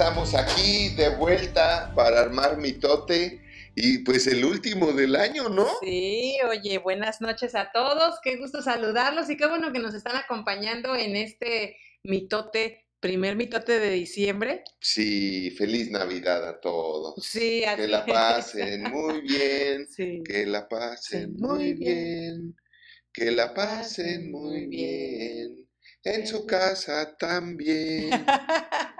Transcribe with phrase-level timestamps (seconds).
[0.00, 3.42] estamos aquí de vuelta para armar mitote
[3.74, 5.66] y pues el último del año, ¿no?
[5.82, 10.16] Sí, oye, buenas noches a todos, qué gusto saludarlos y qué bueno que nos están
[10.16, 14.64] acompañando en este mitote, primer mitote de diciembre.
[14.80, 17.22] Sí, feliz Navidad a todos.
[17.22, 20.22] Sí, Que la pasen muy bien, Sí.
[20.24, 22.56] que la pasen Sí, muy bien,
[23.12, 25.68] que la pasen muy bien,
[26.04, 28.08] en su casa también.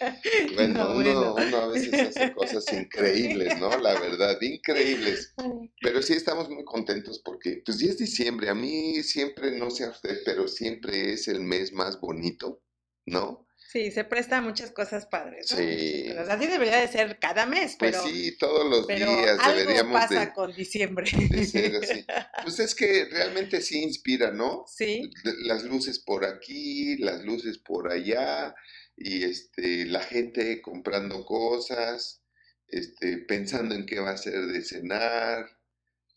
[0.54, 1.34] Bueno, No, uno, bueno.
[1.48, 3.76] uno a veces hace cosas increíbles, ¿no?
[3.78, 5.34] La verdad, increíbles.
[5.82, 8.48] Pero sí estamos muy contentos porque, pues ya es diciembre.
[8.48, 12.62] A mí siempre, no sé a usted, pero siempre es el mes más bonito,
[13.06, 13.46] ¿no?
[13.72, 15.46] Sí, se presta a muchas cosas padres.
[15.52, 15.56] ¿no?
[15.58, 16.08] Sí.
[16.28, 19.92] Así debería de ser cada mes, Pues pero, sí, todos los pero días algo deberíamos
[19.92, 21.08] pasa de, con diciembre.
[21.30, 22.04] de ser así.
[22.42, 24.64] Pues es que realmente sí inspira, ¿no?
[24.66, 25.08] Sí,
[25.44, 28.54] Las luces por aquí, las luces por allá,
[29.00, 32.22] y este, la gente comprando cosas,
[32.68, 35.46] este, pensando en qué va a ser de cenar,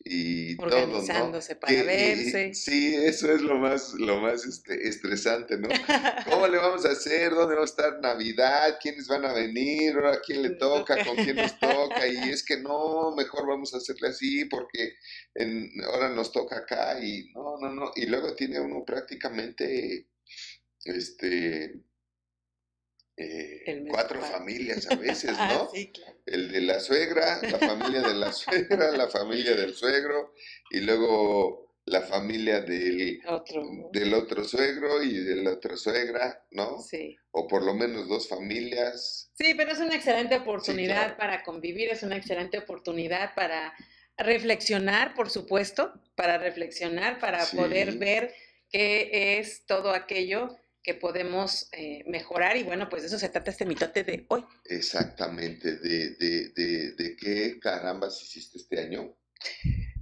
[0.06, 0.76] y todo, ¿no?
[0.76, 2.52] organizándose para Que- y- verse.
[2.54, 5.68] Sí, eso es lo más, lo más este, estresante, ¿no?
[6.30, 7.32] ¿Cómo le vamos a hacer?
[7.32, 8.76] ¿Dónde va a estar Navidad?
[8.82, 9.94] ¿Quiénes van a venir?
[9.94, 11.02] ¿Ahora quién le toca?
[11.06, 12.06] ¿Con quién nos toca?
[12.06, 14.94] Y es que no, mejor vamos a hacerle así porque
[15.34, 17.92] en, ahora nos toca acá y no, no, no.
[17.96, 20.06] Y luego tiene uno prácticamente,
[20.84, 21.80] este,
[23.16, 25.70] eh, cuatro familias a veces, Ah, ¿no?
[25.72, 26.18] sí, claro.
[26.26, 30.34] El de la suegra, la familia de la suegra, la familia del suegro
[30.70, 33.90] y luego la familia del, Otro.
[33.92, 36.80] del otro suegro y de la otra suegra, ¿no?
[36.80, 37.14] Sí.
[37.30, 39.30] O por lo menos dos familias.
[39.34, 41.16] Sí, pero es una excelente oportunidad claro.
[41.18, 43.74] para convivir, es una excelente oportunidad para
[44.16, 47.56] reflexionar, por supuesto, para reflexionar, para Sí.
[47.56, 48.34] poder ver
[48.70, 52.56] qué es todo aquello que podemos eh, mejorar.
[52.56, 54.44] Y bueno, pues de eso se trata este mitote de hoy.
[54.66, 59.16] Exactamente, de, de, de, de qué carambas hiciste este año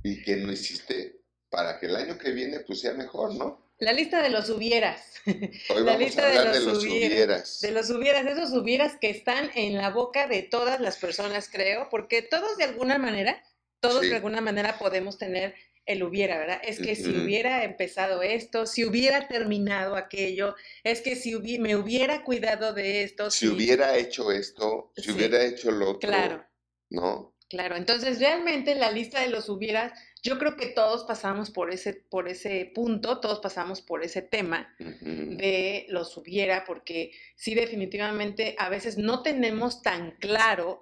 [0.02, 3.72] y qué no hiciste para que el año que viene pues sea mejor, ¿no?
[3.78, 5.14] La lista de los hubieras.
[5.26, 7.60] Hoy La vamos lista a de hablar de los los hubieras, hubieras.
[7.60, 11.88] De los hubieras, esos hubieras que están en la boca de todas las personas, creo,
[11.90, 13.42] porque todos de alguna manera,
[13.80, 14.08] todos Sí.
[14.10, 15.54] de alguna manera podemos tener
[15.86, 16.60] el hubiera, ¿verdad?
[16.64, 20.54] Es que si hubiera empezado esto, si hubiera terminado aquello,
[20.84, 25.10] es que si hubi- me hubiera cuidado de esto, Si hubiera hecho esto, si Sí.
[25.10, 26.46] hubiera hecho lo otro, Claro,
[26.90, 27.34] ¿no?
[27.48, 27.76] claro.
[27.76, 29.92] Entonces, realmente la lista de los hubieras,
[30.22, 34.74] yo creo que todos pasamos por ese, por ese punto, todos pasamos por ese tema.
[34.78, 40.80] De los hubiera, porque sí definitivamente a veces no tenemos tan claro,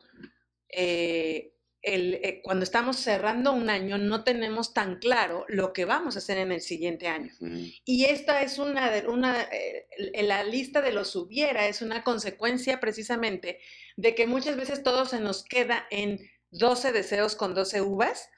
[0.69, 6.15] eh, el, eh, cuando estamos cerrando un año, no tenemos tan claro lo que vamos
[6.15, 7.33] a hacer en el siguiente año.
[7.41, 7.55] Ujú.
[7.85, 9.87] Y esta es una, de- una eh,
[10.23, 13.59] la lista de los hubiera, es una consecuencia precisamente
[13.97, 16.21] de que muchas veces todo se nos queda en
[16.51, 18.29] 12 deseos con 12 uvas.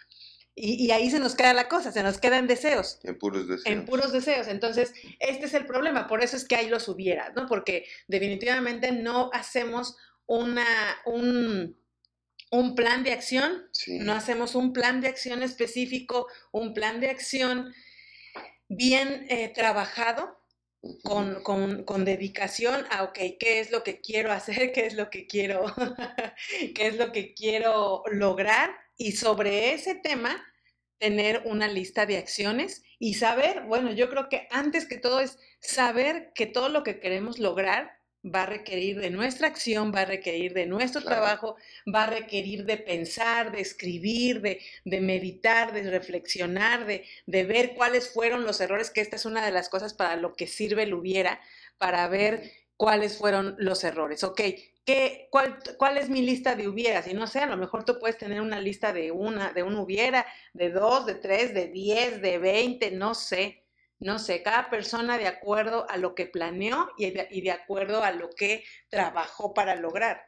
[0.54, 3.64] Y, y ahí se nos queda la cosa, se nos quedan deseos En puros deseos.
[3.66, 4.48] en puros deseos.
[4.48, 7.46] Entonces, este es el problema, por eso es que hay los hubieras, ¿no?
[7.46, 10.66] Porque definitivamente no hacemos una,
[11.06, 11.76] un,
[12.52, 13.98] un plan de acción, Sí.
[13.98, 17.72] no hacemos un plan de acción específico, un plan de acción
[18.68, 20.38] bien eh, trabajado,
[21.04, 24.72] con, con- con dedicación a, ok, ¿qué es lo que quiero hacer?
[24.72, 25.64] ¿Qué es lo que quiero,
[26.74, 28.70] qué es lo que quiero lograr?
[28.96, 30.44] Y sobre ese tema,
[30.98, 35.38] tener una lista de acciones y saber, bueno, yo creo que antes que todo es
[35.60, 37.92] saber que todo lo que queremos lograr
[38.24, 41.22] va a requerir de nuestra acción, va a requerir de nuestro Claro.
[41.22, 41.56] trabajo,
[41.92, 47.74] va a requerir de pensar, de escribir, de, de meditar, de reflexionar, de, de ver
[47.74, 50.84] cuáles fueron los errores, que esta es una de las cosas para lo que sirve
[50.84, 51.40] el hubiera,
[51.78, 54.24] para ver cuáles fueron los errores.
[54.24, 54.40] Ok,
[54.84, 57.06] ¿qué, cuál, cuál es mi lista de hubieras?
[57.08, 59.76] Y no sé, a lo mejor tú puedes tener una lista de una, de un
[59.76, 63.61] hubiera, de dos, de tres, de diez, de veinte, no sé.
[64.02, 68.02] No sé, cada persona de acuerdo a lo que planeó y de, y de acuerdo
[68.02, 70.22] a lo que trabajó para lograr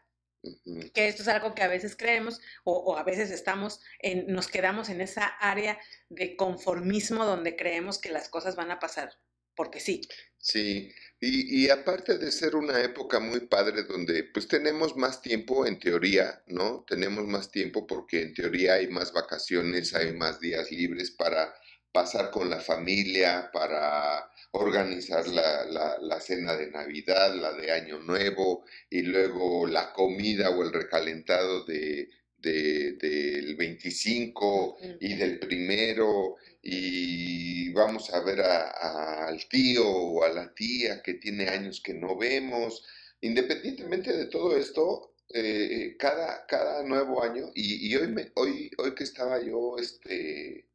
[0.93, 4.49] que esto es algo que a veces creemos o, o a veces estamos en, nos
[4.49, 5.79] quedamos en esa área
[6.09, 9.11] de conformismo donde creemos que las cosas van a pasar
[9.55, 10.03] porque sí.
[10.39, 15.67] Sí, y, y aparte de ser una época muy padre donde pues tenemos más tiempo
[15.67, 16.85] en teoría, ¿no?
[16.87, 21.55] Tenemos más tiempo porque en teoría hay más vacaciones, hay más días libres para
[21.95, 28.01] pasar con la familia, para organizar la, la- la cena de Navidad, la de Año
[28.01, 32.09] Nuevo y luego la comida o el recalentado de,
[32.39, 40.25] de- del 25 y del primero y vamos a ver a- a- al tío o
[40.25, 42.85] a la tía que tiene años que no vemos.
[43.21, 48.95] Independientemente de todo esto, eh, cada, cada nuevo año, y, y hoy, me, hoy, hoy
[48.97, 50.67] que estaba yo este,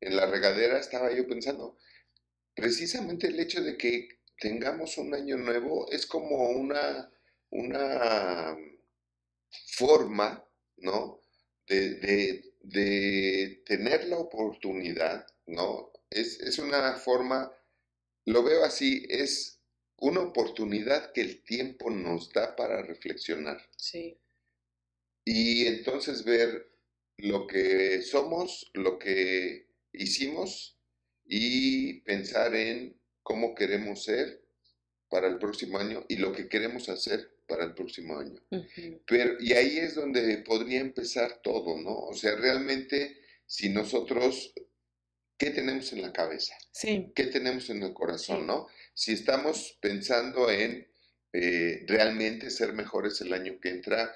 [0.00, 1.76] en la regadera, estaba yo pensando,
[2.54, 7.10] precisamente el hecho de que tengamos un año nuevo es como una,
[7.50, 8.56] una
[9.76, 10.44] forma,
[10.78, 11.22] ¿no?
[11.66, 11.94] De,
[12.62, 15.92] de, tener la oportunidad, ¿no?
[16.10, 17.52] Es, es una forma,
[18.24, 19.60] lo veo así, es
[19.98, 23.60] una oportunidad que el tiempo nos da para reflexionar.
[23.76, 24.18] Sí.
[25.24, 26.70] Y entonces ver
[27.16, 29.65] lo que somos, lo que
[29.96, 30.78] hicimos
[31.24, 34.42] y pensar en cómo queremos ser
[35.08, 38.40] para el próximo año y lo que queremos hacer para el próximo año.
[39.06, 41.94] Pero, y ahí es donde podría empezar todo, ¿no?
[41.94, 44.52] O sea, realmente, si nosotros,
[45.38, 46.54] ¿qué tenemos en la cabeza?
[46.72, 47.12] Sí.
[47.14, 48.66] ¿Qué tenemos en el corazón, no?
[48.94, 50.88] Si estamos pensando en
[51.32, 54.14] eh, realmente ser mejores el año que entra,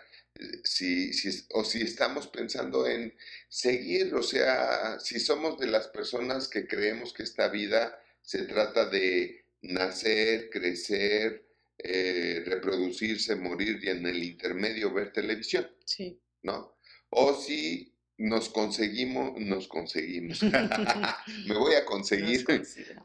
[0.65, 3.15] si, si, o si estamos pensando en
[3.49, 8.89] seguir, o sea, si somos de las personas que creemos que esta vida se trata
[8.89, 11.45] de nacer, crecer,
[11.79, 15.69] eh, reproducirse, morir y en el intermedio ver televisión.
[15.85, 16.21] Sí.
[16.43, 16.77] ¿No?
[17.11, 20.43] O si nos conseguimos, nos conseguimos,
[21.47, 22.45] me voy a conseguir,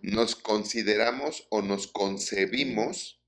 [0.01, 3.21] nos consideramos o nos concebimos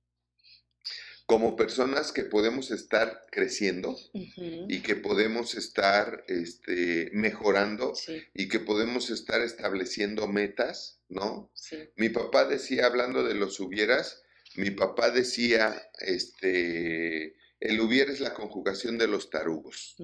[1.28, 7.94] como personas que podemos estar creciendo y que podemos estar este, mejorando
[8.34, 11.52] y que podemos estar estableciendo metas, ¿no?
[11.98, 14.24] Mi papá decía, hablando de los hubieras,
[14.56, 19.98] mi papá decía, este, el hubiera es la conjugación de los tarugos,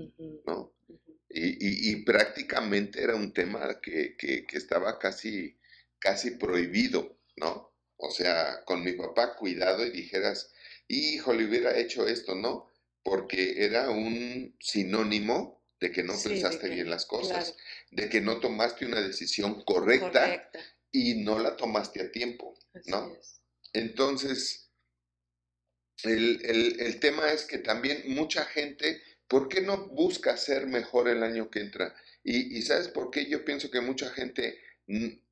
[0.46, 0.74] ¿no?
[1.30, 5.58] y, prácticamente era un tema que, que, que estaba casi,
[6.00, 7.74] casi prohibido, ¿no?
[7.96, 10.53] O sea, con mi papá cuidado y dijeras,
[10.88, 12.72] híjole, hubiera hecho esto, ¿no?
[13.04, 17.56] Porque era un sinónimo de que no pensaste bien las cosas,
[17.92, 20.50] de que no tomaste una decisión correcta,
[20.94, 23.18] y no la tomaste a tiempo, ¿no?
[23.74, 24.70] Entonces,
[26.04, 31.50] el, tema es que también mucha gente, ¿por qué no busca ser mejor el año
[31.50, 31.96] que entra?
[32.24, 33.26] Y, y ¿sabes por qué?
[33.26, 34.60] Yo pienso que mucha gente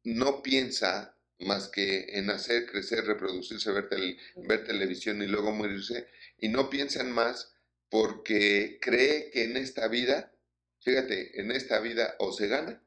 [0.04, 3.90] no piensa más que en hacer, crecer, reproducirse, ver,
[4.36, 6.08] ver televisión y luego morirse,
[6.38, 7.54] y no piensan más
[7.90, 10.34] porque cree que en esta vida,
[10.82, 12.84] fíjate, en esta vida o se gana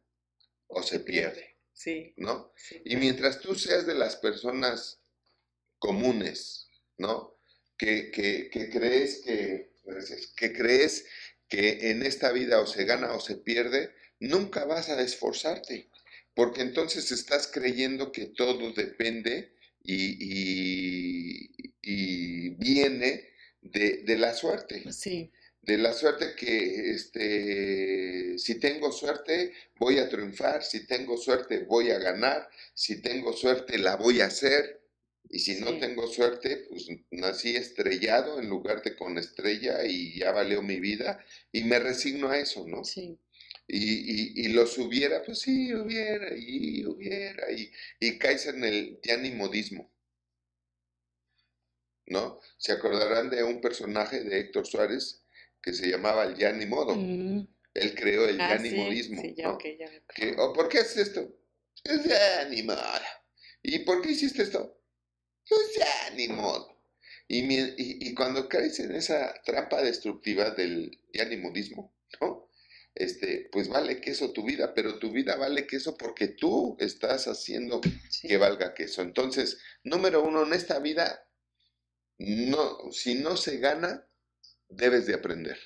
[0.66, 1.56] o se pierde.
[1.72, 2.14] Sí.
[2.16, 2.52] ¿No?
[2.84, 5.00] Y mientras tú seas de las personas
[5.78, 7.36] comunes, ¿no?
[7.76, 9.72] Que, que, que crees que,
[10.36, 11.06] que crees
[11.48, 15.90] que en esta vida o se gana o se pierde, nunca vas a esforzarte
[16.34, 19.52] porque entonces estás creyendo que todo depende
[19.82, 21.50] y,
[22.56, 23.28] viene
[23.60, 24.90] de, la suerte.
[24.92, 25.30] Sí.
[25.62, 31.90] De la suerte que este, si tengo suerte voy a triunfar, si tengo suerte voy
[31.90, 34.80] a ganar, si tengo suerte la voy a hacer,
[35.30, 40.32] y si no tengo suerte, pues nací estrellado en lugar de con estrella y ya
[40.32, 42.84] valió mi vida y me resigno a eso, ¿no?
[42.84, 43.18] Sí
[43.66, 49.00] y, y, los hubiera, pues sí, hubiera, y hubiera, y, y caes en el
[49.36, 49.90] modismo
[52.06, 52.38] ¿No?
[52.58, 55.22] Se acordarán de un personaje de Héctor Suárez
[55.62, 56.94] que se llamaba el Yanimodo.
[56.96, 57.48] Mm.
[57.72, 59.22] Él creó el ah, Yanimodismo.
[59.38, 59.58] ¿no?
[60.38, 61.34] Oh, ¿Por qué haces esto?
[61.82, 62.82] Es Yanimodo.
[63.62, 64.78] ¿Y por qué hiciste esto?
[65.48, 66.78] Pues Yanimodo.
[67.26, 72.43] Y, y, y cuando caes en esa trampa destructiva del Yanimodismo, ¿no?
[72.94, 77.80] Este, pues vale queso tu vida, pero tu vida vale queso porque tú estás haciendo
[78.22, 79.02] que valga queso.
[79.02, 81.26] Entonces, número uno, en esta vida,
[82.18, 84.06] no, si no se gana,
[84.68, 85.58] debes de aprender.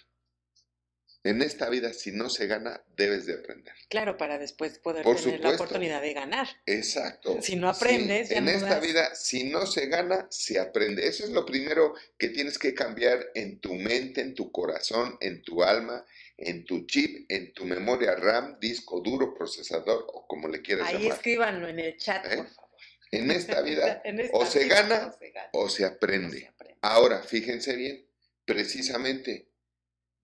[1.29, 3.75] En esta vida, si no se gana, debes de aprender.
[3.91, 6.49] Claro, para después poder tener la oportunidad de ganar.
[6.65, 7.43] Exacto.
[7.43, 11.07] Si no aprendes, En esta vida, si no se gana, se aprende.
[11.07, 15.43] Eso es lo primero que tienes que cambiar en tu mente, en tu corazón, en
[15.43, 16.03] tu alma,
[16.39, 21.03] en tu chip, en tu memoria RAM, disco duro, procesador o como le quieras llamar.
[21.03, 22.37] Ahí escríbanlo en el chat, ¿Eh?
[22.37, 22.71] por favor.
[23.11, 25.15] En esta vida, o, se gana,
[25.53, 26.51] o se aprende.
[26.81, 28.07] Ahora, fíjense bien,
[28.47, 29.48] precisamente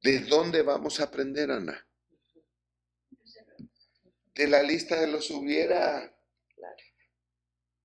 [0.05, 1.83] ¿De dónde vamos a aprender, Ana?
[4.35, 6.15] De la lista de los hubiera.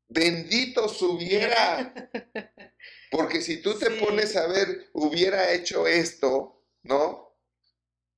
[0.09, 1.93] Bendito hubiera.
[3.09, 7.37] Porque si tú te pones a ver, hubiera hecho esto, ¿no?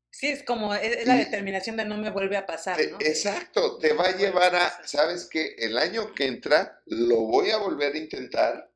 [0.10, 2.98] Sí, es como, es, la determinación de no me vuelve a pasar, ¿no?
[3.00, 5.55] exacto, te va a llevar a, ¿sabes qué?
[5.60, 8.70] El año que entra lo voy a volver a intentar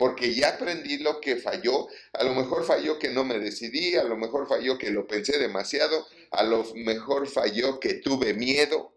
[0.00, 1.86] porque ya aprendí lo que falló.
[2.14, 5.38] A lo mejor falló que no me decidí, a lo mejor falló que lo pensé
[5.38, 8.96] demasiado, a lo mejor falló que tuve miedo,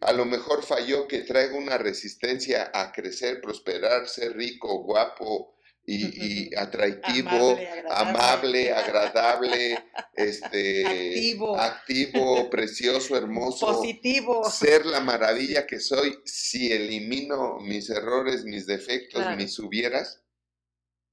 [0.00, 5.54] a lo mejor falló que traigo una resistencia a crecer, prosperar, ser rico, guapo
[5.86, 7.56] y, atractivo,
[7.88, 9.78] amable, agradable,
[10.16, 11.56] este, activo.
[11.56, 19.24] activo, precioso, hermoso, positivo, ser la maravilla que soy si elimino mis errores, mis defectos,
[19.36, 20.21] mis hubieras.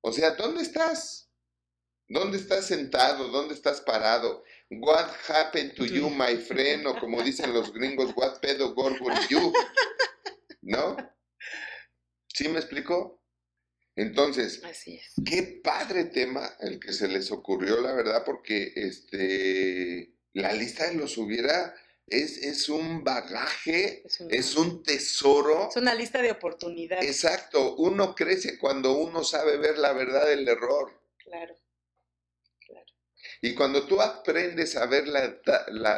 [0.02, 1.30] O sea, ¿dónde estás?
[2.08, 3.28] ¿Dónde estás sentado?
[3.28, 4.44] ¿Dónde estás parado?
[4.72, 6.88] What happened to you, my friend?
[6.88, 9.54] O como dicen los gringos, what pedo gorgon you?
[10.62, 10.96] ¿No?
[12.34, 13.22] ¿Sí me explico?
[13.96, 14.62] Entonces,
[15.26, 20.96] qué padre tema el que se les ocurrió, la verdad, porque este la lista de
[20.96, 21.76] los hubiera
[22.12, 25.70] es, es un bagaje, es, un tesoro.
[25.70, 27.06] Es una lista de oportunidades.
[27.06, 31.02] Exacto, uno crece cuando uno sabe ver la verdad del error.
[31.18, 31.56] Claro,
[32.66, 32.86] claro.
[33.42, 35.40] Y cuando tú aprendes a ver la,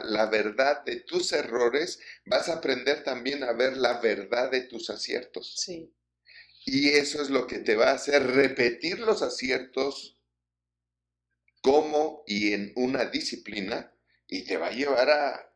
[0.03, 4.89] la, verdad de tus errores, vas a aprender también a ver la verdad de tus
[4.89, 5.55] aciertos.
[5.57, 5.93] Sí.
[6.65, 10.17] Y eso es lo que te va a hacer repetir los aciertos
[11.61, 13.93] como y en una disciplina
[14.27, 15.50] y te va a llevar a,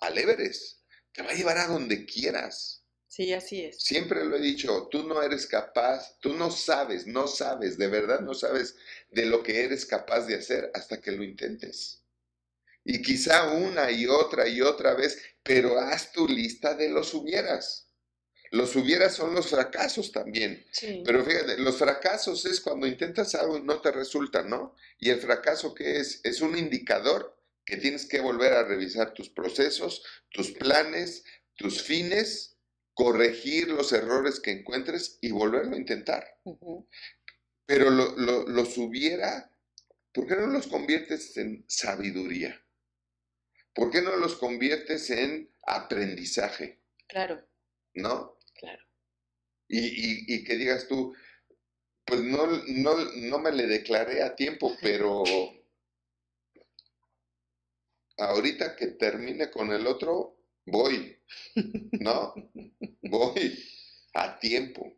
[0.00, 0.80] al Everest,
[1.12, 2.84] te va a llevar a donde quieras.
[3.08, 3.82] Sí, así es.
[3.82, 8.20] Siempre lo he dicho, tú no eres capaz, tú no sabes, no sabes, de verdad
[8.20, 8.76] no sabes
[9.10, 12.02] de lo que eres capaz de hacer hasta que lo intentes.
[12.84, 17.86] Y quizá una y otra y otra vez, pero haz tu lista de los hubieras.
[18.50, 20.64] Los hubieras son los fracasos también.
[20.70, 21.02] Sí.
[21.04, 24.76] Pero fíjate, los fracasos es cuando intentas algo y no te resulta, ¿no?
[24.98, 26.20] Y el fracaso que es?
[26.22, 27.36] Es un indicador
[27.66, 31.24] que tienes que volver a revisar tus procesos, tus planes,
[31.56, 32.56] tus fines,
[32.94, 36.38] corregir los errores que encuentres y volverlo a intentar.
[37.66, 39.50] Pero los hubiera,
[40.12, 42.64] ¿por qué no los conviertes en sabiduría?
[43.74, 46.80] ¿Por qué no los conviertes en aprendizaje?
[47.08, 47.46] Claro.
[47.94, 48.38] ¿No?
[48.54, 48.82] Claro.
[49.68, 51.14] Y, y, que digas tú,
[52.04, 55.24] pues no, no, no me le declaré a tiempo, pero
[58.18, 61.18] ahorita que termine con el otro, voy,
[61.92, 62.34] ¿no?
[63.02, 63.64] voy
[64.14, 64.96] a tiempo,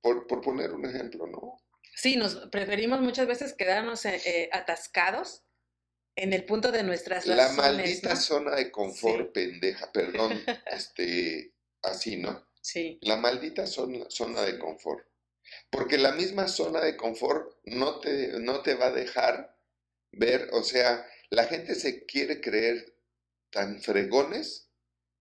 [0.00, 1.58] por, poner un ejemplo, ¿no?
[1.94, 5.42] Sí, nos preferimos muchas veces quedarnos eh, eh, atascados
[6.14, 10.32] en el punto de nuestras La maldita zona de confort, pendeja, perdón,
[10.66, 12.46] este, así, ¿no?
[12.62, 12.98] Sí.
[13.02, 15.06] La maldita zona, zona de confort.
[15.70, 19.56] Porque la misma zona de confort no te, no te va a dejar
[20.10, 22.94] ver, o sea, la gente se quiere creer
[23.50, 24.70] tan fregones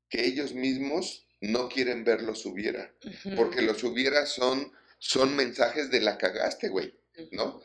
[0.10, 2.94] que ellos mismos no quieren ver los hubiera,
[3.36, 6.94] porque los hubiera son, son mensajes de la cagaste, güey,
[7.32, 7.62] ¿no?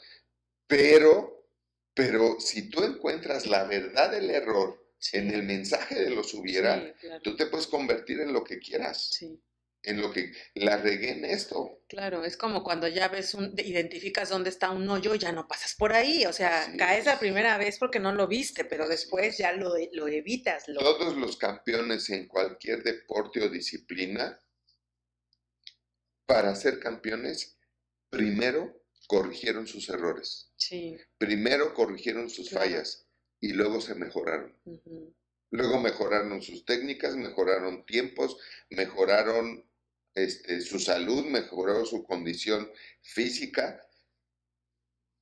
[0.67, 1.49] Pero,
[1.95, 7.37] pero si tú encuentras la verdad del error en el mensaje de los hubiera, tú
[7.37, 9.11] te puedes convertir en lo que quieras.
[9.13, 9.41] Sí
[9.83, 11.83] en lo que la regué en esto.
[11.89, 15.75] Claro, es como cuando ya ves un, identificas dónde está un hoyo, ya no pasas
[15.75, 19.53] por ahí, o sea, caes la primera vez porque no lo viste, pero después ya
[19.53, 20.65] lo, lo evitas.
[20.67, 24.39] Todos los campeones en cualquier deporte o disciplina,
[26.27, 27.59] para ser campeones,
[28.09, 30.53] primero corrigieron sus errores.
[30.57, 30.97] Sí.
[31.19, 33.09] Primero corrigieron sus fallas
[33.41, 34.57] y luego se mejoraron.
[35.51, 38.37] Luego mejoraron sus técnicas, mejoraron tiempos,
[38.71, 39.69] mejoraron
[40.15, 42.71] este, su salud, mejoró su condición
[43.03, 43.81] física,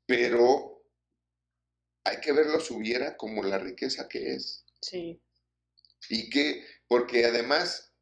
[0.07, 0.83] pero
[2.05, 4.65] hay que verlo hubiera como la riqueza que es.
[4.81, 5.21] Sí.
[6.09, 7.93] Y que, porque además,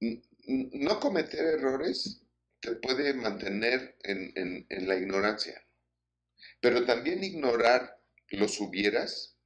[0.00, 2.22] no cometer errores
[2.60, 5.62] te puede mantener en, en la ignorancia,
[6.60, 9.36] pero también ignorar los hubieras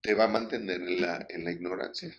[0.00, 2.16] te va a mantener en la, en la ignorancia.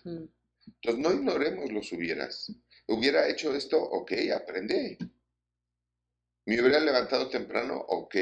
[0.74, 2.52] Entonces, no ignoremos los hubieras.
[2.86, 4.98] Hubiera hecho esto, ok, aprende.
[6.46, 8.16] Me hubiera levantado temprano, ok,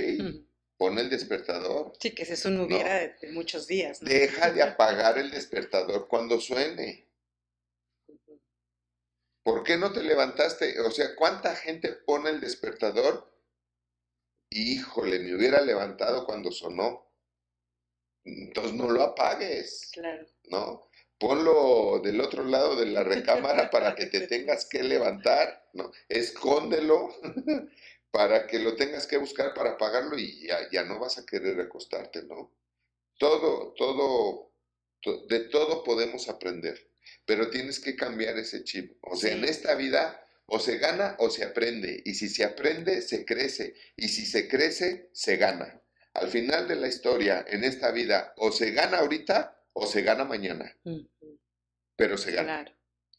[0.76, 1.92] pon el despertador.
[2.00, 4.00] Sí, que ese es un hubiera de, muchos días.
[4.00, 7.06] Deja de apagar el despertador cuando suene.
[9.44, 10.80] ¿Por qué no te levantaste?
[10.80, 13.32] O sea, ¿cuánta gente pone el despertador?
[14.50, 17.06] Híjole, me hubiera levantado cuando sonó.
[18.24, 19.90] Entonces no lo apagues.
[19.92, 20.26] Claro.
[20.50, 20.85] ¿No?
[21.18, 25.90] Ponlo del otro lado de la recámara para que te tengas que levantar, ¿no?
[26.08, 27.14] Escóndelo
[28.11, 31.56] para que lo tengas que buscar para pagarlo y ya, ya no vas a querer
[31.56, 32.52] recostarte, ¿no?
[33.18, 34.52] Todo, todo,
[35.28, 36.90] de todo podemos aprender,
[37.25, 38.99] pero tienes que cambiar ese chip.
[39.02, 42.02] O sea, en esta vida O se gana o se aprende.
[42.04, 43.75] Y si se aprende, se crece.
[43.96, 45.82] Y si se crece, se gana.
[46.14, 50.25] Al final de la historia, en esta vida, o se gana ahorita o se gana
[50.25, 50.75] mañana.
[51.97, 52.64] Pero se gana.
[52.64, 52.73] Claro,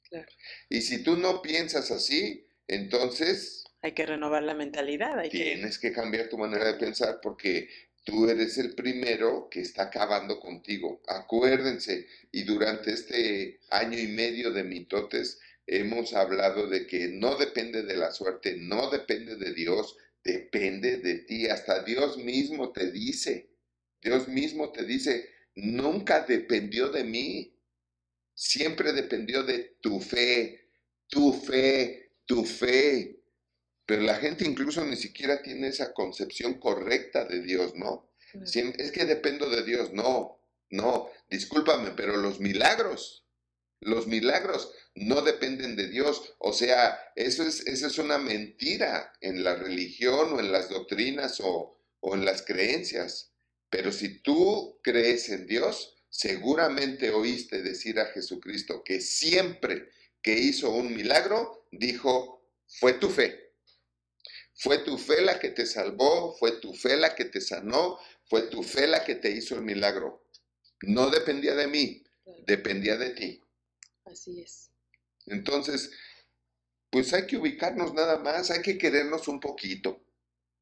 [0.09, 0.31] claro.
[0.69, 3.63] Y si tú no piensas así, entonces...
[3.83, 5.21] Hay que renovar la mentalidad.
[5.29, 5.91] tienes que...
[5.93, 7.69] cambiar tu manera de pensar porque
[8.03, 11.03] tú eres el primero que está acabando contigo.
[11.07, 17.83] Acuérdense, y durante este año y medio de mitotes hemos hablado de que no depende
[17.83, 21.45] de la suerte, no depende de Dios, depende de ti.
[21.45, 23.51] Hasta Dios mismo te dice,
[24.01, 27.59] Dios mismo te dice, nunca dependió de mí,
[28.33, 30.69] siempre dependió de tu fe,
[31.07, 33.19] tu fe, tu fe.
[33.85, 38.11] Pero la gente incluso ni siquiera tiene esa concepción correcta de Dios, ¿no?
[38.33, 43.25] Es que dependo de Dios, no, no, discúlpame, pero los milagros,
[43.79, 46.35] los milagros no dependen de Dios.
[46.37, 51.39] O sea, eso es, eso es una mentira en la religión o en las doctrinas
[51.39, 53.33] o, o en las creencias.
[53.69, 59.89] Pero si tú crees en Dios, seguramente oíste decir a Jesucristo que siempre
[60.21, 63.53] que hizo un milagro, dijo, fue tu fe.
[64.55, 68.43] Fue tu fe la que te salvó, fue tu fe la que te sanó, fue
[68.43, 70.25] tu fe la que te hizo el milagro.
[70.81, 72.03] No dependía de mí,
[72.45, 73.41] dependía de ti.
[74.05, 74.71] Así es.
[75.27, 75.91] Entonces,
[76.89, 80.01] pues hay que ubicarnos nada más, hay que querernos un poquito,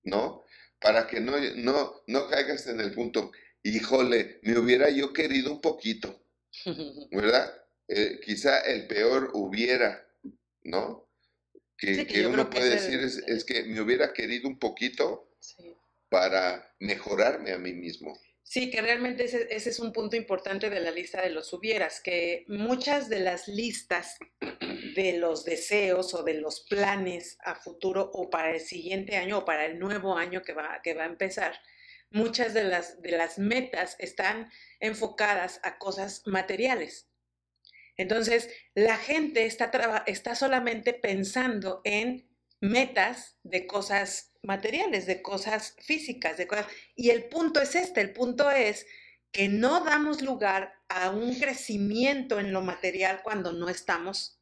[0.03, 0.43] ¿no?
[0.79, 3.31] Para que no, no, no caigas en el punto,
[3.63, 6.23] híjole, me hubiera yo querido un poquito,
[7.11, 7.53] ¿verdad?
[7.87, 10.07] Eh, quizá el peor hubiera,
[10.63, 11.05] ¿no?
[11.77, 15.29] que, uno puede decir es, que me hubiera querido un poquito
[16.09, 18.17] para mejorarme a mí mismo.
[18.43, 22.45] Sí, que realmente ese, es un punto importante de la lista de los hubieras, que
[22.47, 24.17] muchas de las listas
[24.93, 29.45] de los deseos o de los planes a futuro o para el siguiente año o
[29.45, 31.59] para el nuevo año que va, que va a empezar,
[32.09, 37.07] muchas de las, de las metas están enfocadas a cosas materiales.
[37.97, 46.37] Entonces, la gente está, está solamente pensando en metas de cosas materiales, de cosas físicas,
[46.37, 46.67] de cosas...
[46.95, 48.85] Y el punto es este, el punto es
[49.31, 54.34] que no damos lugar a un crecimiento en lo material cuando no estamos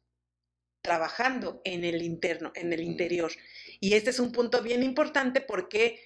[0.84, 3.32] trabajando en el interno, en el interior.
[3.80, 5.98] Y este es un punto bien importante porque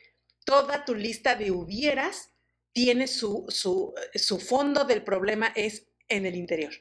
[0.45, 2.31] toda tu lista de hubieras
[2.73, 6.73] tiene su, su, su fondo del problema es en el interior.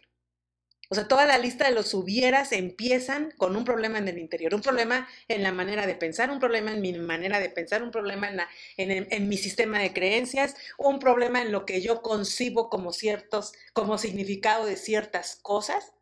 [0.89, 4.53] O sea, toda la lista de los hubieras empiezan con un problema en el interior,
[4.53, 7.91] un problema en la manera de pensar, un problema en mi manera de pensar, un
[7.91, 8.29] problema
[8.77, 13.53] en, en, mi sistema de creencias, un problema en lo que yo concibo como ciertos,
[13.73, 15.93] como significado de ciertas cosas.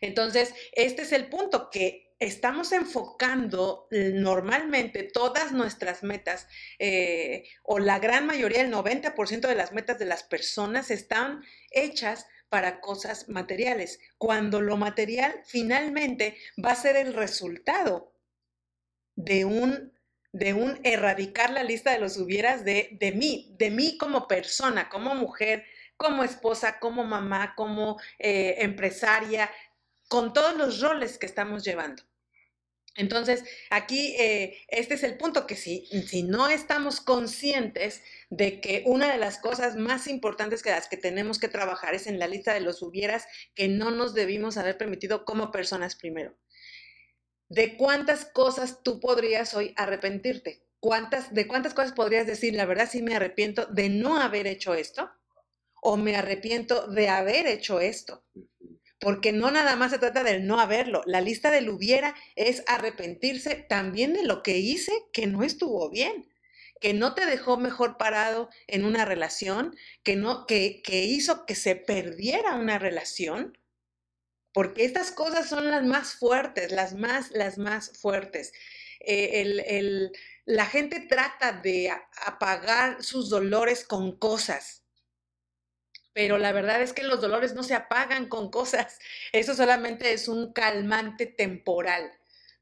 [0.00, 7.98] Entonces, este es el punto que estamos enfocando normalmente todas nuestras metas, eh, o la
[7.98, 14.00] gran mayoría, el 90% de las metas de las personas están hechas para cosas materiales,
[14.18, 18.12] cuando lo material finalmente va a ser el resultado
[19.16, 19.92] de un,
[20.32, 24.88] de un erradicar la lista de los hubieras de, de mí, de mí como persona,
[24.88, 25.64] como mujer,
[25.96, 29.50] como esposa, como mamá, como eh, empresaria,
[30.08, 32.02] con todos los roles que estamos llevando.
[32.96, 38.84] Entonces, aquí eh, este es el punto que si, si no estamos conscientes de que
[38.86, 42.26] una de las cosas más importantes que las que tenemos que trabajar es en la
[42.26, 46.34] lista de los hubieras que no nos debimos haber permitido como personas primero.
[47.48, 50.64] ¿De cuántas cosas tú podrías hoy arrepentirte?
[50.80, 54.74] ¿Cuántas, ¿De cuántas cosas podrías decir, la verdad sí me arrepiento de no haber hecho
[54.74, 55.10] esto?
[55.82, 58.24] ¿O me arrepiento de haber hecho esto?
[59.00, 61.02] Porque no nada más se trata del no haberlo.
[61.06, 66.28] La lista del hubiera es arrepentirse también de lo que hice que no estuvo bien,
[66.80, 71.54] que no te dejó mejor parado en una relación, que, no, que, que hizo que
[71.54, 73.58] se perdiera una relación,
[74.52, 78.52] porque estas cosas son las más fuertes, las más, las más fuertes.
[79.00, 80.12] Eh, el,
[80.46, 81.92] la gente trata de
[82.24, 84.85] apagar sus dolores con cosas
[86.16, 88.98] pero la verdad es que los dolores no se apagan con cosas.
[89.32, 92.10] Eso solamente es un calmante temporal.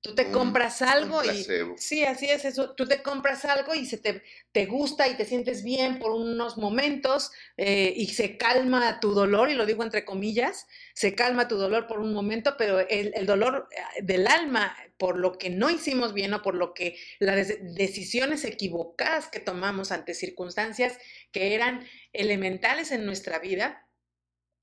[0.00, 1.46] Tú te compras algo y...
[1.78, 2.74] Sí, así es eso.
[2.74, 6.58] Tú te compras algo y se te, te gusta y te sientes bien por unos
[6.58, 11.56] momentos eh, y se calma tu dolor, y lo digo entre comillas, se calma tu
[11.56, 15.70] dolor por un momento, pero el, el dolor eh, del alma por lo que no
[15.70, 20.98] hicimos bien o por lo que las decisiones equivocadas que tomamos ante circunstancias
[21.32, 21.84] que eran
[22.14, 23.88] elementales en nuestra vida,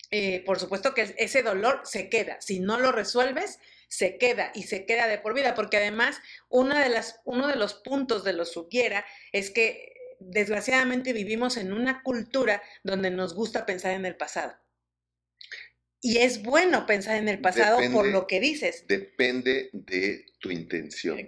[0.09, 2.39] eh, por supuesto que ese dolor se queda.
[2.41, 6.81] Si no lo resuelves, se queda y se queda de por vida, porque además una
[6.81, 12.01] de las, uno de los puntos de los hubiera es que desgraciadamente vivimos en una
[12.03, 14.53] cultura donde nos gusta pensar en el pasado.
[16.01, 18.85] Y es bueno pensar en el pasado por lo que dices.
[18.87, 21.19] Depende de tu intención.
[21.19, 21.27] Eh,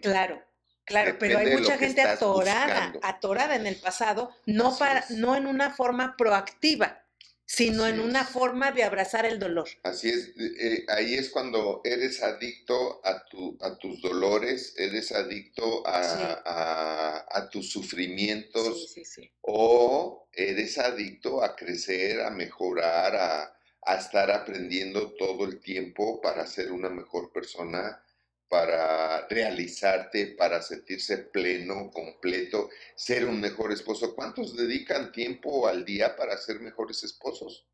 [0.85, 5.71] claro, pero hay mucha gente atorada, atorada en el pasado, no, para, no en una
[5.71, 7.03] forma proactiva
[7.45, 9.67] sino en una forma de abrazar el dolor.
[9.83, 15.85] Así es, eh, ahí es cuando eres adicto a, tu, a tus dolores, eres adicto
[15.85, 18.95] a, a, tus sufrimientos
[19.41, 26.47] o eres adicto a crecer, a mejorar, a, a estar aprendiendo todo el tiempo para
[26.47, 28.01] ser una mejor persona
[28.49, 34.15] para realizarte, para sentirse pleno, completo, ser un mejor esposo.
[34.15, 37.67] ¿Cuántos dedican tiempo al día para ser mejores esposos?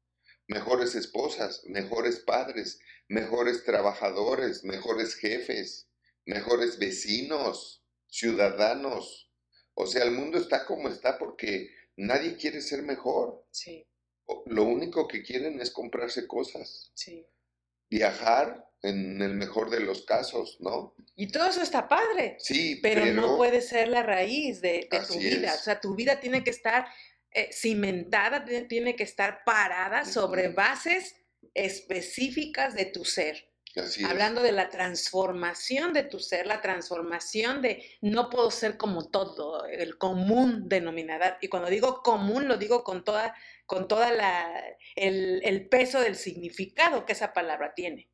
[0.47, 5.89] Mejores esposas, mejores padres, mejores trabajadores, mejores jefes,
[6.25, 9.31] mejores vecinos, ciudadanos.
[9.73, 13.45] O sea, el mundo está como está porque nadie quiere ser mejor.
[13.51, 13.85] Sí.
[14.45, 16.91] Lo único que quieren es comprarse cosas.
[16.93, 17.25] Sí.
[17.89, 20.95] Viajar, en el mejor de los casos, ¿no?
[21.15, 22.37] Y todo eso está padre.
[22.39, 25.53] Sí, pero, no puede ser la raíz de, tu vida.
[25.53, 26.87] O sea, tu vida tiene que estar
[27.31, 31.15] eh, cimentada, tiene que estar parada sobre bases
[31.53, 33.49] específicas de tu ser.
[33.75, 39.09] Así Hablando de la transformación de tu ser, la transformación de no puedo ser como
[39.09, 41.37] todo, el común denominador.
[41.41, 43.35] Y cuando digo común, lo digo con toda,
[43.69, 44.51] con toda la,
[44.95, 48.09] el, el peso del significado que esa palabra tiene.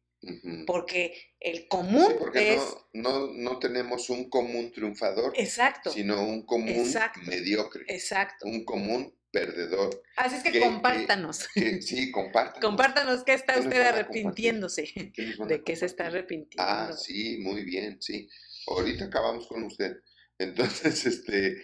[0.68, 2.60] Porque el común es...
[2.94, 6.84] No, no, tenemos un común triunfador, exacto, sino un común
[7.26, 7.86] mediocre.
[7.88, 8.48] Exacto.
[8.48, 10.04] Un común perdedor.
[10.18, 11.48] Así es que, compártanos.
[11.80, 12.60] sí, compártanos.
[12.60, 15.14] compártanos qué está usted arrepintiéndose.
[15.48, 16.64] ¿De qué se está arrepintiendo?
[16.70, 18.28] Ah, sí, muy bien, sí.
[18.68, 19.98] Ahorita acabamos con usted.
[20.38, 21.64] Entonces, este,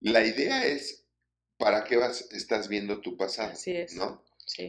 [0.00, 1.01] la idea es,
[1.62, 3.52] ¿para qué vas, estás viendo tu pasado?
[3.52, 3.94] Así es.
[3.94, 4.24] ¿No?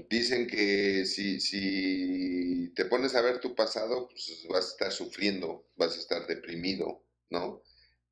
[0.10, 5.67] Dicen que si, si te pones a ver tu pasado, pues vas a estar sufriendo,
[5.75, 7.63] vas a estar deprimido, ¿no?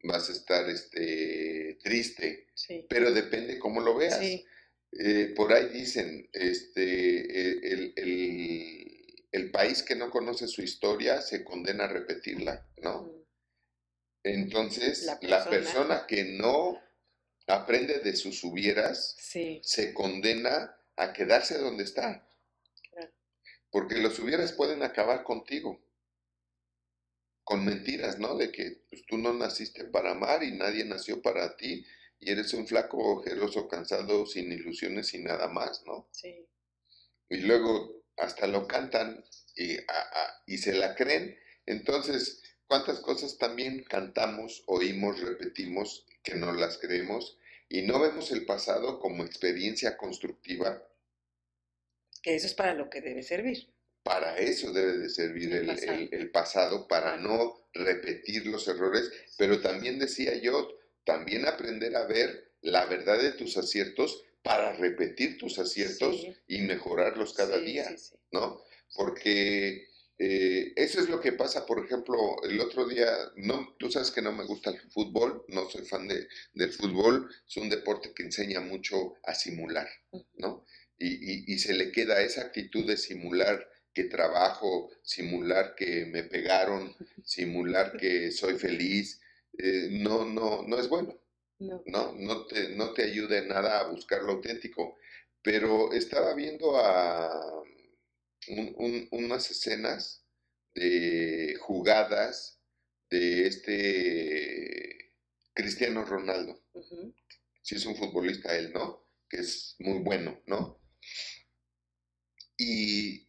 [0.03, 2.47] Vas a estar este, triste,
[2.89, 4.19] pero depende cómo lo veas.
[4.19, 7.93] Eh, por ahí dicen, este, el,
[9.31, 13.13] el, país que no conoce su historia se condena a repetirla, ¿no?
[14.23, 16.79] Entonces, la persona, que no
[17.51, 19.15] aprende de sus hubieras
[19.61, 22.27] se condena a quedarse donde está.
[23.69, 25.81] Porque los hubieras pueden acabar contigo.
[27.43, 28.35] Con mentiras, ¿no?
[28.35, 31.85] De que pues, tú no naciste para amar y nadie nació para ti
[32.19, 36.07] y eres un flaco ojeroso, cansado, sin ilusiones y nada más, ¿no?
[36.11, 36.45] Sí.
[37.29, 39.23] Y luego hasta lo cantan
[39.55, 39.77] y,
[40.45, 41.37] y se la creen.
[41.65, 47.37] Entonces, ¿cuántas cosas también cantamos, oímos, repetimos que no las creemos
[47.71, 50.85] y no vemos el pasado como experiencia constructiva
[52.21, 53.73] que eso es para lo que debe servir.
[54.03, 56.87] Para eso debe de servir el, pasado.
[56.87, 60.69] para no repetir los errores, pero también decía yo,
[61.03, 67.33] también aprender a ver la verdad de tus aciertos para repetir tus aciertos y mejorarlos
[67.33, 67.95] cada día,
[68.31, 68.63] ¿no?
[68.95, 69.87] Porque
[70.23, 73.07] eh, eso es lo que pasa, por ejemplo, el otro día,
[73.37, 77.27] no, tú sabes que no me gusta el fútbol, no soy fan de, del fútbol,
[77.47, 79.87] es un deporte que enseña mucho a simular,
[80.35, 80.65] ¿no?
[80.99, 87.97] y, se le queda esa actitud de simular que trabajo, simular que me pegaron, simular
[87.97, 89.19] que soy feliz,
[89.57, 91.17] eh, no, no, no es bueno.
[91.59, 92.13] No.
[92.13, 94.97] no, te, no te ayuda en nada a buscar lo auténtico.
[95.43, 97.63] Pero estaba viendo a
[98.47, 100.25] unas escenas
[100.73, 102.59] de jugadas
[103.09, 105.15] de este
[105.53, 106.63] Cristiano Ronaldo.
[107.61, 109.07] Si es un futbolista él, ¿no?
[109.29, 110.81] Que es muy bueno, ¿no?
[112.61, 113.27] y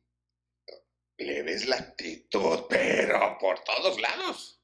[1.16, 4.60] le ves la actitud, pero por todos lados.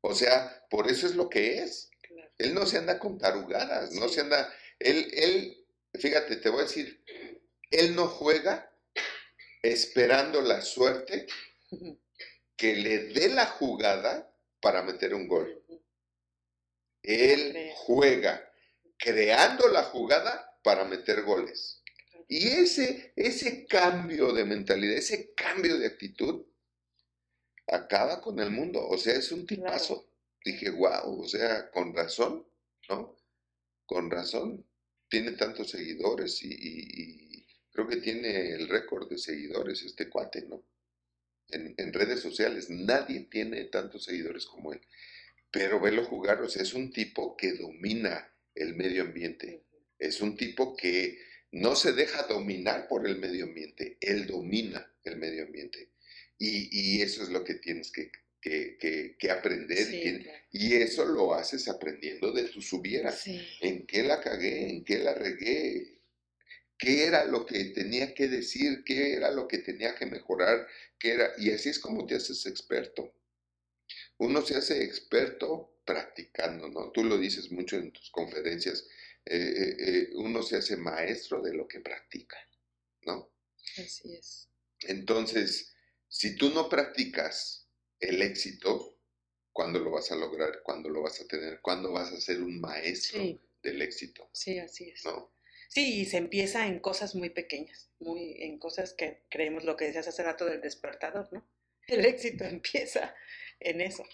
[0.00, 1.90] O sea, por eso es lo que es.
[2.38, 6.64] Él no se anda con tarugadas, no se anda, él, él, fíjate, te voy a
[6.64, 7.04] decir,
[7.72, 8.67] él no juega
[9.62, 11.26] esperando la suerte
[12.56, 15.62] que le dé la jugada para meter un gol.
[17.02, 18.52] Él juega
[18.98, 21.82] creando la jugada para meter goles.
[22.26, 26.44] Y ese, ese cambio de mentalidad, ese cambio de actitud,
[27.66, 28.86] acaba con el mundo.
[28.86, 30.10] O sea, es un tipazo.
[30.44, 32.46] Dije, wow, o sea, con razón,
[32.88, 33.16] ¿no?
[33.86, 34.66] Con razón.
[35.08, 37.27] Tiene tantos seguidores y,
[37.78, 40.64] creo que tiene el récord de seguidores este cuate, ¿no?
[41.50, 42.70] en, redes sociales.
[42.70, 44.80] Nadie tiene tantos seguidores como él.
[45.52, 49.62] Pero velo jugar, o sea, es un tipo que domina el medio ambiente.
[49.96, 51.20] Es un tipo que
[51.52, 55.90] no se deja dominar por el medio ambiente, él domina el medio ambiente.
[56.36, 58.10] Y, eso es lo que tienes que,
[59.30, 60.46] aprender.
[60.50, 63.24] y, eso lo haces aprendiendo de tus hubieras.
[63.60, 64.68] ¿En qué la cagué?
[64.68, 65.97] ¿En qué la regué?
[66.78, 68.84] ¿Qué era lo que tenía que decir?
[68.84, 70.66] ¿Qué era lo que tenía que mejorar?
[70.98, 71.32] ¿Qué era?
[71.36, 73.12] Y así es como te haces experto.
[74.18, 76.90] Uno se hace experto practicando, ¿no?
[76.92, 78.86] Tú lo dices mucho en tus conferencias
[79.30, 82.38] eh, eh, eh, uno se hace maestro de lo que practica,
[83.02, 83.30] ¿no?
[83.76, 84.48] Así es.
[84.80, 85.74] Entonces,
[86.08, 87.68] si tú no practicas
[88.00, 88.98] el éxito,
[89.52, 90.62] ¿cuándo lo vas a lograr?
[90.62, 91.60] ¿Cuándo lo vas a tener?
[91.60, 93.20] ¿Cuándo vas a ser un maestro
[93.62, 94.30] del éxito?
[94.32, 95.04] Sí, así es.
[95.04, 95.30] ¿No?
[95.68, 99.86] Sí, y se empieza en cosas muy pequeñas, muy en cosas que creemos lo que
[99.86, 101.46] decías hace rato del despertador, ¿no?
[101.86, 103.14] El éxito empieza
[103.60, 104.04] en eso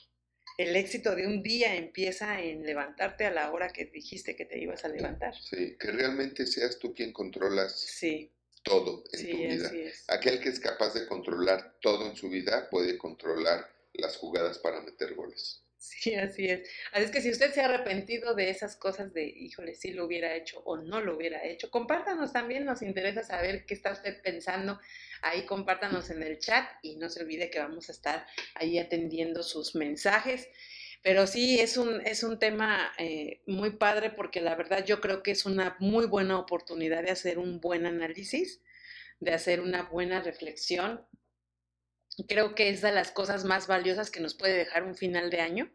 [0.57, 4.59] el éxito de un día empieza en levantarte a la hora que dijiste que te
[4.59, 5.35] ibas a levantar.
[5.35, 7.99] Sí, que realmente seas tú quien controlas
[8.63, 9.73] todo en tu vida.
[10.09, 14.81] Aquel que es capaz de controlar todo en su vida puede controlar las jugadas para
[14.81, 15.64] meter goles.
[15.85, 16.67] Sí, así es.
[16.93, 20.07] Así es que si usted se ha arrepentido de esas cosas de, híjole, si lo
[20.07, 24.23] hubiera hecho o no lo hubiera hecho, compártanos también, nos interesa saber qué está usted
[24.23, 24.81] pensando.
[25.21, 29.43] Ahí compártanos en el chat y no se olvide que vamos a estar ahí atendiendo
[29.43, 30.49] sus mensajes.
[31.03, 35.23] Pero sí, es un, es un tema eh, muy padre porque la verdad yo creo
[35.23, 38.63] que es una muy buena oportunidad de hacer un buen análisis,
[39.21, 41.05] de hacer una buena reflexión
[42.29, 45.41] creo que es de las cosas más valiosas que nos puede dejar un final de
[45.41, 45.71] año.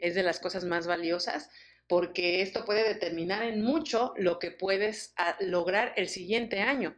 [0.00, 1.50] Es de las cosas más valiosas
[1.86, 6.96] porque esto puede determinar en mucho lo que puedes ah, lograr el siguiente año.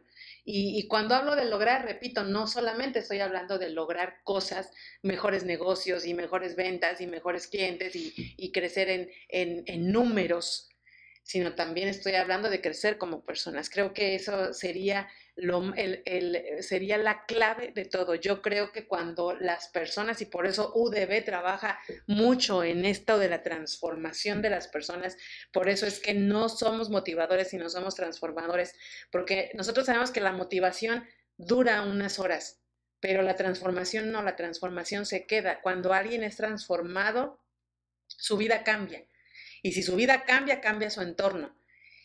[0.49, 6.05] Y, cuando hablo de lograr, repito, no solamente estoy hablando de lograr cosas, mejores negocios
[6.05, 9.09] y mejores ventas y mejores clientes y, crecer en,
[9.67, 10.69] en números,
[11.27, 13.69] sino también estoy hablando de crecer como personas.
[13.69, 16.01] Creo que eso sería lo, el,
[16.61, 18.15] sería la clave de todo.
[18.15, 23.27] Yo creo que cuando las personas, y por eso UDB trabaja mucho en esto de
[23.27, 25.17] la transformación de las personas,
[25.51, 28.73] por eso es que no somos motivadores, sino somos transformadores,
[29.11, 32.61] porque nosotros sabemos que la motivación dura unas horas,
[33.01, 35.59] pero la transformación no, la transformación se queda.
[35.59, 37.41] Cuando alguien es transformado,
[38.07, 39.05] su vida cambia.
[39.67, 41.53] Y si su vida cambia, cambia su entorno.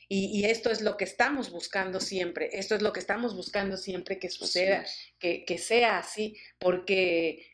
[0.09, 4.19] Y, esto es lo que estamos buscando siempre, esto es lo que estamos buscando siempre
[4.19, 4.85] que suceda,
[5.21, 7.47] que, que sea así, porque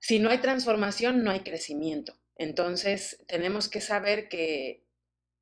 [0.00, 2.18] si no hay transformación, no hay crecimiento.
[2.36, 4.82] Entonces, tenemos que saber que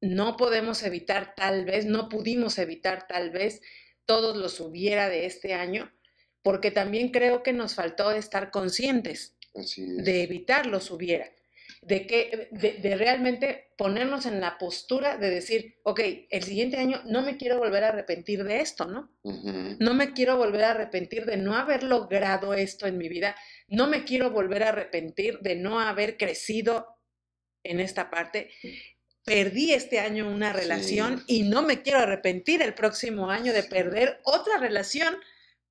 [0.01, 3.63] no podemos evitar tal vez, no pudimos evitar tal vez
[4.05, 5.93] todos los hubiera de este año,
[6.43, 11.31] porque también creo que nos faltó estar conscientes de evitar los hubiera
[11.83, 17.23] de, que, de, realmente ponernos en la postura de decir, ok, el siguiente año no
[17.23, 19.11] me quiero volver a arrepentir de esto, ¿no?
[19.25, 23.35] No me quiero volver a arrepentir de no haber logrado esto en mi vida,
[23.67, 26.87] no me quiero volver a arrepentir de no haber crecido
[27.65, 28.51] en esta parte.
[29.25, 34.21] Perdí este año una relación y no me quiero arrepentir el próximo año de perder
[34.23, 35.17] otra relación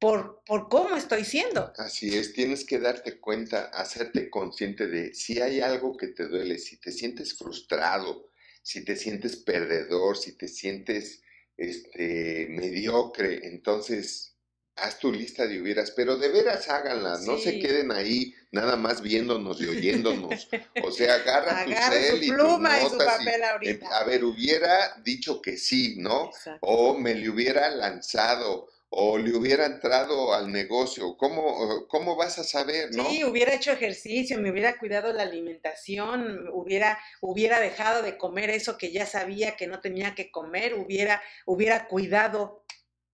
[0.02, 1.72] por, cómo estoy siendo.
[1.78, 6.58] Así es, tienes que darte cuenta, hacerte consciente de si hay algo que te duele,
[6.58, 8.32] si te sientes frustrado,
[8.64, 11.22] si te sientes perdedor, si te sientes
[11.56, 14.32] este, mediocre, entonces
[14.78, 19.04] haz tu lista de hubieras, pero de veras háganla, no se queden ahí nada más
[19.04, 20.50] viéndonos y oyéndonos.
[20.84, 23.20] O sea, agarra tu cel y tu notas
[23.62, 26.32] em, a ver, hubiera dicho que sí, ¿no?
[26.62, 32.44] O me le hubiera lanzado, o le hubiera entrado al negocio, ¿cómo, cómo vas a
[32.44, 33.10] saber, no?
[33.10, 38.78] Sí, hubiera hecho ejercicio, me hubiera cuidado la alimentación, hubiera, hubiera dejado de comer eso
[38.78, 42.66] que ya sabía que no tenía que comer, hubiera, hubiera cuidado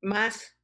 [0.01, 0.57] más.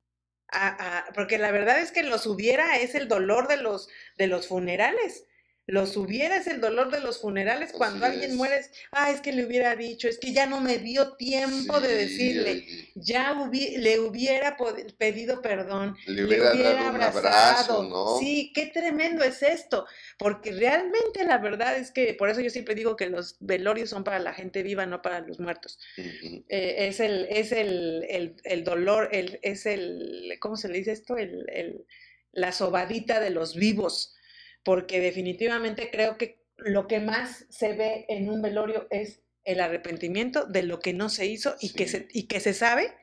[1.13, 5.27] porque la verdad es que los hubiera es el dolor de los, de los funerales
[5.65, 9.75] los hubieras el dolor de los funerales cuando alguien muere, ah, es que le hubiera
[9.77, 14.57] dicho, es que ya no me dio tiempo de decirle, ya le hubiera
[14.97, 18.19] pedido perdón, le hubiera, abrazado, ¿no?
[18.19, 19.85] Sí, qué tremendo es esto,
[20.17, 24.03] porque realmente la verdad es que, por eso yo siempre digo que los velorios son
[24.03, 25.79] para la gente viva, no para los muertos.
[25.97, 31.17] Eh, es el, es el, el, dolor, el, es el, ¿cómo se le dice esto?
[31.17, 31.85] El,
[32.33, 34.15] la sobadita de los vivos
[34.63, 40.45] porque definitivamente creo que lo que más se ve en un velorio es el arrepentimiento
[40.45, 42.93] de lo que no se hizo y, que, se, y que se sabe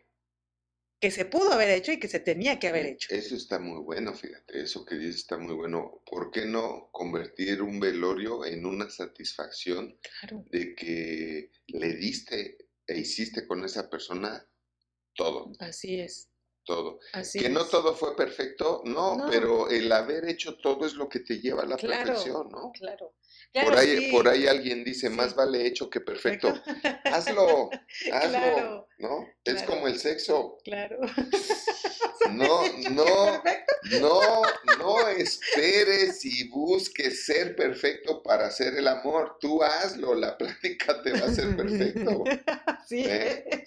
[1.01, 3.15] que se pudo haber hecho y que se tenía que haber hecho.
[3.15, 6.03] Eso está muy bueno, fíjate, eso que dices está muy bueno.
[6.05, 9.99] ¿Por qué no convertir un velorio en una satisfacción
[10.51, 14.47] de que le diste e hiciste con esa persona
[15.15, 15.53] todo?
[15.59, 16.30] Así es.
[16.71, 17.01] Todo.
[17.33, 21.41] que no todo fue perfecto, no, pero el haber hecho todo es lo que te
[21.41, 22.71] lleva a la perfección, ¿no?
[22.73, 23.15] Claro
[23.53, 26.53] por, ahí, por ahí alguien dice, más vale hecho que perfecto.
[27.05, 27.71] hazlo,
[28.13, 29.27] hazlo, ¿no?
[29.45, 30.59] Es como el sexo.
[30.65, 30.99] Claro.
[32.31, 33.43] No, no,
[34.01, 34.43] no,
[34.79, 39.39] no esperes y busques ser perfecto para hacer el amor.
[39.41, 42.25] Tú hazlo, la práctica te va a ser perfecto.
[42.87, 43.65] Sí, ¿Eh?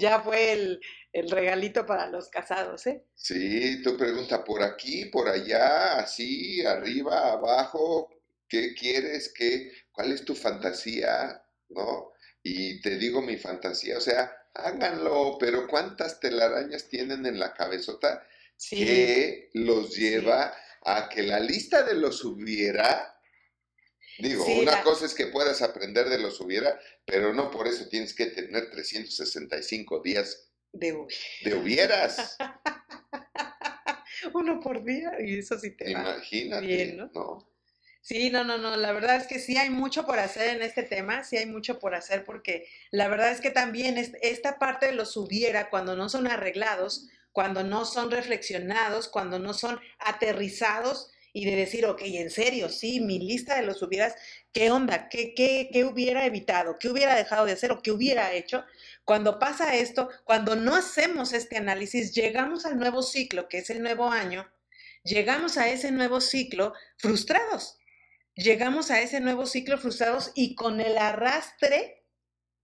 [0.00, 0.80] ya fue el,
[1.12, 3.04] el regalito para los casados, ¿eh?
[3.14, 8.10] Sí, tú pregunta por aquí, por allá, así, arriba, abajo,
[8.48, 9.32] ¿Qué quieres?
[9.34, 11.42] ¿Qué, ¿Cuál es tu fantasía?
[11.68, 12.12] ¿No?
[12.42, 18.26] Y te digo mi fantasía, o sea, háganlo, pero ¿cuántas telarañas tienen en la cabezota
[18.70, 23.16] que los lleva a que la lista de los hubiera
[24.18, 28.14] Digo, una cosa es que puedas aprender de los hubiera, pero no por eso tienes
[28.14, 31.06] que tener 365 días de,
[31.44, 32.36] de hubieras.
[34.34, 37.10] Uno por día, y eso sí te Imagínate, ¿no?
[37.14, 37.55] ¿no?
[38.06, 40.84] Sí, no, no, no, la verdad es que sí hay mucho por hacer en este
[40.84, 45.16] tema, sí hay mucho por hacer porque la verdad es que también esta parte los
[45.16, 51.56] hubiera, cuando no son arreglados, cuando no son reflexionados, cuando no son aterrizados y de
[51.56, 54.14] decir, ok, en serio, sí, mi lista de los hubieras,
[54.52, 55.08] ¿qué onda?
[55.08, 56.78] ¿Qué, qué, qué hubiera evitado?
[56.78, 58.64] ¿Qué hubiera dejado de hacer o qué hubiera hecho?
[59.04, 63.82] Cuando pasa esto, cuando no hacemos este análisis, llegamos al nuevo ciclo, que es el
[63.82, 64.48] nuevo año,
[65.02, 67.78] llegamos a ese nuevo ciclo frustrados
[68.36, 72.04] llegamos a ese nuevo ciclo frustrados y con el arrastre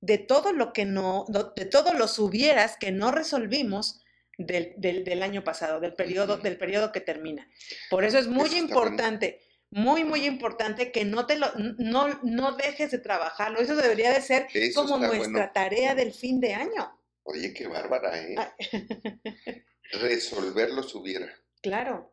[0.01, 1.25] de todo lo que no,
[1.57, 4.03] de todos los hubieras que no resolvimos
[4.37, 7.49] del, año pasado, del periodo, del periodo que termina.
[7.89, 12.91] Por eso es muy importante, muy, muy importante que no te lo, no, no dejes
[12.91, 13.61] de trabajarlo.
[13.61, 16.99] Eso debería de ser como nuestra tarea del fin de año.
[17.23, 18.35] Oye, qué bárbara, ¿eh?
[19.93, 21.33] Resolver los hubiera.
[21.63, 22.13] Claro.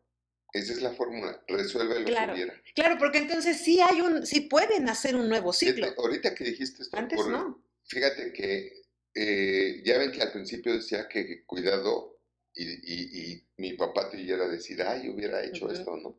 [0.52, 2.62] Esa es la fórmula, resuelve lo claro, que hubiera.
[2.74, 5.86] Claro, porque entonces sí hay un, sí pueden hacer un nuevo ciclo.
[5.96, 7.62] ahorita que dijiste esto, antes no.
[7.84, 8.82] Fíjate que
[9.14, 12.20] eh, ya ven que al principio decía que cuidado
[12.54, 16.18] y, mi papá te iba a decir, ay, hubiera hecho esto, ¿no?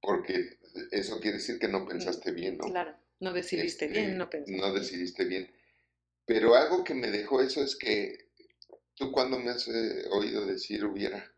[0.00, 0.58] Porque
[0.90, 2.64] eso quiere decir que no pensaste bien, ¿no?
[2.64, 4.60] Claro, no decidiste bien, este, no pensaste.
[4.60, 5.50] No decidiste bien.
[6.26, 8.30] Pero algo que me dejó eso es que
[8.94, 11.32] tú cuando me has eh, oído decir hubiera.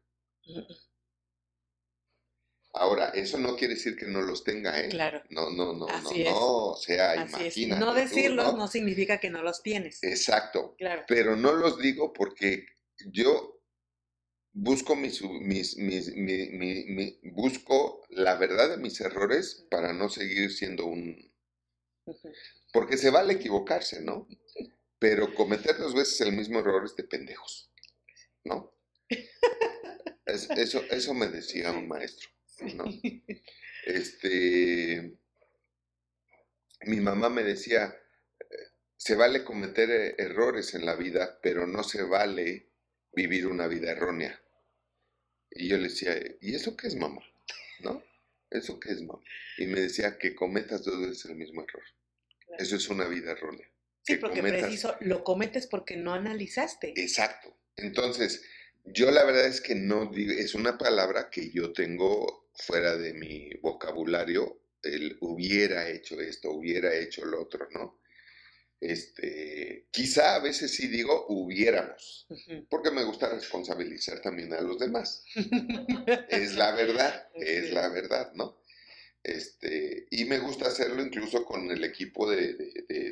[2.79, 4.89] Ahora, eso no quiere decir que no los tenga, ¿eh?
[4.89, 5.23] Claro.
[5.31, 7.81] No, no, no, no, no, o sea, imagínate.
[7.81, 8.69] No decirlos ¿no?
[8.69, 10.03] significa que no los tienes.
[10.05, 10.77] Exacto.
[10.79, 11.05] Claro.
[11.09, 12.67] Pero no los digo porque
[13.07, 13.61] yo
[14.53, 20.87] busco mis, mis, mis mi, busco la verdad de mis errores para no seguir siendo
[20.87, 21.29] un
[22.73, 24.27] porque se vale equivocarse, ¿no?
[24.99, 27.71] Pero cometer dos veces el mismo error es de pendejos,
[28.45, 28.75] ¿no?
[30.27, 32.29] eso, eso me decía un maestro.
[33.85, 35.17] Este,
[36.83, 37.97] mi mamá me decía,
[38.99, 42.69] se vale cometer eh, errores en la vida, pero no se vale
[43.13, 44.39] vivir una vida errónea.
[45.51, 47.23] Y yo le decía, ¿y eso qué es mamá?
[47.81, 48.03] ¿No?
[48.51, 49.23] ¿Eso qué es mamá?
[49.57, 51.85] Y me decía que cometas dos veces el mismo error.
[52.59, 53.71] Eso es una vida errónea.
[54.03, 56.93] Sí, porque preciso, lo cometes porque no analizaste.
[56.97, 57.57] Exacto.
[57.77, 58.43] Entonces,
[58.85, 63.51] yo la verdad es que no es una palabra que yo tengo fuera de mi
[63.63, 68.01] vocabulario, el hubiera hecho esto, hubiera hecho lo otro, ¿no?
[68.81, 72.29] Este, quizá a veces sí digo hubiéramos,
[72.69, 75.25] porque me gusta responsabilizar también a los demás.
[76.29, 78.63] es la verdad, es la verdad, ¿no?
[79.23, 82.55] Este, y me gusta hacerlo incluso con el equipo de,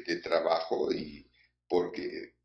[0.06, 1.28] de trabajo y
[1.68, 2.36] porque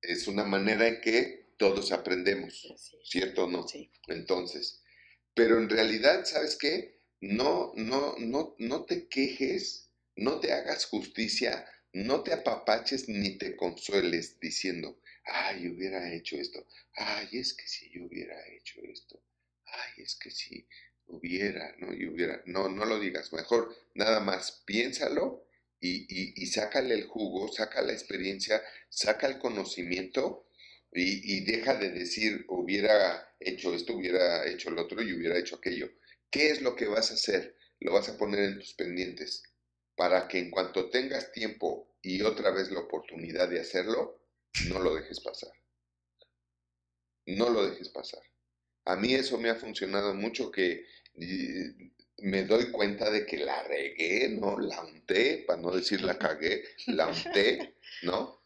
[0.00, 3.66] es una manera en que todos aprendemos, ¿cierto o no?
[3.66, 3.90] Sí.
[4.06, 4.82] Entonces,
[5.38, 6.98] pero en realidad, ¿sabes qué?
[7.20, 13.54] No, no, no, no te quejes, no te hagas justicia, no te apapaches ni te
[13.54, 16.66] consueles diciendo, ay, hubiera hecho esto,
[16.96, 19.22] ay, es que si yo hubiera hecho esto,
[19.66, 20.66] ay, es que si
[21.06, 21.94] hubiera, ¿no?
[21.94, 25.46] Y hubiera, no, no lo digas, mejor nada más piénsalo
[25.78, 30.47] y, y, y sácale el jugo, saca la experiencia, saca el conocimiento
[30.92, 35.90] y, deja de decir hubiera hecho esto, hubiera hecho lo otro y hubiera hecho aquello.
[36.30, 37.56] ¿Qué es lo que vas a hacer?
[37.80, 39.42] Lo vas a poner en tus pendientes
[39.96, 44.22] para que en cuanto tengas tiempo y otra vez la oportunidad de hacerlo,
[44.68, 45.52] no lo dejes pasar.
[47.26, 48.22] no lo dejes pasar.
[48.86, 50.86] A mí eso me ha funcionado mucho que
[52.18, 54.58] me doy cuenta de que la regué, ¿no?
[54.58, 58.37] La unté, para no decir la cagué, la unté, ¿no?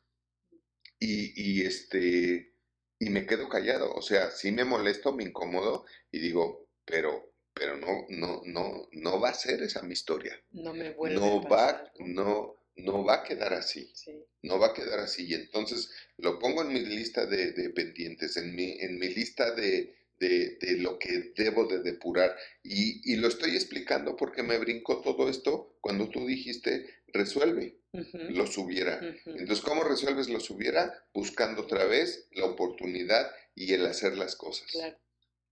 [1.03, 2.55] Y, y, este,
[3.01, 3.93] y me quedo callado.
[3.93, 9.21] O sea, sí me molesto, me incomodo y digo, pero, pero no, no, no, no
[9.21, 10.41] va a ser esa mi historia.
[10.53, 13.91] No me vuelve no a va, no, no va a quedar así.
[13.95, 14.25] Sí.
[14.43, 15.27] No va a quedar así.
[15.27, 19.53] Y entonces lo pongo en mi lista de, de pendientes, en mi, en mi lista
[19.57, 22.37] de, de, de, lo que debo de depurar.
[22.63, 27.99] Y, y, lo estoy explicando porque me brincó todo esto cuando tú dijiste, resuelve, Uh
[27.99, 28.31] -huh.
[28.31, 29.39] Uh -huh.
[29.39, 31.05] Entonces, ¿cómo resuelves los hubiera?
[31.13, 34.67] Buscando otra vez la oportunidad y el hacer las cosas.
[34.73, 34.97] Claro.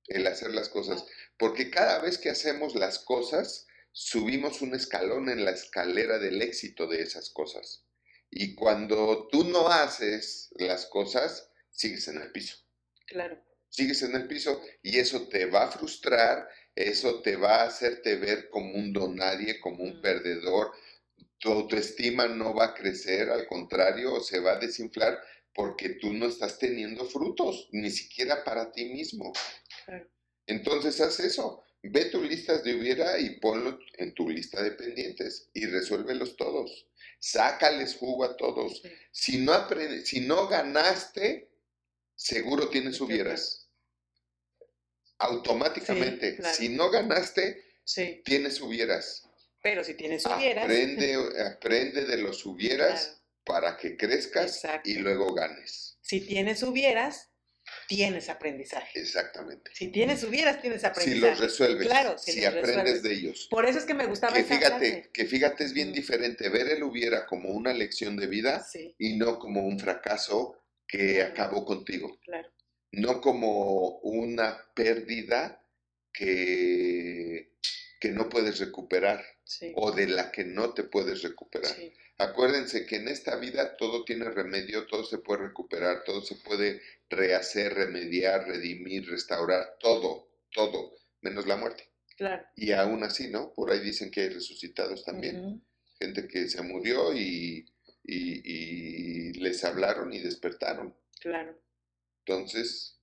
[0.07, 1.05] El hacer las cosas.
[1.37, 6.87] Porque cada vez que hacemos las cosas, subimos un escalón en la escalera del éxito
[6.87, 7.85] de esas cosas.
[8.31, 12.57] Y cuando tú no haces las cosas, sigues en el piso.
[13.07, 17.67] Claro sigues en el piso y eso te va a frustrar, eso te va a
[17.69, 20.73] hacerte ver como un donadie, como un perdedor,
[21.39, 25.19] tu autoestima no va a crecer, al contrario, se va a desinflar
[25.55, 29.33] porque tú no estás teniendo frutos, ni siquiera para ti mismo.
[29.85, 30.09] Claro.
[30.47, 35.49] Entonces haz eso, ve tus listas de hubiera y ponlo en tu lista de pendientes
[35.55, 36.89] y resuélvelos todos.
[37.19, 38.81] Sácales jugo a todos.
[38.83, 38.89] Sí.
[39.11, 41.51] Si no, aprende, si no ganaste,
[42.15, 43.60] seguro tienes hubieras
[45.21, 46.31] automáticamente.
[46.33, 46.55] Sí, claro.
[46.55, 48.23] Si no ganaste, sí.
[48.25, 49.25] tienes hubieras.
[49.63, 50.65] Pero si tienes hubieras.
[50.65, 51.17] Aprende,
[51.55, 53.21] aprende de los hubieras Claro.
[53.45, 54.89] para que crezcas Exacto.
[54.89, 55.99] y luego ganes.
[56.01, 57.29] Si tienes hubieras,
[57.87, 58.99] tienes aprendizaje.
[58.99, 59.71] Exactamente.
[59.75, 61.31] Si tienes hubieras, tienes Si aprendizaje.
[61.31, 63.03] los resuelves, Claro, si si los aprendes resuelves.
[63.03, 63.47] de ellos.
[63.51, 65.11] Por eso es que me gustaba Que esa fíjate, frase.
[65.13, 69.17] que fíjate, es bien diferente ver el hubiera como una lección de vida Sí, y
[69.19, 70.57] no como un fracaso
[70.89, 71.31] que Claro.
[71.33, 72.19] acabó contigo.
[72.25, 72.49] claro.
[72.93, 75.65] No como una pérdida
[76.13, 77.53] que,
[78.01, 79.73] que no puedes recuperar Sí.
[79.75, 81.75] o de la que no te puedes recuperar.
[81.75, 81.93] sí.
[82.19, 86.83] Acuérdense que en esta vida todo tiene remedio, todo se puede recuperar, todo se puede
[87.09, 91.89] rehacer, remediar, redimir, restaurar, todo, todo, menos la muerte.
[92.17, 92.45] Claro.
[92.55, 93.53] Y aún así, ¿no?
[93.55, 95.65] Por ahí dicen que hay resucitados también,
[95.99, 97.67] gente que se murió y,
[98.05, 100.95] y- y les hablaron y despertaron.
[101.21, 101.59] Claro.
[102.25, 103.01] Entonces,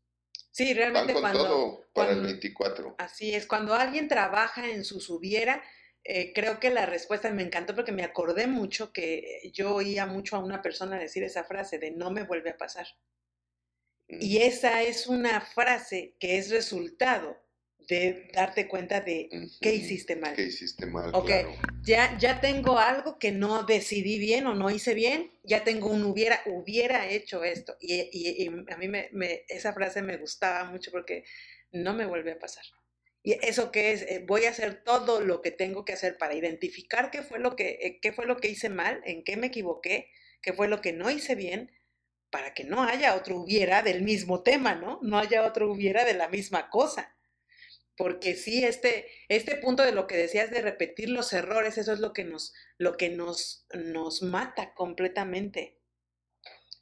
[0.51, 2.95] Sí, van realmente con cuando, todo para el cuando- 24.
[2.97, 5.63] Así es, cuando alguien trabaja en su subiera,
[6.03, 10.35] eh, creo que la respuesta me encantó porque me acordé mucho que yo oía mucho
[10.35, 12.87] a una persona decir esa frase de no me vuelve a pasar.
[14.07, 14.17] Mm.
[14.21, 17.37] Y esa es una frase que es resultado
[17.87, 19.29] de darte cuenta de
[19.61, 20.35] qué hiciste mal.
[20.35, 21.11] ¿Qué hiciste mal?
[21.13, 21.25] Ok.
[21.25, 21.55] Claro.
[21.83, 26.03] Ya, ya tengo algo que no decidí bien o no hice bien, ya tengo un
[26.03, 27.77] hubiera, hubiera hecho esto.
[27.79, 31.23] Y, y- y a mí me, me- esa frase me gustaba mucho porque
[31.71, 32.65] no me vuelve a pasar.
[33.23, 36.33] Y eso que es, Eh, voy a hacer todo lo que tengo que hacer para
[36.35, 39.47] identificar qué fue lo que, eh, qué fue lo que hice mal, en qué me
[39.47, 40.09] equivoqué,
[40.41, 41.71] qué fue lo que no hice bien,
[42.29, 44.99] para que no haya otro hubiera del mismo tema, ¿no?
[45.01, 47.16] No haya otro hubiera de la misma cosa.
[47.97, 51.99] Porque sí, este, este punto de lo que decías de repetir los errores, eso es
[51.99, 55.79] lo que nos, lo que nos, nos mata completamente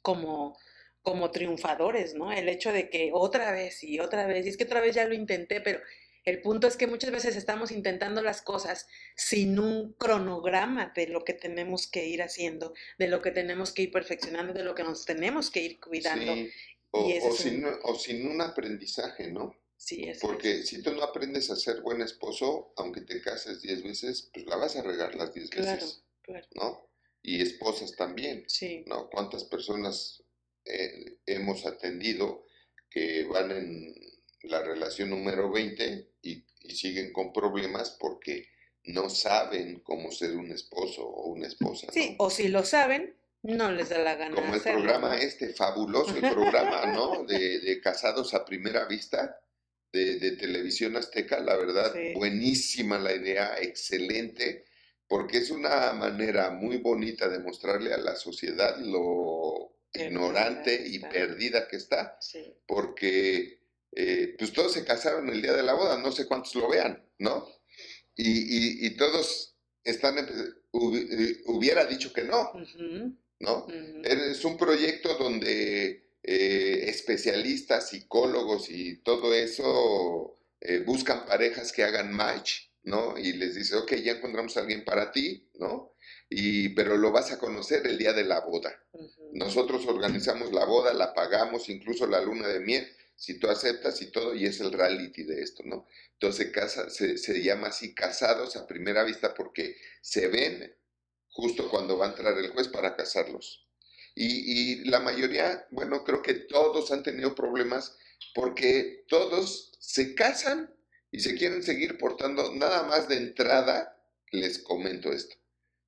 [0.02, 0.56] como,
[1.02, 2.32] como triunfadores, ¿no?
[2.32, 5.06] El hecho de que otra vez y otra vez, y es que otra vez ya
[5.06, 5.80] lo intenté, pero
[6.24, 11.24] el punto es que muchas veces estamos intentando las cosas sin un cronograma de lo
[11.24, 14.82] que tenemos que ir haciendo, de lo que tenemos que ir perfeccionando, de lo que
[14.82, 16.34] nos tenemos que ir cuidando.
[16.34, 16.50] Sí.
[16.90, 19.54] O, y ese o es un- sin, o sin un aprendizaje, ¿no?
[19.76, 23.82] Sí, es Porque si tú no aprendes a ser buen esposo, aunque te cases 10
[23.82, 26.46] veces, pues la vas a regar las 10 Claro, veces, claro.
[26.54, 26.88] ¿no?
[27.22, 29.10] Y esposas también, Sí, ¿no?
[29.10, 30.22] ¿Cuántas personas
[30.64, 32.44] eh, hemos atendido
[32.90, 33.94] que van en
[34.42, 38.48] la relación número 20 y, y siguen con problemas porque
[38.84, 42.24] no saben cómo ser un esposo o una esposa, sí, ¿no?
[42.24, 46.14] o si lo saben, no les da la gana Como el hacerlo, programa este, fabuloso
[46.14, 47.24] el programa, ¿no?
[47.24, 49.40] De, de Casados a Primera Vista,
[49.96, 52.12] de, de Televisión Azteca, la verdad, Sí.
[52.14, 54.64] buenísima la idea, excelente,
[55.08, 60.98] porque es una manera muy bonita de mostrarle a la sociedad lo Perdida ignorante y
[60.98, 63.60] perdida que está, Sí, porque
[63.92, 67.02] eh, pues todos se casaron el día de la boda, no sé cuántos lo vean,
[67.18, 67.48] ¿no?
[68.14, 70.24] Y, y- y todos están, eh,
[71.46, 72.52] hubiera dicho que no,
[73.40, 73.66] ¿no?
[74.04, 82.12] Es un proyecto donde eh, especialistas, psicólogos y todo eso eh, buscan parejas que hagan
[82.12, 83.16] match, ¿no?
[83.16, 85.94] Y les dice, ok, ya encontramos a alguien para ti, ¿no?
[86.28, 88.76] Y, pero lo vas a conocer el día de la boda.
[89.34, 94.10] Nosotros organizamos la boda, la pagamos, incluso la luna de miel, si tú aceptas y
[94.10, 95.86] todo, y es el reality de esto, ¿no?
[96.14, 100.74] Entonces casa, se, se llama así casados a primera vista porque se ven
[101.28, 103.65] justo cuando va a entrar el juez para casarlos.
[104.18, 107.96] Y, y, la mayoría, bueno, creo que todos han tenido problemas
[108.34, 110.74] porque todos se casan
[111.10, 113.96] y se quieren seguir portando, nada más de entrada,
[114.32, 115.36] les comento esto,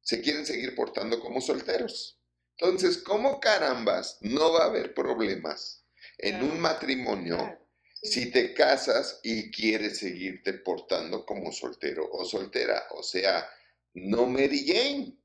[0.03, 2.19] se quieren seguir portando como solteros.
[2.59, 5.85] Entonces, ¿cómo carambas no va a haber problemas
[6.19, 7.59] en un matrimonio
[8.03, 12.89] si te casas y quieres seguirte portando como soltero o soltera?
[12.91, 13.49] O sea,
[13.95, 15.17] no Mary Jane.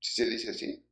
[0.00, 0.86] Si se dice así.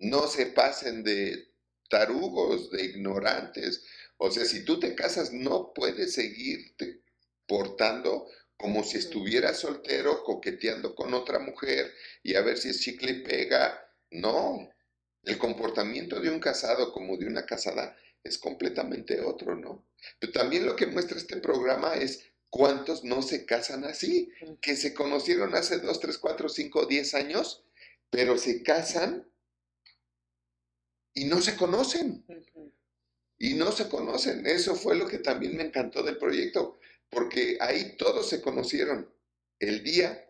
[0.00, 1.50] No se pasen de
[1.88, 3.84] tarugos, de ignorantes.
[4.16, 7.02] O sea, si tú te casas, no puedes seguirte
[7.46, 11.92] portando como si estuvieras soltero, coqueteando con otra mujer
[12.22, 13.86] y a ver si es chicle y pega.
[14.10, 14.68] No,
[15.24, 19.86] el comportamiento de un casado como de una casada es completamente otro, ¿no?
[20.18, 24.30] Pero también lo que muestra este programa es cuántos no se casan así,
[24.60, 27.64] que se conocieron hace 2, 3, 4, 5, 10 años,
[28.10, 29.29] pero se casan
[31.14, 32.24] y no se conocen.
[33.38, 34.46] Y no se conocen.
[34.46, 39.12] Eso fue lo que también me encantó del proyecto, porque ahí todos se conocieron
[39.58, 40.26] el día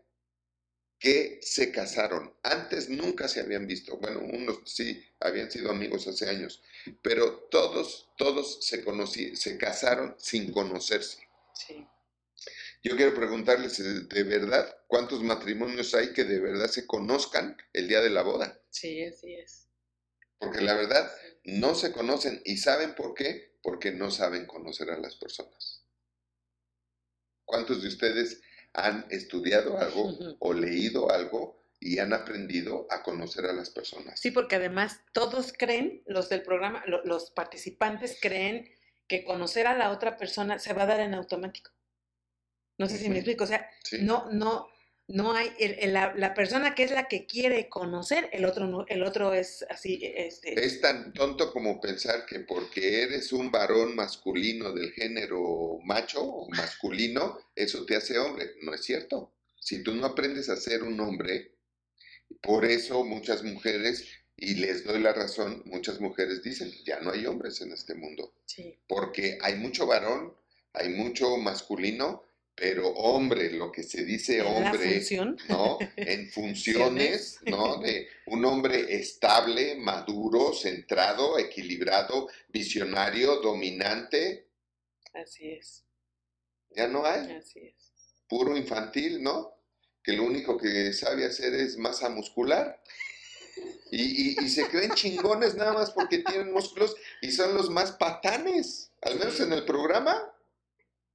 [1.01, 2.35] que se casaron.
[2.43, 3.97] Antes nunca se habían visto.
[3.97, 6.62] Bueno, unos sí habían sido amigos hace años,
[7.03, 11.26] pero todos, todos se conocí, se casaron sin conocerse.
[11.55, 11.87] Sí.
[12.83, 17.89] Yo quiero preguntarles eh, de verdad cuántos matrimonios hay que de verdad se conozcan el
[17.89, 18.61] día de la boda.
[18.70, 19.70] Sí, así es.
[20.41, 21.12] Porque la verdad
[21.45, 25.84] no se conocen y saben por qué, porque no saben conocer a las personas.
[27.45, 28.41] ¿Cuántos de ustedes
[28.72, 34.18] han estudiado algo o leído algo y han aprendido a conocer a las personas?
[34.18, 38.72] Sí, porque además todos creen, los del programa, los participantes creen
[39.09, 41.70] que conocer a la otra persona se va a dar en automático.
[42.78, 43.68] No sé si me explico, o sea,
[44.01, 44.68] no, no,
[45.11, 45.51] no hay,
[45.89, 50.01] la, persona que es la que quiere conocer, el otro no, el otro es así,
[50.03, 50.65] este...
[50.65, 56.49] Es tan tonto como pensar que porque eres un varón masculino del género macho o
[56.51, 58.53] masculino, eso te hace hombre.
[58.63, 59.33] No es cierto.
[59.59, 61.57] Si tú no aprendes a ser un hombre,
[62.41, 64.07] por eso muchas mujeres,
[64.37, 68.33] y les doy la razón, muchas mujeres dicen, ya no hay hombres en este mundo.
[68.47, 68.79] Sí.
[68.87, 70.35] Porque hay mucho varón,
[70.73, 72.23] hay mucho masculino,
[72.61, 75.03] pero hombre, lo que se dice hombre,
[75.49, 75.79] ¿no?
[75.97, 77.79] En funciones, ¿no?
[77.79, 84.51] De un hombre estable, maduro, centrado, equilibrado, visionario, dominante.
[85.15, 85.87] Así es.
[86.77, 87.33] Ya no hay.
[87.33, 87.95] Así es.
[88.29, 89.55] Puro infantil, ¿no?
[90.05, 92.79] Que lo único que sabe hacer es masa muscular.
[93.93, 98.93] Y, y, se creen chingones nada más porque tienen músculos y son los más patanes,
[99.03, 100.33] al menos en el programa.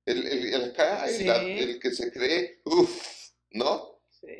[0.05, 4.01] El, el, el acá, el, que se cree, uff, ¿no?
[4.11, 4.37] Sí.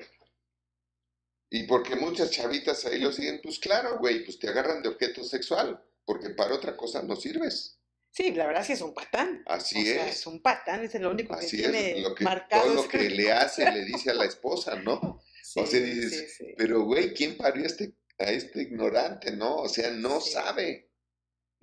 [1.50, 5.24] Y porque muchas chavitas ahí lo siguen, pues claro, güey, pues te agarran de objeto
[5.24, 7.80] sexual, porque para otra cosa no sirves.
[8.12, 9.44] Sí, la verdad es que es un patán.
[9.46, 9.88] Así o es.
[9.88, 12.64] Sea, es un patán, es lo único que tiene lo que, marcado.
[12.64, 15.22] Todo lo que le hace, le dice a la esposa, ¿no?
[15.46, 19.58] Sí, o sea, dices, pero güey, ¿quién parió a este, a este ignorante, no?
[19.58, 20.90] O sea, no sabe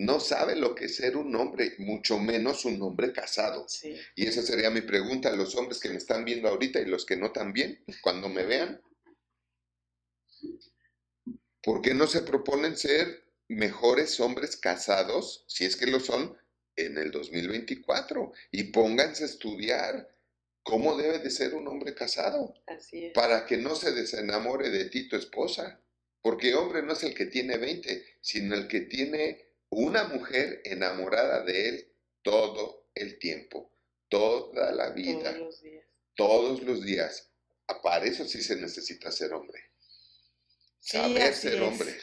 [0.05, 3.67] no sabe lo que es ser un hombre, mucho menos un hombre casado.
[4.17, 7.07] Y esa sería mi pregunta a los hombres que me están viendo ahorita y los
[7.07, 8.81] que no también, cuando me vean.
[11.63, 16.37] ¿Por qué no se proponen ser mejores hombres casados, si es que lo son,
[16.75, 18.33] en el 2024?
[18.51, 20.09] Y pónganse a estudiar
[20.65, 22.55] cómo debe de ser un hombre casado.
[22.67, 23.13] Así es.
[23.13, 25.81] Para que no se desenamore de ti tu esposa.
[26.21, 31.43] Porque hombre no es el que tiene 20, sino el que tiene una mujer enamorada
[31.45, 33.73] de él todo el tiempo,
[34.09, 35.85] toda la vida, todos los días.
[36.15, 37.33] Todos los días.
[37.67, 39.71] Ah, para eso sí se necesita ser hombre.
[40.79, 41.97] Saber ser hombre.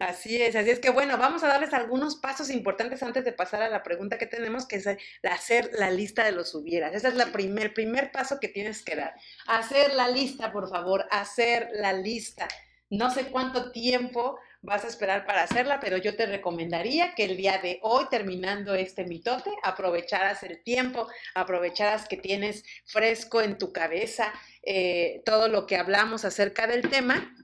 [0.00, 3.62] Así es, así es que bueno, vamos a darles algunos pasos importantes antes de pasar
[3.62, 4.88] a la pregunta que tenemos, que es
[5.22, 6.94] hacer la lista de los hubieras.
[6.94, 9.14] Ese es la primer, primer paso que tienes que dar.
[9.46, 12.48] Hacer la lista, por favor, hacer la lista.
[12.90, 17.36] No sé cuánto tiempo vas a esperar para hacerla, pero yo te recomendaría que el
[17.36, 23.72] día de hoy, terminando este mitote, aprovecharas el tiempo, aprovecharas que tienes fresco en tu
[23.72, 24.32] cabeza
[24.62, 27.34] eh, todo lo que hablamos acerca del tema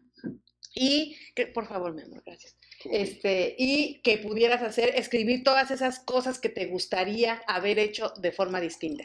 [0.75, 2.57] y que, por favor, mi amor, gracias.
[2.85, 8.31] Este, y que pudieras hacer, escribir todas esas cosas que te gustaría haber hecho de
[8.31, 9.05] forma distinta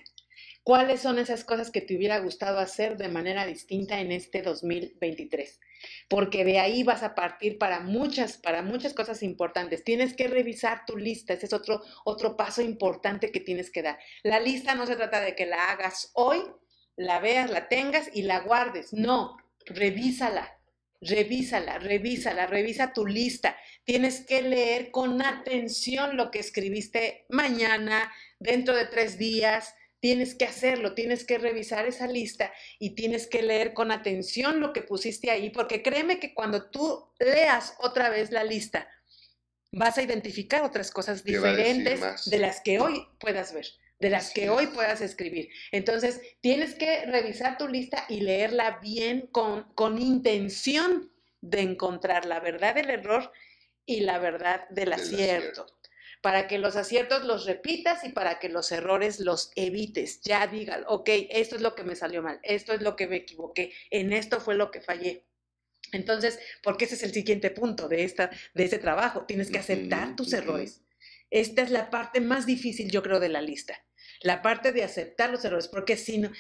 [0.64, 5.60] ¿Cuáles son esas cosas que te hubiera gustado hacer de manera distinta en este 2023?
[6.08, 9.84] Porque de ahí vas a partir para muchas, para muchas cosas importantes.
[9.84, 14.00] Tienes que revisar tu lista, ese es otro, otro paso importante que tienes que dar.
[14.24, 16.42] La lista no se trata de que la hagas hoy,
[16.96, 18.94] la veas, la tengas y la guardes.
[18.94, 20.60] No, revísala,
[21.02, 23.58] revísala, revísala, revisa tu lista.
[23.84, 30.46] Tienes que leer con atención lo que escribiste mañana, dentro de tres días, Tienes que
[30.46, 35.30] hacerlo, tienes que revisar esa lista y tienes que leer con atención lo que pusiste
[35.30, 38.88] ahí, porque créeme que cuando tú leas otra vez la lista,
[39.72, 43.66] vas a identificar otras cosas diferentes de las que hoy puedas ver,
[44.00, 45.50] de las que hoy puedas escribir.
[45.72, 52.40] Entonces, tienes que revisar tu lista y leerla bien con, con intención de encontrar la
[52.40, 53.32] verdad del error
[53.86, 55.66] y la verdad del, acierto
[56.22, 60.22] para que los aciertos los repitas y para que los errores los evites.
[60.22, 63.18] Ya diga, ok, esto es lo que me salió mal, esto es lo que me
[63.18, 65.26] equivoqué, en esto fue lo que fallé.
[65.92, 70.16] Entonces, porque ese es el siguiente punto de, esta, de ese trabajo, tienes que aceptar
[70.16, 70.82] tus errores.
[71.32, 73.84] Esta es la parte más difícil, yo creo, de la lista.
[74.22, 76.32] La parte de aceptar los errores, porque si no,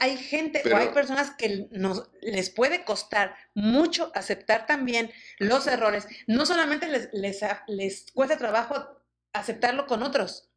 [0.00, 6.06] hay gente o hay personas que nos, les puede costar mucho aceptar también los errores.
[6.26, 8.99] No solamente les, les, les cuesta trabajo
[9.32, 10.50] aceptarlo con otros,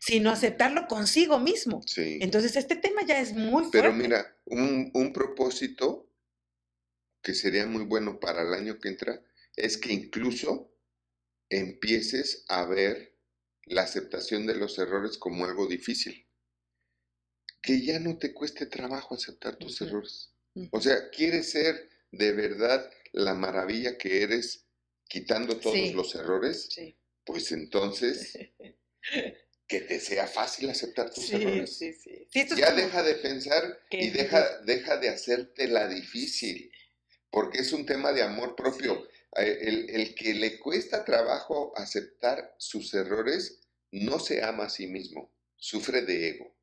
[0.00, 1.82] sino aceptarlo consigo mismo.
[1.96, 3.80] Entonces, este tema ya es muy fuerte.
[3.80, 6.08] Pero mira, un, un propósito
[7.22, 9.22] que sería muy bueno para el año que entra
[9.56, 10.74] es que incluso
[11.50, 13.16] empieces a ver
[13.64, 16.26] la aceptación de los errores como algo difícil.
[17.60, 20.34] Que ya no te cueste trabajo aceptar tus errores.
[20.72, 24.66] O sea, quieres ser de verdad la maravilla que eres
[25.04, 26.68] quitando todos los errores.
[26.70, 28.38] Sí pues entonces
[29.66, 31.76] que te sea fácil aceptar tus errores.
[31.76, 32.28] Sí, sí.
[32.56, 36.70] ya deja de pensar y deja, deja de hacerte la difícil,
[37.30, 39.08] porque es un tema de amor propio.
[39.36, 43.60] Eh, el, el, que le cuesta trabajo aceptar sus errores
[43.90, 46.54] no se ama a sí mismo, sufre de ego.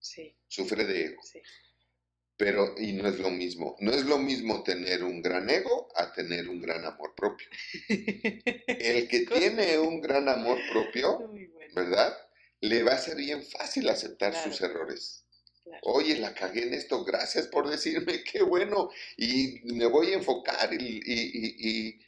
[0.00, 0.34] Sí.
[0.46, 1.22] Sufre de ego.
[1.22, 1.42] Sí.
[2.38, 6.12] Pero, y no es lo mismo, no es lo mismo tener un gran ego a
[6.12, 7.48] tener un gran amor propio.
[7.88, 11.32] El que tiene un gran amor propio,
[11.74, 12.16] ¿verdad?
[12.60, 15.24] Le va a ser bien fácil aceptar sus errores.
[15.82, 20.70] Oye, la cagué en esto, gracias por decirme, qué bueno, y me voy a enfocar
[20.72, 21.98] y,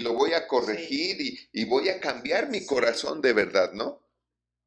[0.00, 4.03] lo voy a corregir y, voy a cambiar mi corazón de verdad, ¿no?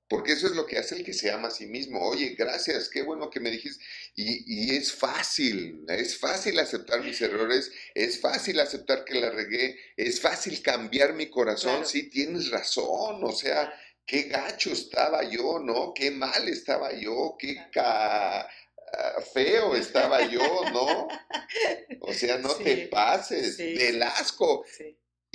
[0.10, 2.00] Porque eso es lo que hace el que se ama a sí mismo.
[2.02, 3.84] Oye, gracias, qué bueno que me dijiste.
[4.16, 10.22] Y, es fácil, es fácil aceptar mis errores, es fácil aceptar que la regué, es
[10.22, 11.86] fácil cambiar mi corazón.
[11.86, 13.74] Sí, tienes razón, o sea,
[14.06, 15.94] qué gacho estaba yo, ¿no?
[15.94, 18.48] Qué mal estaba yo, qué ah,
[19.34, 21.08] feo estaba yo, ¿no?
[22.02, 24.64] O sea, no te pases, del asco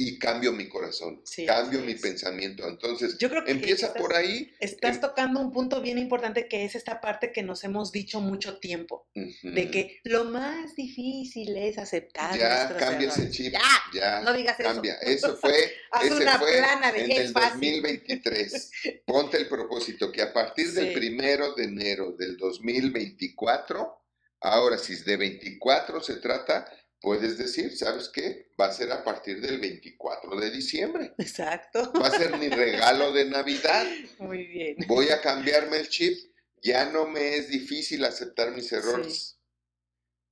[0.09, 2.67] y cambio mi corazón, cambio mi pensamiento.
[2.67, 4.53] Entonces, Yo creo que empieza por ahí.
[4.59, 8.21] Estás em tocando un punto bien importante que es esta parte que nos hemos dicho
[8.21, 12.37] mucho tiempo, de que lo más difícil es aceptar.
[12.37, 13.55] Ya, cambia ese chip.
[13.95, 14.95] Ya, no digas cambia.
[14.95, 15.29] eso.
[15.29, 15.55] Eso fue,
[16.03, 18.71] ese una fue plana de en el 2023.
[19.07, 24.03] Ponte el propósito que a partir del primero de enero del 2024,
[24.41, 26.67] ahora si es de 24 se trata,
[27.03, 28.53] puedes decir, ¿sabes qué?
[28.59, 31.13] Va a ser a partir del 24 de diciembre.
[31.19, 31.93] Exacto.
[32.01, 33.85] Va a ser mi regalo de Navidad.
[34.19, 34.77] Muy bien.
[34.87, 36.17] Voy a cambiarme el chip.
[36.63, 39.37] Ya no me es difícil aceptar mis errores.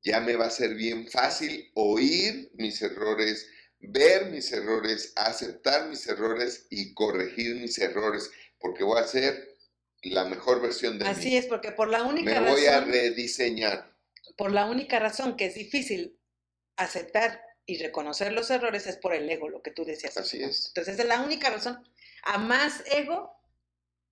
[0.02, 3.48] Ya me va a ser bien fácil oír mis errores,
[3.80, 9.58] ver mis errores, aceptar mis errores y corregir mis errores, porque voy a ser
[10.02, 11.10] la mejor versión de mí.
[11.10, 12.44] Así es, porque por la única razón...
[12.44, 13.94] Me voy a rediseñar.
[14.36, 16.19] Por la única razón que es difícil
[16.76, 20.16] aceptar y reconocer los errores es por el ego, lo que tú decías.
[20.16, 20.68] Así es.
[20.68, 21.82] Entonces, es la única razón.
[22.24, 23.32] A más ego,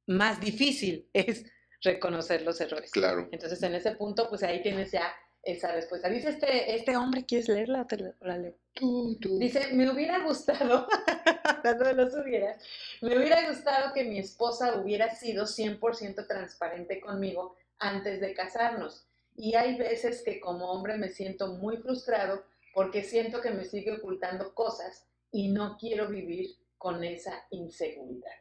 [0.06, 1.44] más difícil es
[1.82, 2.90] reconocer los errores.
[2.90, 3.28] Claro.
[3.32, 6.08] Entonces, en ese punto, pues ahí tienes ya esa respuesta.
[6.08, 8.54] Dice este, este hombre, ¿quieres leerla o te la leo?
[8.74, 9.38] Tú, tú.
[9.38, 10.86] Dice, me hubiera gustado,
[11.44, 12.62] hablando de los hubieras,
[13.00, 19.07] me hubiera gustado que mi esposa hubiera sido 100% transparente conmigo antes de casarnos.
[19.40, 23.92] Y hay veces que como hombre me siento muy frustrado porque siento que me sigue
[23.92, 28.34] ocultando cosas y no quiero vivir con esa inseguridad.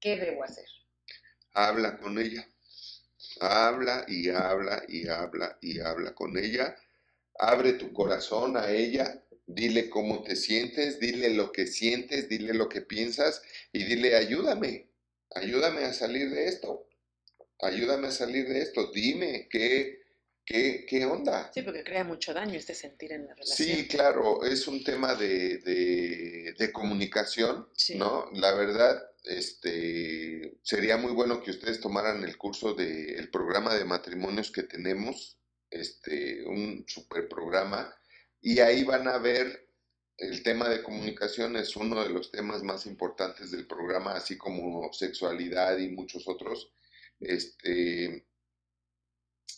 [0.00, 0.64] ¿Qué debo hacer?
[1.52, 2.48] Habla con ella.
[3.38, 6.74] Habla y habla y habla y habla con ella.
[7.38, 9.22] Abre tu corazón a ella.
[9.46, 13.42] Dile cómo te sientes, dile lo que sientes, dile lo que piensas
[13.74, 14.88] y dile ayúdame,
[15.34, 16.88] ayúdame a salir de esto.
[17.60, 20.03] ayúdame a salir de esto, dime qué,
[20.44, 21.50] qué, qué onda.
[21.52, 23.68] Sí, porque crea mucho daño este sentir en la relación.
[23.68, 28.30] Sí, claro, es un tema de, de, de comunicación, ¿no?
[28.32, 34.50] La verdad, este, sería muy bueno que ustedes tomaran el curso del programa de matrimonios
[34.50, 35.38] que tenemos,
[35.70, 37.94] este, un super programa,
[38.40, 39.64] y ahí van a ver
[40.16, 44.92] el tema de comunicación es uno de los temas más importantes del programa, así como
[44.92, 46.72] sexualidad y muchos otros.
[47.20, 48.26] Este,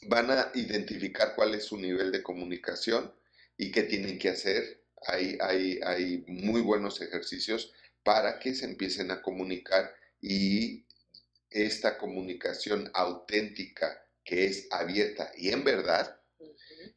[0.09, 3.13] van a identificar cuál es su nivel de comunicación
[3.57, 4.83] y qué tienen que hacer.
[5.07, 7.73] Hay, hay, hay muy buenos ejercicios
[8.03, 10.85] para que se empiecen a comunicar y
[11.51, 16.21] esta comunicación auténtica que es abierta y en verdad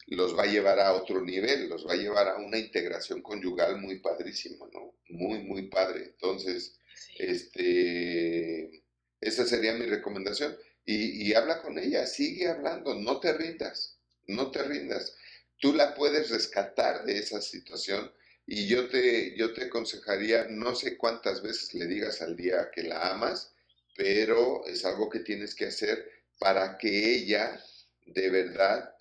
[0.08, 3.80] los va a llevar a otro nivel, los va a llevar a una integración conyugal
[3.80, 4.96] muy padrísima, ¿no?
[5.10, 6.04] Muy, muy padre.
[6.06, 6.80] Entonces,
[7.18, 8.84] este,
[9.22, 10.58] esa sería mi recomendación.
[10.92, 15.16] Y, habla con ella, sigue hablando, no te rindas, no te rindas.
[15.60, 18.12] Tú la puedes rescatar de esa situación
[18.48, 22.82] y yo te, yo te aconsejaría, no sé cuántas veces le digas al día que
[22.82, 23.54] la amas,
[23.96, 26.10] pero es algo que tienes que hacer
[26.40, 27.64] para que ella
[28.08, 28.96] de verdad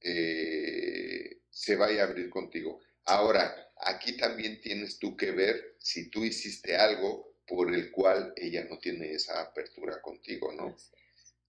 [0.00, 2.80] eh, se vaya a abrir contigo.
[3.04, 8.66] Ahora, aquí también tienes tú que ver si tú hiciste algo por el cual ella
[8.68, 10.76] no tiene esa apertura contigo, ¿no?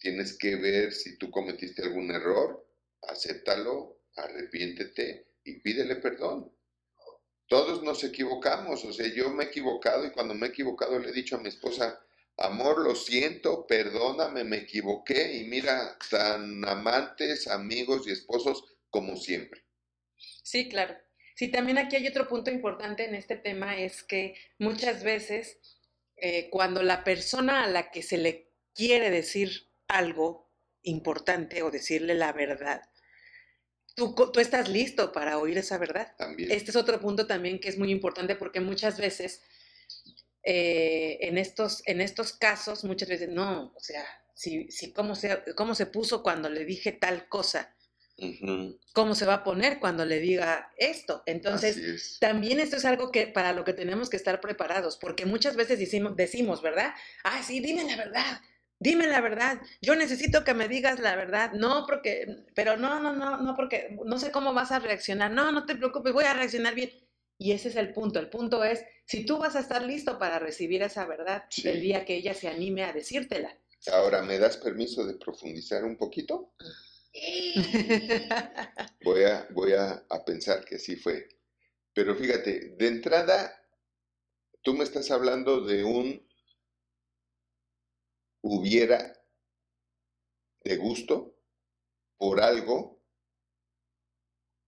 [0.02, 2.68] Tienes que ver si tú cometiste algún error,
[3.04, 6.52] acéptalo, arrepiéntete y pídele perdón.
[7.48, 11.10] Todos nos equivocamos, o sea, yo me he equivocado y cuando me he equivocado le
[11.10, 12.04] he dicho a mi esposa,
[12.38, 19.62] Amor, lo siento, perdóname, me equivoqué y mira, tan amantes, amigos y esposos como siempre.
[20.18, 20.96] Sí, claro.
[21.36, 25.60] Sí, también aquí hay otro punto importante en este tema, es que muchas veces
[26.18, 30.50] eh, cuando la persona a la que se le quiere decir algo
[30.84, 32.82] importante o decirle la verdad,
[33.96, 36.14] tú, tú estás listo para oír esa verdad.
[36.18, 36.52] También.
[36.52, 39.42] Este es otro punto también que es muy importante porque muchas veces
[40.44, 45.44] eh, en, estos, en estos casos muchas veces, no, o sea, si, si cómo, se,
[45.56, 47.76] cómo se puso cuando le dije tal cosa,
[48.94, 51.24] cómo se va a poner cuando le diga esto.
[51.26, 55.56] Entonces, también esto es algo que para lo que tenemos que estar preparados, porque muchas
[55.56, 56.94] veces decimos, decimos ¿verdad?
[57.24, 58.42] Ah, sí, dime la verdad.
[58.82, 63.14] Dime la verdad, yo necesito que me digas la verdad, no porque, pero no, no,
[63.14, 66.34] no, no, porque no sé cómo vas a reaccionar, no, no te preocupes, voy a
[66.34, 66.90] reaccionar bien.
[67.38, 68.18] Y ese es el punto.
[68.20, 72.06] El punto es, si tú vas a estar listo para recibir esa verdad el día
[72.06, 73.56] que ella se anime a decírtela.
[73.92, 76.56] Ahora, ¿me das permiso de profundizar un poquito?
[79.04, 81.30] voy a, voy a, a pensar que sí fue.
[81.94, 83.64] Pero fíjate, de entrada,
[84.64, 86.31] tú me estás hablando de un
[88.42, 89.14] hubiera
[90.64, 91.36] de gusto
[92.18, 93.02] por algo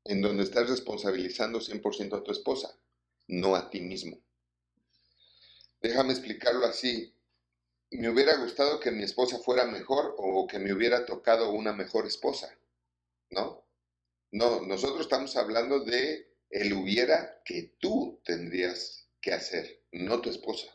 [0.05, 2.77] en donde estás responsabilizando 100% a tu esposa,
[3.27, 4.17] no a ti mismo.
[5.81, 7.13] Déjame explicarlo así.
[7.91, 12.07] Me hubiera gustado que mi esposa fuera mejor o que me hubiera tocado una mejor
[12.07, 12.57] esposa,
[13.29, 13.63] ¿no?
[14.31, 20.67] No, nosotros estamos hablando de el hubiera que tú tendrías que hacer, no tu esposa.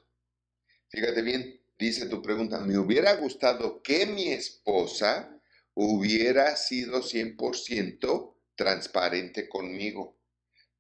[0.91, 5.41] Fíjate bien, dice tu pregunta, me hubiera gustado que mi esposa
[5.75, 10.19] hubiera sido 100% transparente conmigo.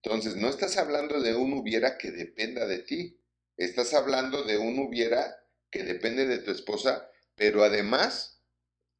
[0.02, 3.20] Entonces, no estás hablando de un hubiera que dependa de ti,
[3.56, 5.36] estás hablando de un hubiera
[5.70, 8.42] que depende de tu esposa, pero además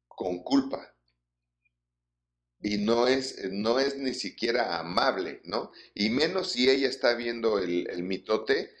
[0.07, 0.95] con culpa.
[2.61, 5.71] Y no es, no es ni siquiera amable, ¿no?
[5.93, 8.73] Y menos si ella está viendo el, el mitote,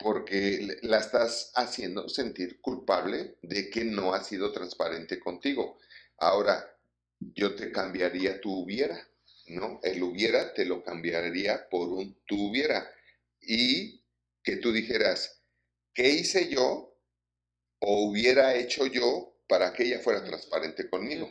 [0.00, 5.78] porque la estás haciendo sentir culpable de que no ha sido transparente contigo.
[6.18, 6.76] Ahora,
[7.18, 9.06] yo te cambiaría tu hubiera.
[9.48, 9.80] ¿no?
[9.82, 12.90] El hubiera te lo cambiaría por un tuviera.
[13.40, 14.02] Y
[14.42, 15.42] que tú dijeras,
[15.92, 16.96] ¿qué hice yo
[17.80, 21.30] o hubiera hecho yo para que ella fuera transparente conmigo?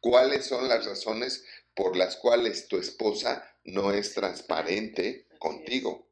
[0.00, 1.44] ¿Cuáles son las razones
[1.74, 6.07] por las cuales tu esposa no es transparente contigo?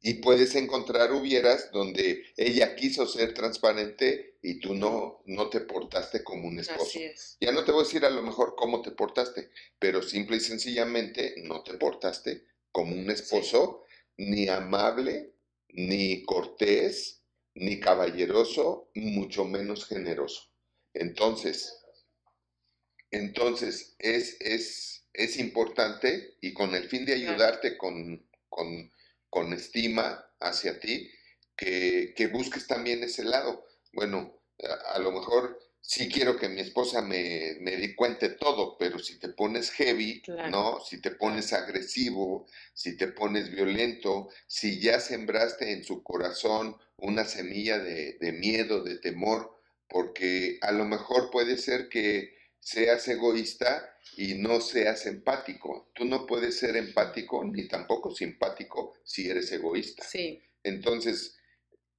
[0.00, 6.22] Y puedes encontrar hubieras donde ella quiso ser transparente y tú no, no te portaste
[6.22, 7.00] como un esposo.
[7.40, 10.40] Ya no te voy a decir a lo mejor cómo te portaste, pero simple y
[10.40, 13.84] sencillamente no te portaste como un esposo,
[14.16, 15.32] ni amable,
[15.70, 17.22] ni cortés,
[17.54, 20.48] ni caballeroso, mucho menos generoso.
[20.94, 21.76] Entonces,
[23.10, 28.92] entonces es, es, es importante y con el fin de ayudarte con, con
[29.30, 31.10] con estima hacia ti,
[31.56, 33.66] que, busques también ese lado.
[33.92, 34.40] Bueno,
[34.94, 39.18] a, lo mejor sí quiero que mi esposa me, me di cuente todo, pero si
[39.18, 40.50] te pones heavy, Claro.
[40.50, 40.80] ¿no?
[40.84, 47.24] Si te pones agresivo, si te pones violento, si ya sembraste en su corazón una
[47.24, 49.58] semilla de, de miedo, de temor,
[49.88, 55.90] porque a lo mejor puede ser que seas egoísta y no seas empático.
[55.94, 60.04] Tú no puedes ser empático ni tampoco simpático si eres egoísta.
[60.04, 61.38] Sí, Entonces,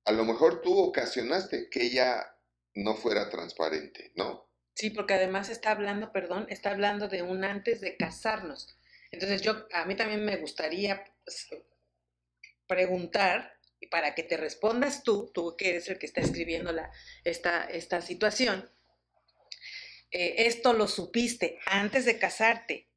[0.05, 2.36] a lo mejor tú ocasionaste que ella
[2.76, 4.49] no fuera transparente, ¿no?
[4.80, 8.78] sí, porque además está hablando, perdón, está hablando de un antes de casarnos.
[9.12, 11.49] Entonces yo, a mí también me gustaría pues,
[12.66, 16.91] preguntar, y para que te respondas tú, tú que eres el que está escribiendo la,
[17.26, 18.70] esta, esta situación,
[20.12, 22.89] eh, ¿esto lo supiste antes de casarte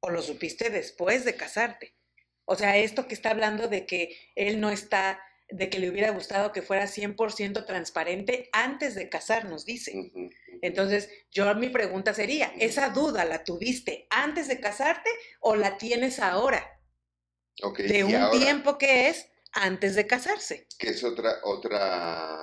[0.00, 1.94] o lo supiste después de casarte?
[2.44, 6.10] O sea, esto que está hablando de que él no está, de que le hubiera
[6.10, 10.12] gustado que fuera 100% transparente antes de casarnos, dice.
[10.62, 15.10] Entonces, yo mi pregunta sería, ¿esa duda la tuviste antes de casarte
[15.40, 16.80] o la tienes ahora?
[17.76, 20.66] De un ahora, tiempo que es antes de casarse.
[20.78, 22.38] que es otra, otra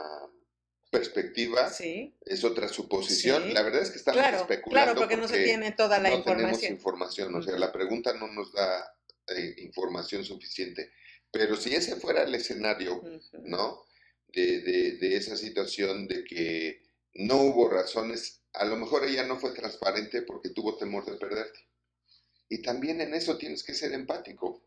[1.00, 3.44] perspectiva, Sí, es otra suposición.
[3.44, 3.52] Sí.
[3.54, 6.24] La verdad es que estamos claro, especulando claro, porque no se tiene toda la no
[6.24, 6.74] tenemos información.
[6.74, 8.96] información, o sea, la pregunta no nos da
[9.28, 10.92] eh, información suficiente.
[11.32, 13.02] Pero si ese fuera el escenario.
[13.44, 13.84] ¿no?
[14.28, 16.84] De, de, de esa situación de que
[17.14, 21.60] no hubo razones, a lo mejor ella no fue transparente porque tuvo temor de perderte.
[22.50, 24.65] Y también en eso tienes que ser empático.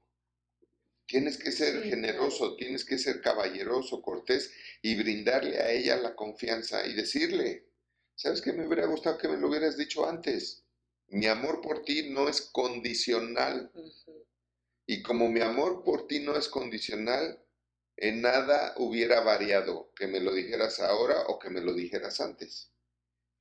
[1.09, 4.53] Tienes que ser Sí, generoso, tienes que ser caballeroso, cortés
[4.83, 7.67] y brindarle a ella la confianza y decirle,
[8.15, 10.65] ¿sabes qué me hubiera gustado que me lo hubieras dicho antes?
[11.09, 13.73] Mi amor por ti no es condicional.
[14.87, 17.43] Y como mi amor por ti no es condicional,
[17.97, 22.73] en nada hubiera variado que me lo dijeras ahora o que me lo dijeras antes.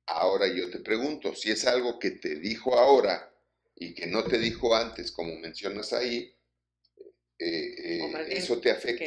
[0.06, 3.34] Ahora yo te pregunto, si es algo que te dijo ahora
[3.76, 6.37] y que no te dijo antes, como mencionas ahí,
[7.38, 9.04] eh, eh, ¿eso te afecta?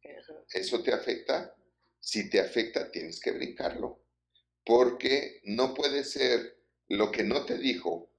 [0.00, 0.16] que.
[0.52, 1.54] ¿Eso te afecta?
[2.00, 4.00] Si te afecta, tienes que brincarlo.
[4.64, 8.10] Porque no puede ser lo que no te dijo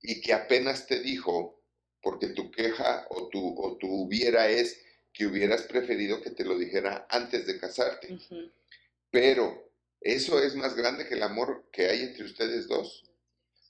[0.00, 1.62] y que apenas te dijo,
[2.00, 4.80] porque tu queja o tu, o tu hubiera es
[5.12, 8.18] que hubieras preferido que te lo dijera antes de casarte.
[9.10, 13.04] Pero eso es más grande que el amor que hay entre ustedes dos.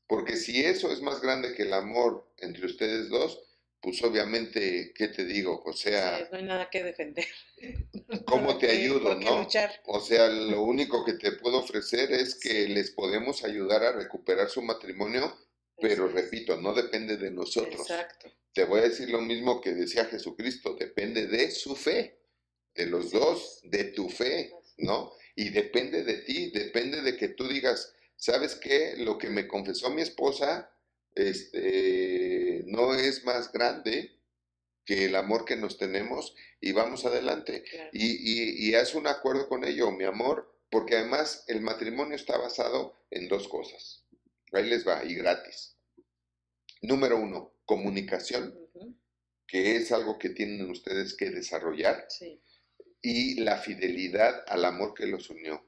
[0.08, 3.45] Porque si eso es más grande que el amor entre ustedes dos,
[3.80, 5.62] pues obviamente, ¿qué te digo?
[5.64, 7.26] O sea, Sí, no hay nada que defender.
[8.26, 9.42] ¿Cómo te ayudo, no?
[9.42, 9.70] luchar.
[9.86, 14.48] O sea, lo único que te puedo ofrecer es que les podemos ayudar a recuperar
[14.48, 15.36] su matrimonio,
[15.80, 17.80] pero repito, no depende de nosotros.
[17.82, 18.32] Exacto.
[18.52, 22.18] Te voy a decir lo mismo que decía Jesucristo, depende de su fe,
[22.74, 25.12] de los dos, de tu fe, ¿no?
[25.34, 28.94] Y depende de ti, depende de que tú digas, ¿sabes qué?
[28.96, 30.72] Lo que me confesó mi esposa,
[31.14, 32.25] este,
[32.66, 34.12] no es más grande
[34.84, 37.62] que el amor que nos tenemos y vamos adelante.
[37.64, 37.90] Claro.
[37.92, 42.36] Y, y, y haz un acuerdo con ello, mi amor, porque además el matrimonio está
[42.38, 44.04] basado en dos cosas.
[44.52, 45.76] Ahí les va, y gratis.
[46.82, 48.56] Número uno, comunicación,
[49.46, 52.40] que es algo que tienen ustedes que desarrollar, Sí.
[53.02, 55.64] y la fidelidad al amor que los unió.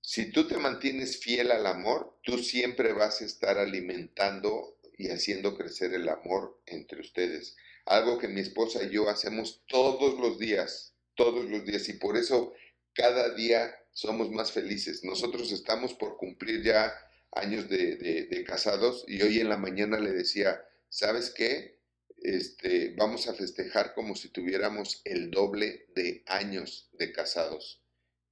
[0.00, 5.56] Si tú te mantienes fiel al amor, tú siempre vas a estar alimentando y haciendo
[5.56, 7.56] crecer el amor entre ustedes.
[7.86, 12.18] Algo que mi esposa y yo hacemos todos los días, todos los días, y por
[12.18, 12.52] eso
[12.92, 15.02] cada día somos más felices.
[15.02, 16.92] Nosotros estamos por cumplir ya
[17.32, 21.78] años de, casados y hoy en la mañana le decía, ¿sabes qué?
[22.22, 27.82] Este, vamos a festejar como si tuviéramos el doble de años de casados.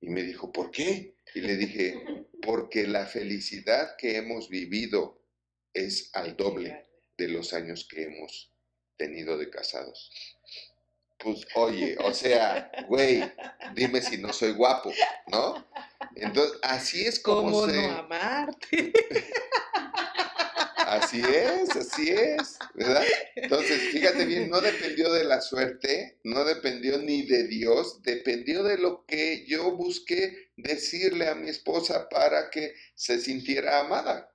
[0.01, 1.15] Y me dijo, ¿por qué?
[1.35, 5.18] Y le dije, porque la felicidad que hemos vivido
[5.75, 8.51] es al doble de los años que hemos
[8.97, 10.11] tenido de casados.
[11.19, 13.23] Pues oye, o sea, güey,
[13.75, 14.93] dime si no soy guapo,
[15.27, 15.67] ¿no?
[16.15, 17.83] Entonces, así es como ¿Cómo se...
[17.83, 18.93] no amarte?
[20.89, 23.05] Así es, así es, ¿verdad?
[23.37, 28.79] Entonces, fíjate bien, no dependió de la suerte, no dependió ni de Dios, dependió de
[28.79, 34.33] lo que yo busqué decirle a mi esposa para que se sintiera amada.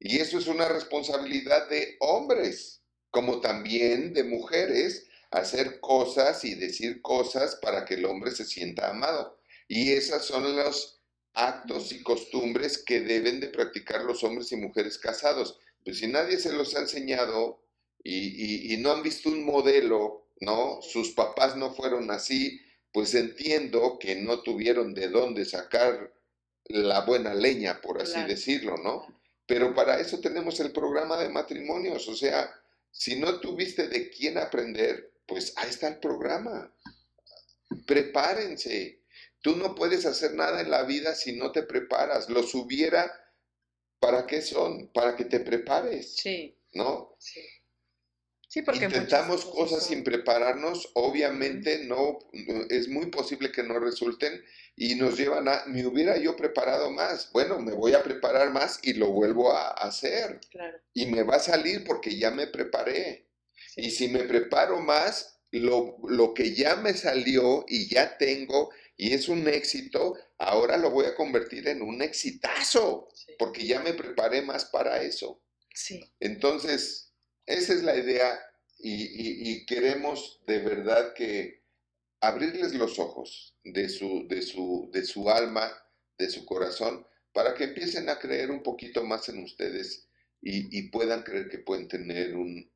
[0.00, 7.02] Y eso es una responsabilidad de hombres, como también de mujeres, hacer cosas y decir
[7.02, 9.38] cosas para que el hombre se sienta amado.
[9.68, 11.00] Y esos son los
[11.34, 15.60] actos y costumbres que deben de practicar los hombres y mujeres casados.
[15.84, 17.62] Pues si nadie se los ha enseñado
[18.02, 18.16] y,
[18.70, 20.80] y- y no han visto un modelo, ¿no?
[20.82, 22.60] Sus papás no fueron así,
[22.92, 26.12] pues entiendo que no tuvieron de dónde sacar
[26.64, 28.28] la buena leña, por así Claro.
[28.28, 29.19] decirlo, ¿no?
[29.50, 32.48] Pero para eso tenemos el programa de matrimonios, o sea,
[32.92, 36.72] si no tuviste de quién aprender, pues ahí está el programa.
[37.84, 39.00] Prepárense.
[39.40, 42.28] Tú no puedes hacer nada en la vida si no te preparas.
[42.28, 43.10] Los hubiera,
[43.98, 44.86] ¿para qué son?
[44.92, 47.16] Para que te prepares, Sí, ¿no?
[47.18, 47.40] sí.
[48.48, 52.18] Sí, porque Intentamos cosas son- sin prepararnos, obviamente no-
[52.68, 54.44] es muy posible que no resulten
[54.80, 58.80] y nos llevan a, me hubiera yo preparado más, bueno, me voy a preparar más
[58.82, 63.28] y lo vuelvo a hacer Claro, y me va a salir porque ya me preparé.
[63.66, 63.82] sí.
[63.82, 69.14] Y si me preparo más, lo, lo que ya me salió y ya tengo y
[69.14, 73.32] es un éxito, ahora lo voy a convertir en un exitazo sí.
[73.38, 75.42] porque ya me preparé más para eso.
[75.74, 77.12] Sí, Entonces,
[77.46, 78.38] esa es la idea
[78.78, 81.59] y, y- y queremos de verdad que
[82.20, 85.72] abrirles los ojos de su, de, su, de su alma,
[86.18, 90.08] de su corazón, para que empiecen a creer un poquito más en ustedes
[90.42, 92.70] y, y puedan creer que pueden tener un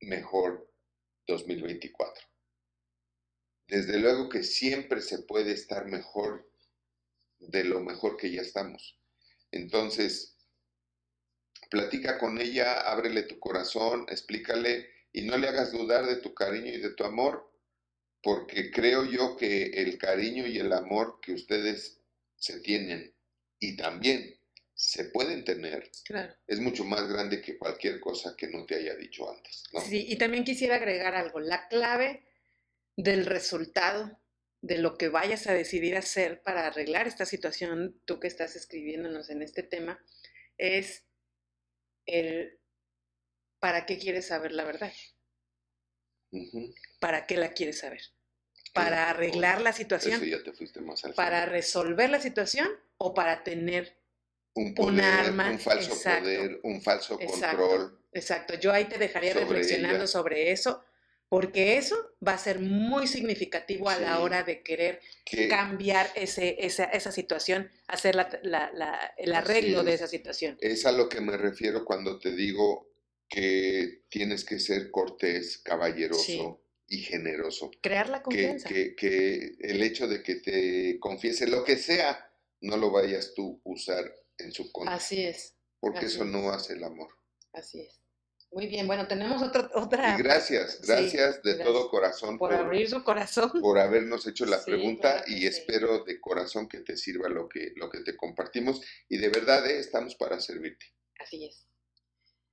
[0.00, 0.72] mejor
[1.26, 2.24] 2024.
[3.68, 6.48] Desde luego que siempre se puede estar mejor
[7.38, 8.98] de lo mejor que ya estamos.
[9.50, 10.36] Entonces,
[11.70, 16.72] platica con ella, ábrele tu corazón, explícale y no le hagas dudar de tu cariño
[16.72, 17.50] y de tu amor,
[18.22, 22.00] porque creo yo que el cariño y el amor que ustedes
[22.36, 23.14] se tienen
[23.58, 24.38] y también
[24.74, 26.34] se pueden tener claro.
[26.46, 29.80] es mucho más grande que cualquier cosa que no te haya dicho antes, ¿no?
[29.80, 31.40] Sí, y también quisiera agregar algo.
[31.40, 32.26] La clave
[32.94, 34.20] del resultado
[34.60, 39.30] de lo que vayas a decidir hacer para arreglar esta situación, tú que estás escribiéndonos
[39.30, 39.98] en este tema,
[40.58, 41.04] es
[42.04, 42.58] el
[43.58, 44.92] para qué quieres saber la verdad.
[47.06, 48.00] Para qué la quieres saber,
[48.74, 53.44] para arreglar la situación, ya te fuiste más al para resolver la situación o para
[53.44, 53.96] tener
[54.54, 57.96] un un poder, arma, un falso exacto, poder, un falso control.
[58.12, 60.06] Exacto, yo ahí te dejaría sobre reflexionando ella.
[60.08, 60.82] sobre eso,
[61.28, 61.96] porque eso
[62.26, 64.22] va a ser muy significativo a la Sí.
[64.22, 69.84] hora de querer Que, cambiar ese, esa, esa situación, hacer la- la- la- el arreglo
[69.84, 70.00] de es.
[70.00, 70.58] esa situación.
[70.60, 72.90] Es a lo que me refiero cuando te digo
[73.28, 77.70] que tienes que ser cortés, caballeroso y generoso.
[77.82, 78.68] Crear la confianza.
[78.68, 82.30] que, que el hecho de que te confiese lo que sea,
[82.60, 84.04] no lo vayas tú a usar
[84.38, 86.30] en su contra, Así es, porque así eso es.
[86.30, 87.08] no hace el amor.
[87.52, 88.00] así es.
[88.52, 91.66] Muy bien, bueno, tenemos otro, otra Y gracias, sí, gracias de gracias.
[91.66, 93.50] todo corazón por por, abrir su corazón.
[93.60, 95.46] por habernos hecho la Sí, pregunta y sí.
[95.46, 99.66] espero de corazón que te sirva lo que, lo que te compartimos y de verdad
[99.68, 100.86] eh, estamos para servirte.
[101.18, 101.66] Así es.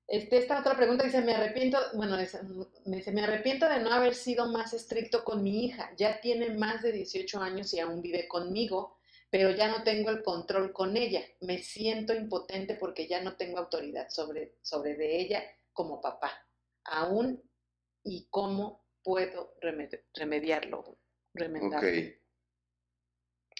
[0.07, 2.37] Este, esta otra pregunta dice, me arrepiento, bueno, es-
[2.85, 5.91] me dice, me arrepiento de no haber sido más estricto con mi hija.
[5.97, 8.97] Ya tiene más de 18 años y aún vive conmigo,
[9.29, 11.21] pero ya no tengo el control con ella.
[11.41, 16.31] Me siento impotente porque ya no tengo autoridad sobre, sobre de ella como papá.
[16.83, 17.41] Aún
[18.03, 20.97] y cómo puedo remed- remediarlo.
[21.33, 21.89] remendarlo.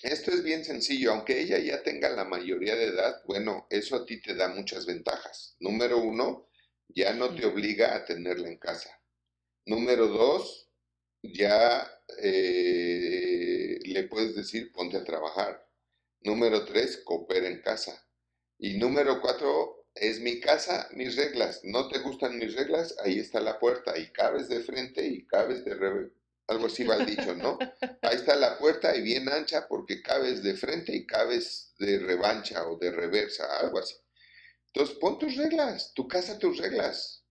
[0.04, 4.06] Esto es bien sencillo, aunque ella ya tenga la mayoría de edad, bueno, eso a
[4.06, 5.56] ti te da muchas ventajas.
[5.62, 6.50] Número uno,
[6.90, 9.02] ya no te obliga a tenerla en casa.
[9.66, 10.70] Número dos,
[11.22, 11.90] ya
[12.20, 15.66] eh, le puedes decir ponte a trabajar.
[16.20, 18.06] Número tres, coopera en casa.
[18.60, 21.62] Y número cuatro, es mi casa, mis reglas.
[21.64, 22.94] ¿No te gustan mis reglas?
[23.00, 26.12] Ahí está la puerta y cabes de frente y cabes de revés.
[26.54, 27.58] Algo así va el dicho, ¿no?
[28.02, 32.68] Ahí está la puerta y bien ancha porque cabes de frente y cabes de revancha
[32.68, 33.96] o de reversa, algo así.
[34.68, 37.26] Entonces pon tus reglas, tu casa, tus reglas.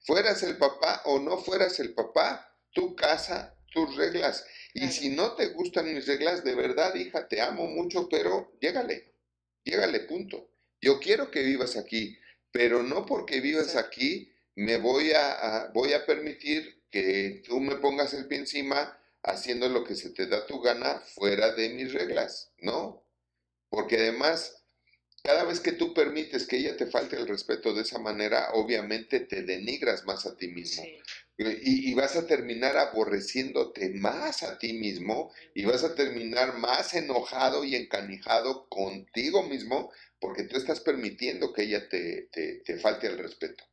[0.00, 4.44] Fueras el papá o no fueras el papá, tu casa, tus reglas.
[4.74, 4.92] Y Claro.
[4.94, 9.14] si no te gustan mis reglas, de verdad, hija, te amo mucho, pero llégale,
[9.64, 10.50] llégale, punto.
[10.80, 12.18] Yo quiero que vivas aquí,
[12.50, 17.76] pero no porque vivas aquí me voy a, a- voy a permitir que tú me
[17.76, 21.92] pongas el pie encima haciendo lo que se te da tu gana fuera de mis
[21.92, 23.04] reglas, ¿no?
[23.70, 24.64] Porque además,
[25.22, 29.20] cada vez que tú permites que ella te falte el respeto de esa manera, obviamente
[29.20, 30.82] te denigras más a ti mismo.
[30.82, 31.02] Sí,
[31.38, 36.94] Y, y vas a terminar aborreciéndote más a ti mismo y vas a terminar más
[36.94, 43.06] enojado y encanijado contigo mismo porque tú estás permitiendo que ella te, te, te falte
[43.06, 43.64] el respeto,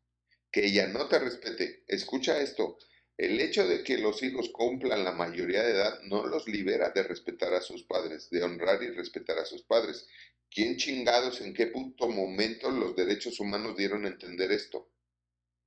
[0.51, 1.83] que ella no te respete.
[1.87, 2.77] Escucha esto,
[3.17, 7.03] el hecho de que los hijos cumplan la mayoría de edad no los libera de
[7.03, 10.07] respetar a sus padres, de honrar y respetar a sus padres.
[10.49, 14.89] ¿Quién chingados en qué punto momento los derechos humanos dieron a entender esto?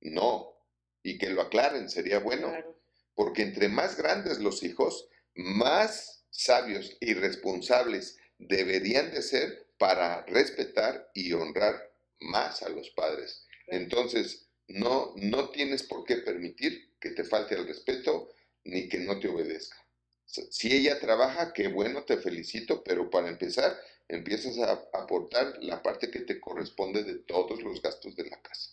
[0.01, 0.55] No,
[1.03, 2.79] y que lo aclaren, sería bueno, claro.
[3.15, 11.09] porque entre más grandes los hijos, más sabios y responsables deberían de ser para respetar
[11.13, 13.45] y honrar más a los padres.
[13.67, 18.29] Entonces, no, no tienes por qué permitir que te falte el respeto
[18.63, 19.77] ni que no te obedezca.
[20.25, 23.75] Si ella trabaja, qué bueno, te felicito, pero para empezar,
[24.07, 28.71] empiezas a aportar la parte que te corresponde de todos los gastos de la casa.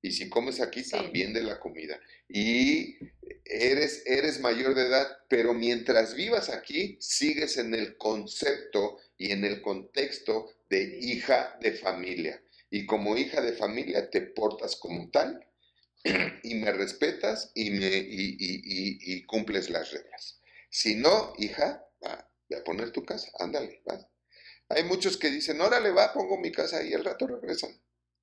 [0.00, 1.98] Y si comes aquí, también de la comida.
[2.28, 2.96] Y
[3.44, 9.44] eres, eres mayor de edad, pero mientras vivas aquí, sigues en el concepto y en
[9.44, 12.40] el contexto de hija de familia.
[12.70, 15.46] Y como hija de familia te portas como tal
[16.42, 20.40] y me respetas y, me, y, cumples las reglas.
[20.70, 24.08] Si no, hija, va, a poner tu casa, ándale, va.
[24.68, 27.70] Hay muchos que dicen, órale, va, pongo mi casa y al rato regresan.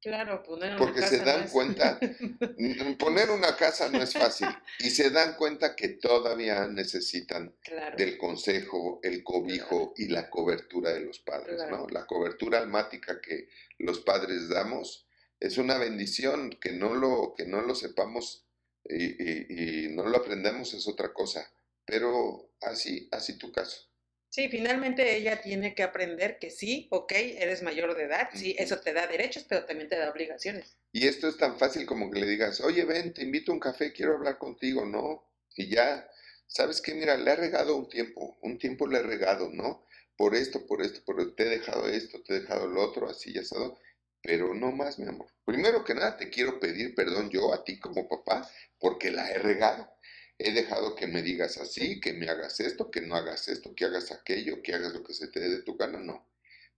[0.03, 1.97] Claro, poner una Porque se dan cuenta,
[2.99, 4.49] poner una casa no es fácil
[4.79, 7.55] y se dan cuenta que todavía necesitan
[7.95, 11.87] del consejo, el cobijo y la cobertura de los padres, ¿no?
[11.87, 13.47] La cobertura almática que
[13.77, 15.07] los padres damos
[15.39, 18.45] es una bendición, que no lo, que no lo sepamos
[18.83, 21.49] y, y no lo aprendamos es otra cosa,
[21.85, 23.92] pero así, así tu caso.
[24.33, 28.79] Sí, finalmente ella tiene que aprender que sí, ok, eres mayor de edad, sí, eso
[28.79, 30.75] te da derechos, pero también te da obligaciones.
[30.91, 33.59] Y esto es tan fácil como que le digas, oye, ven, te invito a un
[33.59, 35.23] café, quiero hablar contigo, ¿no?
[35.55, 36.09] Y ya,
[36.47, 36.95] ¿sabes qué?
[36.95, 39.85] Mira, le he regado un tiempo, un tiempo le he regado, ¿no?
[40.17, 43.33] Por esto, por esto, por te he dejado esto, te he dejado lo otro, así
[43.33, 43.77] ya estado,
[44.23, 45.27] pero no más, mi amor.
[45.45, 49.37] Primero que nada, te quiero pedir perdón yo a ti como papá, porque la he
[49.37, 49.93] regado
[50.37, 53.85] he dejado que me digas así, que me hagas esto, que no hagas esto, que
[53.85, 56.27] hagas aquello, que hagas lo que se te dé de tu gana, no.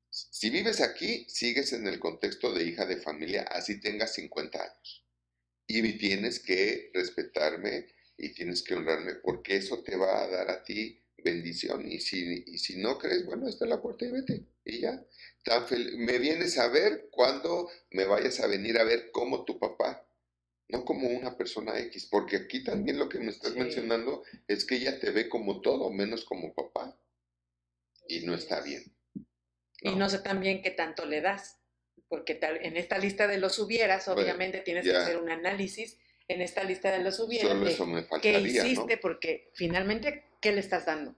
[0.10, 5.06] Si vives aquí, sigues en el contexto de hija de familia, así tengas 50 años.
[5.68, 7.88] Y tienes que respetarme
[8.18, 11.92] y tienes que honrarme, porque eso te va a dar a ti bendición.
[11.92, 14.46] Y si, y si no crees, bueno, está la puerta y vete.
[14.64, 15.04] Y ya.
[15.44, 15.66] Tan
[15.98, 20.08] me vienes a ver cuando me vayas a venir a ver como tu papá
[20.68, 24.76] no como una persona X, porque aquí también lo que me estás mencionando es que
[24.76, 26.98] ella te ve como todo, menos como papá,
[28.08, 28.84] y no está bien.
[29.82, 31.60] Y no sé también qué tanto le das,
[32.08, 36.42] porque tal, en esta lista de los hubieras, obviamente tienes que hacer un análisis en
[36.42, 37.50] esta lista de los hubieras.
[37.50, 38.98] Solo eso me faltaría, ¿Qué hiciste?
[38.98, 41.16] Porque finalmente, ¿qué le estás dando?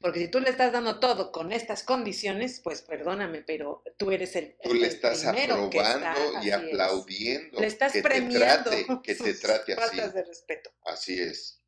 [0.00, 4.36] Porque si tú le estás dando todo con estas condiciones, pues perdóname, pero tú eres
[4.36, 4.56] el.
[4.62, 7.60] Tú le estás aprobando y aplaudiendo.
[7.60, 8.70] Le estás premiando.
[9.02, 9.96] que te trate así.
[9.96, 10.70] de respeto.
[10.84, 11.62] Así es.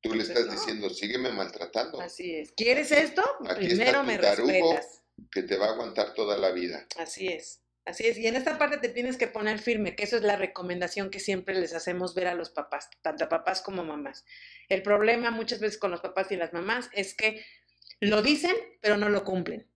[0.00, 2.00] Tú le estás diciendo, sígueme maltratando.
[2.00, 2.52] Así es.
[2.52, 3.22] ¿Quieres esto?
[3.56, 5.02] Primero me respetas.
[5.30, 6.86] Que te va a aguantar toda la vida.
[6.96, 7.60] Así es.
[7.86, 10.36] Así es, y en esta parte te tienes que poner firme, que eso es la
[10.36, 14.24] recomendación que siempre les hacemos ver a los papás, tanto a papás como mamás.
[14.70, 17.44] El problema muchas veces con los papás y las mamás es que
[18.06, 19.70] lo dicen, pero no lo cumplen.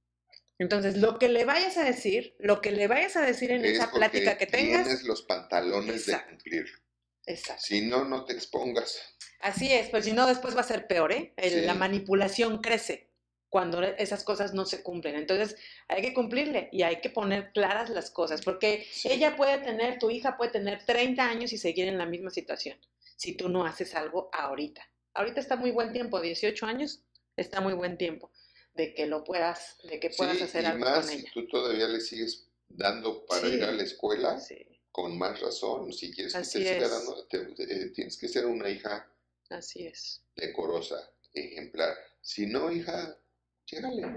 [0.59, 3.91] Entonces, lo que le vayas a decir, lo que le vayas a decir en esa
[3.93, 4.85] plática que tengas.
[4.85, 6.67] Tienes los pantalones de cumplir.
[7.27, 7.63] Exacto.
[7.65, 8.99] Si no, no te expongas.
[9.41, 11.33] Así es, pues si no, después va a ser peor, ¿eh?
[11.65, 13.09] La manipulación crece
[13.49, 15.15] cuando esas cosas no se cumplen.
[15.15, 15.57] Entonces,
[15.87, 20.11] hay que cumplirle y hay que poner claras las cosas, porque ella puede tener, tu
[20.11, 22.79] hija puede tener 30 años y seguir en la misma situación,
[23.17, 24.83] si tú no haces algo ahorita.
[25.15, 27.03] Ahorita está muy buen tiempo, 18 años,
[27.39, 28.31] está muy buen tiempo
[28.75, 31.23] de que lo puedas, de que puedas hacer algo más, con ella.
[31.23, 34.41] Si tú todavía le sigues dando para ir a la escuela,
[34.93, 37.27] con más razón, si quieres que te siga dando,
[37.95, 39.11] tienes que ser una hija
[39.51, 40.23] Así es.
[40.37, 41.97] decorosa, ejemplar.
[42.21, 43.19] Si no, hija,
[43.67, 44.15] llégale.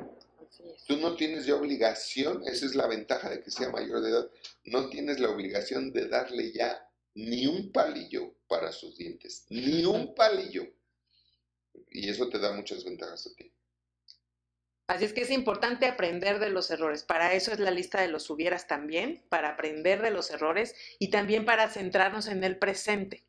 [0.87, 4.29] Tú no tienes ya obligación, esa es la ventaja de que sea mayor de edad,
[4.65, 10.13] no tienes la obligación de darle ya ni un palillo para sus dientes, ni un
[10.13, 10.67] palillo.
[11.89, 13.51] Y eso te da muchas ventajas a ti.
[14.91, 17.03] Así es que es importante aprender de los errores.
[17.03, 21.09] Para eso es la lista de los hubieras también, para aprender de los errores y
[21.09, 23.23] también para centrarnos en el presente.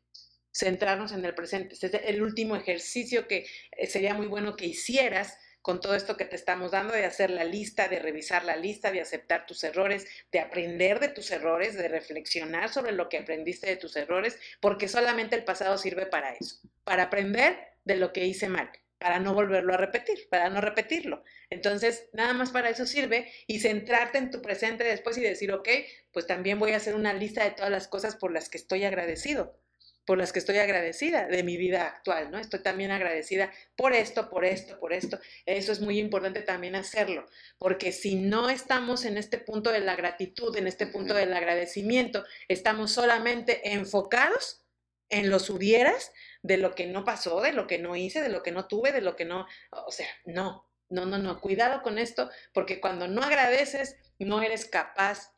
[0.51, 1.73] Centrarnos en el presente.
[1.73, 6.17] Este es el último ejercicio que eh, sería muy bueno que hicieras con todo esto
[6.17, 9.63] que te estamos dando, de hacer la lista, de revisar la lista, de aceptar tus
[9.63, 14.37] errores, de aprender de tus errores, de reflexionar sobre lo que aprendiste de tus errores,
[14.59, 19.19] porque solamente el pasado sirve para eso, para aprender de lo que hice mal, para
[19.19, 21.23] no volverlo a repetir, para no repetirlo.
[21.49, 25.69] Entonces, nada más para eso sirve y centrarte en tu presente después y decir, ok,
[26.11, 28.85] pues también voy a hacer una lista de todas las cosas por las que estoy
[28.85, 29.57] agradecido
[30.05, 32.37] por las que estoy agradecida de mi vida actual, ¿no?
[32.37, 35.19] Estoy también agradecida por esto, por esto, por esto.
[35.45, 37.25] Eso es muy importante también hacerlo,
[37.57, 42.25] porque si no estamos en este punto de la gratitud, en este punto del agradecimiento,
[42.47, 44.61] estamos solamente enfocados
[45.09, 46.11] en los hubieras
[46.43, 48.91] de lo que no pasó, de lo que no hice, de lo que no tuve,
[48.91, 50.67] de lo que no, o sea, no.
[50.89, 55.33] No, no, no, cuidado con esto, porque cuando no agradeces, no eres capaz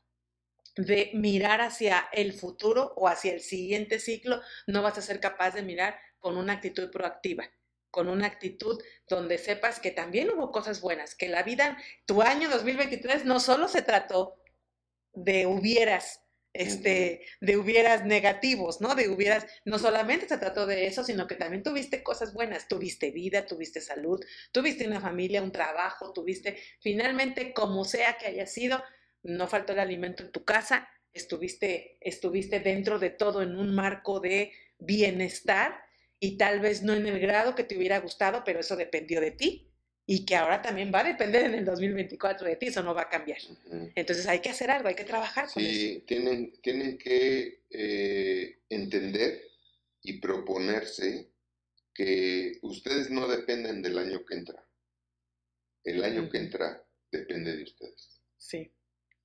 [0.75, 5.51] de mirar hacia el futuro o hacia el siguiente ciclo, no vas a ser capaz
[5.51, 7.49] de mirar con una actitud proactiva,
[7.89, 12.49] con una actitud donde sepas que también hubo cosas buenas, que la vida, tu año
[12.49, 14.35] 2023 no solo se trató
[15.13, 16.24] de hubieras,
[16.55, 18.95] este, de hubieras negativos, ¿no?
[18.95, 23.11] De hubieras, no solamente se trató de eso, sino que también tuviste cosas buenas, tuviste
[23.11, 24.23] vida, tuviste salud,
[24.53, 28.81] tuviste una familia, un trabajo, tuviste, finalmente, como sea que haya sido,
[29.21, 34.21] no faltó el alimento en tu casa, estuviste, estuviste dentro de todo en un marco
[34.21, 35.83] de bienestar
[36.19, 39.31] y tal vez no en el grado que te hubiera gustado, pero eso dependió de
[39.31, 39.74] ti
[40.07, 43.03] y que ahora también va a depender en el 2024 de ti, eso no va
[43.03, 43.39] a cambiar.
[43.95, 49.41] Entonces hay que hacer algo, hay que trabajar con sí, Tienen, tienen que eh, entender
[50.01, 51.31] y proponerse
[51.93, 54.63] que ustedes no dependen del año que entra.
[55.83, 58.21] El año que entra depende de ustedes.
[58.37, 58.71] Sí.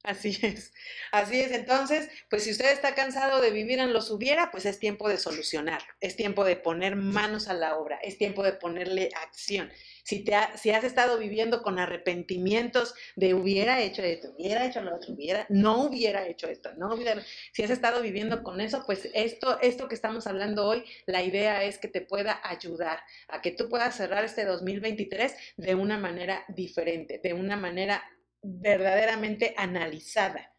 [0.02, 0.72] Así es,
[1.12, 1.52] así es.
[1.52, 5.18] Entonces, pues si usted está cansado de vivir en los hubiera, pues es tiempo de
[5.18, 9.70] solucionarlo, es tiempo de poner manos a la obra, es tiempo de ponerle acción.
[10.02, 14.96] Si, te si has estado viviendo con arrepentimientos de hubiera hecho esto, hubiera hecho lo
[14.96, 17.22] otro, hubiera, no hubiera hecho esto, no hubiera,
[17.52, 21.62] si has estado viviendo con eso, pues esto, esto que estamos hablando hoy, la idea
[21.64, 26.44] es que te pueda ayudar a que tú puedas cerrar este 2023 de una manera
[26.48, 28.02] diferente, de una manera
[28.42, 30.54] verdaderamente analizada,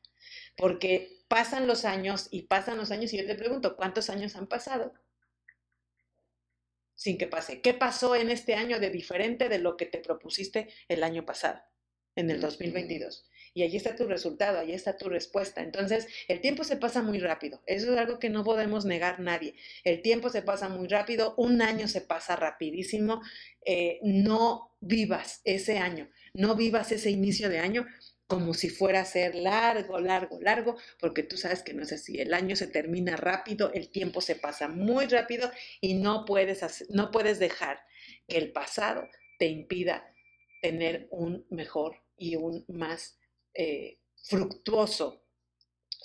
[0.55, 4.47] porque pasan los años y pasan los años y yo te pregunto, ¿cuántos años han
[4.47, 4.93] pasado?
[6.93, 7.61] Sin que pase.
[7.61, 11.61] ¿Qué pasó en este año de diferente de lo que te propusiste el año pasado,
[12.15, 13.27] en el 2022?
[13.53, 15.61] Y allí está tu resultado, allí está tu respuesta.
[15.61, 17.61] Entonces, el tiempo se pasa muy rápido.
[17.65, 19.55] Eso es algo que no podemos negar nadie.
[19.83, 23.21] El tiempo se pasa muy rápido, un año se pasa rapidísimo.
[23.65, 27.85] Eh, no vivas ese año no vivas ese inicio de año
[28.27, 32.21] como si fuera a ser largo, largo, largo, porque tú sabes que no es así.
[32.21, 35.51] El año se termina rápido, el tiempo se pasa muy rápido
[35.81, 37.81] y no puedes, no puedes dejar
[38.29, 39.03] que el pasado
[39.37, 40.13] te impida
[40.61, 43.19] tener un mejor y un más
[43.53, 45.25] eh, fructuoso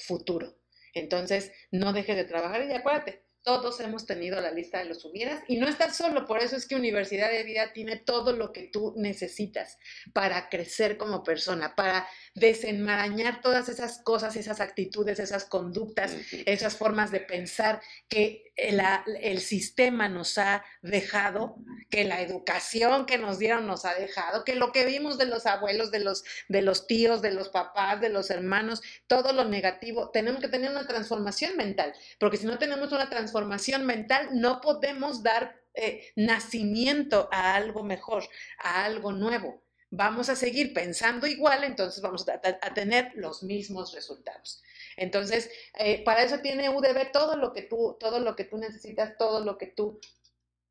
[0.01, 0.59] futuro.
[0.95, 5.41] Entonces, no dejes de trabajar y acuérdate, todos hemos tenido la lista de los hubieras
[5.47, 8.65] y no estás solo, por eso es que Universidad de Vida tiene todo lo que
[8.65, 9.79] tú necesitas
[10.13, 16.15] para crecer como persona, para desenmarañar todas esas cosas, esas actitudes, esas conductas,
[16.45, 21.57] esas formas de pensar que el, sistema nos ha dejado,
[21.91, 25.47] que la educación que nos dieron nos ha dejado, que lo que vimos de los
[25.47, 30.11] abuelos, de los, de los tíos, de los papás, de los hermanos, todo lo negativo,
[30.11, 35.23] tenemos que tener una transformación mental, porque si no tenemos una transformación mental, no podemos
[35.23, 38.25] dar eh, nacimiento a algo mejor,
[38.59, 39.66] a algo nuevo.
[39.91, 44.63] Vamos a seguir pensando igual, entonces vamos a tener los mismos resultados.
[44.97, 49.17] Entonces, eh, para eso tiene UDB todo lo que tú, todo lo que tú necesitas,
[49.17, 50.01] todo lo que tú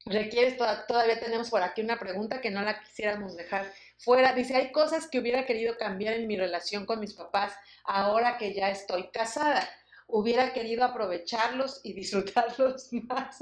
[0.05, 0.57] requieres.
[0.87, 4.33] todavía tenemos por aquí una pregunta que no la quisiéramos dejar fuera.
[4.33, 8.53] Dice, hay cosas que hubiera querido cambiar en mi relación con mis papás ahora que
[8.53, 9.67] ya estoy casada.
[10.07, 13.41] Hubiera querido aprovecharlos y disfrutarlos más.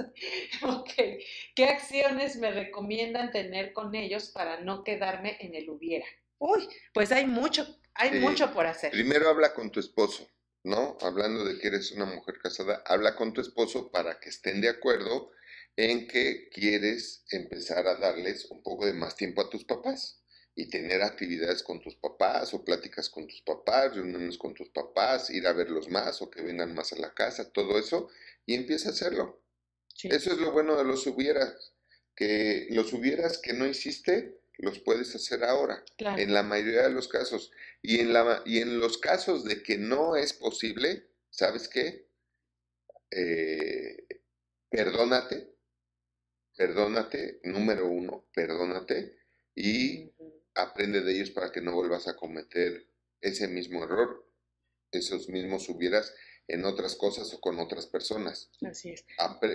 [0.61, 0.91] ok,
[1.55, 6.05] ¿qué acciones me recomiendan tener con ellos para no quedarme en el hubiera?
[6.39, 8.91] Uy, pues hay mucho, hay mucho por hacer.
[8.91, 10.27] Primero habla con tu esposo.
[10.63, 10.97] ¿no?
[11.01, 14.69] Hablando de que eres una mujer casada, habla con tu esposo para que estén de
[14.69, 15.31] acuerdo
[15.75, 20.22] en que quieres empezar a darles un poco de más tiempo a tus papás
[20.55, 25.29] y tener actividades con tus papás o pláticas con tus papás, reuniones con tus papás,
[25.29, 28.09] ir a verlos más o que vengan más a la casa, todo eso,
[28.45, 29.41] y empieza a hacerlo.
[30.03, 31.73] Eso es lo bueno de los hubieras,
[32.15, 37.07] que los hubieras que no hiciste, los puedes hacer ahora, en la mayoría de los
[37.07, 37.51] casos.
[37.81, 42.07] Y en, la, y en los casos de que no es posible, ¿sabes qué?
[43.09, 44.05] Eh,
[44.69, 45.55] perdónate,
[46.55, 49.17] perdónate, número uno, perdónate
[49.55, 50.12] y
[50.55, 52.87] aprende de ellos para que no vuelvas a cometer
[53.21, 54.27] ese mismo error,
[54.91, 56.13] esos mismos hubieras
[56.47, 58.51] en otras cosas o con otras personas.
[58.65, 59.05] Así es.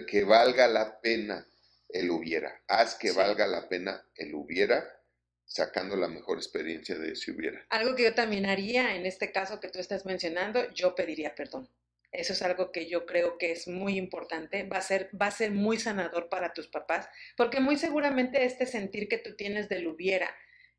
[0.07, 1.47] Que valga la pena
[1.89, 2.63] el hubiera.
[2.67, 5.03] Haz que valga la pena el hubiera,
[5.45, 7.65] sacando la mejor experiencia de si hubiera.
[7.71, 11.71] Algo que yo también haría en este caso que tú estás mencionando, yo pediría perdón.
[12.11, 15.31] Eso es algo que yo creo que es muy importante, va a ser, va a
[15.31, 17.07] ser muy sanador para tus papás,
[17.37, 20.35] porque muy seguramente este sentir que tú tienes del hubiera,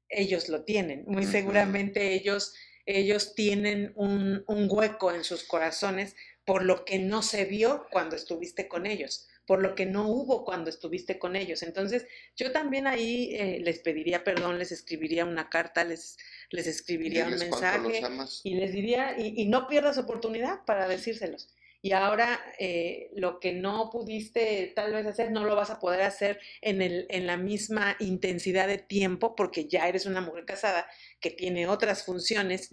[0.10, 2.56] ellos lo tienen, muy seguramente ellos,
[2.86, 6.16] ellos tienen un, un hueco en sus corazones
[6.50, 10.44] por lo que no se vio cuando estuviste con ellos, por lo que no hubo
[10.44, 11.62] cuando estuviste con ellos.
[11.62, 16.18] Entonces, yo también ahí eh, les pediría perdón, les escribiría una carta, les,
[16.50, 18.02] les escribiría un mensaje
[18.44, 21.54] y les diría, y, no pierdas oportunidad para decírselos.
[21.82, 26.02] Y ahora eh, lo que no pudiste tal vez hacer, no lo vas a poder
[26.02, 30.90] hacer en, el, en la misma intensidad de tiempo porque ya eres una mujer casada
[31.22, 32.70] que tiene otras funciones,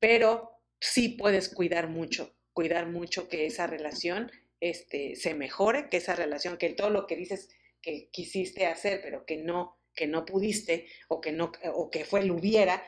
[0.00, 6.16] pero sí puedes cuidar mucho cuidar mucho que esa relación este, se mejore, que esa
[6.16, 10.88] relación, que todo lo que dices que quisiste hacer, pero que no, que no pudiste,
[11.06, 12.84] o que no, o que fue el hubiera,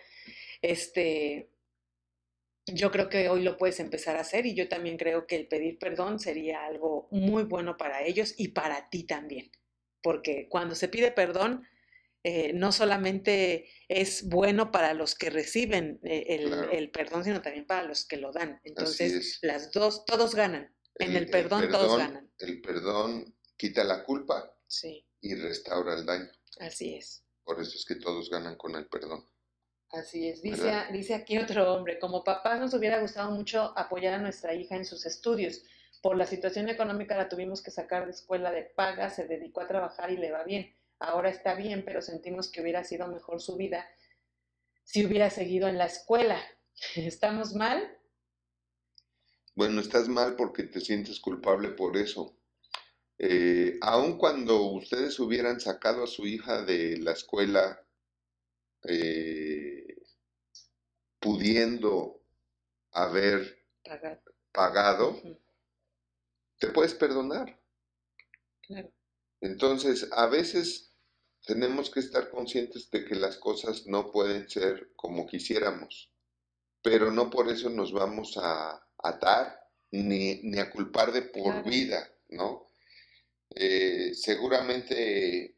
[0.60, 1.50] este,
[2.74, 5.48] yo creo que hoy lo puedes empezar a hacer y yo también creo que el
[5.48, 9.50] pedir perdón sería algo muy bueno para ellos y para ti también.
[10.02, 11.66] Porque cuando se pide perdón,
[12.22, 16.38] eh, no solamente es bueno para los que reciben eh,
[16.72, 18.60] el, perdón, sino también para los que lo dan.
[18.64, 20.74] Entonces, las dos, todos ganan.
[20.96, 22.30] en el perdón, todos ganan.
[22.38, 24.54] El perdón quita la culpa
[25.20, 26.30] y restaura el daño.
[26.58, 27.24] Así es.
[27.44, 29.26] Por eso es que todos ganan con el perdón.
[29.92, 30.42] Así es.
[30.42, 34.76] Dice, dice aquí otro hombre, como papá nos hubiera gustado mucho apoyar a nuestra hija
[34.76, 35.62] en sus estudios.
[36.00, 39.68] Por la situación económica la tuvimos que sacar de escuela de paga, se dedicó a
[39.68, 43.56] trabajar y le va bien ahora está bien, pero sentimos que hubiera sido mejor su
[43.56, 43.88] vida
[44.84, 46.40] si hubiera seguido en la escuela.
[46.94, 47.98] ¿Estamos mal?
[49.56, 52.36] Bueno, estás mal porque te sientes culpable por eso.
[53.18, 57.84] Eh, aun cuando ustedes hubieran sacado a su hija de la escuela
[58.84, 60.02] eh,
[61.18, 62.22] pudiendo
[62.92, 63.64] haber
[64.52, 65.20] pagado,
[66.58, 67.60] te puedes perdonar.
[68.62, 68.92] Claro.
[69.40, 70.90] Entonces, a veces
[71.46, 76.10] tenemos que estar conscientes de que las cosas no pueden ser como quisiéramos,
[76.82, 82.68] pero no por eso nos vamos a atar ni, a culpar de por vida, ¿no?
[83.54, 85.56] Eh, seguramente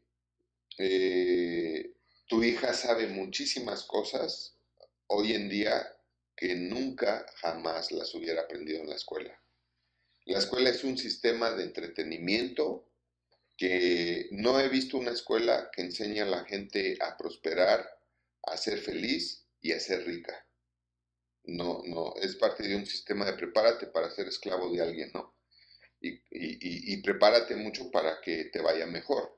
[0.77, 1.92] eh,
[2.33, 4.57] tu hija sabe muchísimas cosas
[5.05, 5.95] hoy en día
[6.35, 9.39] que nunca jamás las hubiera aprendido en la escuela.
[10.25, 12.89] La escuela es un sistema de entretenimiento
[13.55, 17.87] que no he visto una escuela que enseñe a la gente a prosperar,
[18.41, 20.47] a ser feliz y a ser rica.
[21.43, 25.35] No, no, es parte de un sistema de prepárate para ser esclavo de alguien, ¿no?
[26.01, 29.37] Y, prepárate mucho para que te vaya mejor.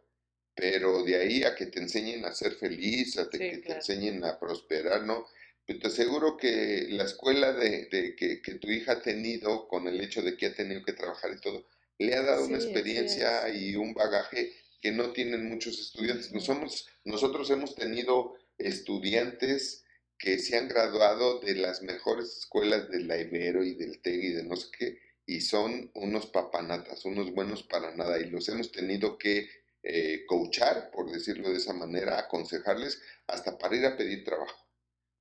[0.56, 4.40] Pero de ahí a que te enseñen a ser feliz, a que te enseñen a
[4.40, 5.27] prosperar, ¿no?
[5.65, 9.88] Pero te aseguro que la escuela de, de que, que, tu hija ha tenido, con
[9.88, 11.65] el hecho de que ha tenido que trabajar y todo,
[11.98, 16.32] le ha dado una experiencia y un bagaje que no tienen muchos estudiantes.
[16.32, 19.84] nosotros hemos tenido estudiantes
[20.18, 24.30] que se han graduado de las mejores escuelas del la Ibero y del TEG y
[24.34, 28.72] de no sé qué, y son unos papanatas, unos buenos para nada, y los hemos
[28.72, 29.49] tenido que
[29.88, 34.68] eh, coachar, por decirlo de esa manera, aconsejarles hasta para ir a pedir trabajo.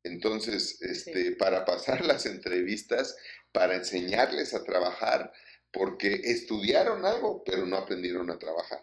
[0.02, 3.14] Entonces, este, para pasar las entrevistas,
[3.52, 5.32] para enseñarles a trabajar,
[5.70, 8.82] porque estudiaron algo, pero no aprendieron a trabajar.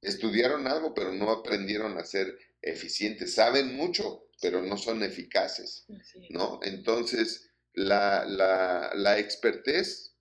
[0.00, 3.34] Estudiaron algo, pero no aprendieron a ser eficientes.
[3.34, 5.86] Saben mucho, pero no son eficaces,
[6.28, 6.60] ¿no?
[6.62, 10.14] Entonces, la, la, la expertez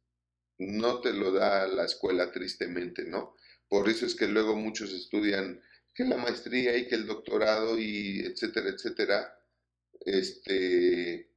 [0.57, 3.35] no te lo da la escuela, tristemente, ¿no?
[3.69, 5.61] Por eso es que luego muchos estudian
[5.93, 9.39] que la maestría y que el doctorado y etcétera, etcétera,
[10.01, 11.29] este,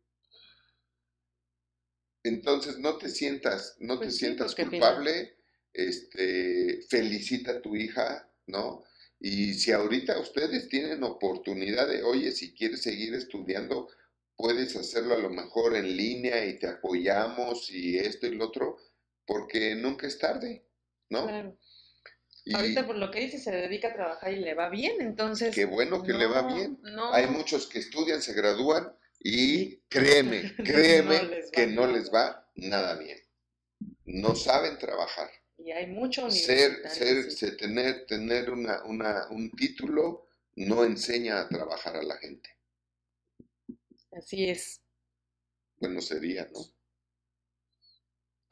[2.22, 5.36] entonces no te sientas, no te pues sientas culpable,
[5.72, 8.84] este, felicita a tu hija, ¿no?
[9.18, 13.88] Y si ahorita ustedes tienen oportunidad de, oye, si quieres seguir estudiando,
[14.36, 18.78] puedes hacerlo a lo mejor en línea y te apoyamos y esto y lo otro,
[19.26, 20.64] porque nunca es tarde,
[21.08, 21.26] ¿no?
[21.26, 21.56] Claro.
[22.52, 25.54] Ahorita por lo que dice se dedica a trabajar y le va bien, entonces.
[25.54, 26.78] Qué bueno que le va bien.
[27.12, 33.18] Hay muchos que estudian, se gradúan y créeme, créeme que no les va nada bien.
[34.04, 35.30] No saben trabajar.
[35.58, 41.96] Y hay mucho ser, ser, tener, tener una, una, un título no enseña a trabajar
[41.96, 42.50] a la gente.
[44.10, 44.80] Así es.
[45.78, 46.60] Bueno, sería, ¿no?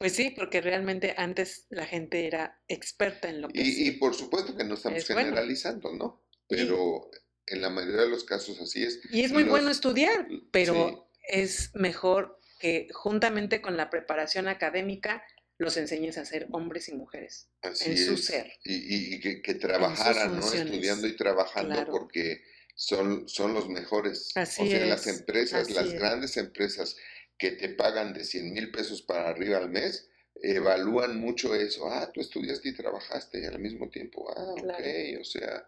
[0.01, 4.15] Pues sí, porque realmente antes la gente era experta en lo que Y, y por
[4.15, 6.23] supuesto que no estamos generalizando, ¿no?
[6.47, 7.11] Pero
[7.45, 8.99] en la mayoría de los casos así es.
[9.11, 15.23] Y es muy bueno estudiar, pero es mejor que juntamente con la preparación académica
[15.59, 18.53] los enseñes a ser hombres y mujeres en su ser.
[18.63, 20.51] Y, que, trabajaran, ¿no?
[20.51, 22.41] Estudiando y trabajando porque
[22.73, 24.31] son, son los mejores.
[24.33, 26.97] Así o sea, las empresas, las grandes empresas
[27.41, 30.07] que te pagan de 100 mil pesos para arriba al mes,
[30.43, 31.87] evalúan mucho eso.
[31.91, 34.31] Ah, tú estudiaste y trabajaste al mismo tiempo.
[34.37, 34.77] Ah, Claro.
[34.77, 35.67] ok, o sea.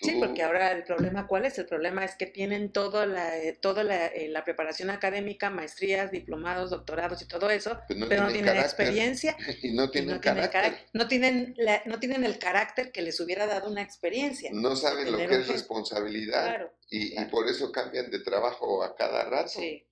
[0.00, 1.58] Sí, porque ahora el problema, ¿cuál es?
[1.58, 6.70] El problema es que tienen toda la, toda la, eh, la preparación académica, maestrías, diplomados,
[6.70, 10.20] doctorados y todo eso, pues no pero no tienen experiencia Y no y tienen no
[10.20, 10.78] tienen, carácter.
[10.92, 14.50] no, tienen la- no tienen el carácter que les hubiera dado una experiencia.
[14.52, 16.44] No saben lo que es responsabilidad.
[16.44, 19.50] Claro, Y, y por eso cambian de trabajo a cada rato.
[19.50, 19.84] sí.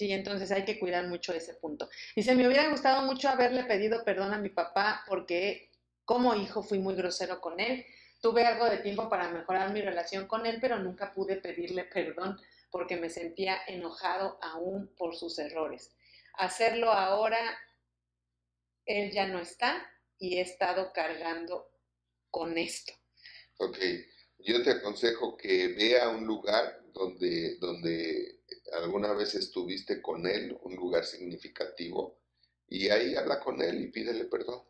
[0.00, 1.90] Sí, entonces hay que cuidar mucho ese punto.
[2.16, 5.70] Dice, me hubiera gustado mucho haberle pedido perdón a mi papá porque
[6.06, 7.84] como hijo fui muy grosero con él.
[8.22, 12.40] Tuve algo de tiempo para mejorar mi relación con él, pero nunca pude pedirle perdón
[12.70, 15.94] porque me sentía enojado aún por sus errores.
[16.38, 17.58] Hacerlo ahora,
[18.86, 19.86] él ya no está
[20.18, 21.68] y he estado cargando
[22.30, 22.94] con esto.
[23.58, 23.76] Ok,
[24.38, 28.39] yo te aconsejo que vea un lugar donde, donde
[28.72, 32.20] alguna vez estuviste con él, un lugar significativo,
[32.68, 34.62] y ahí habla con él y pídele perdón.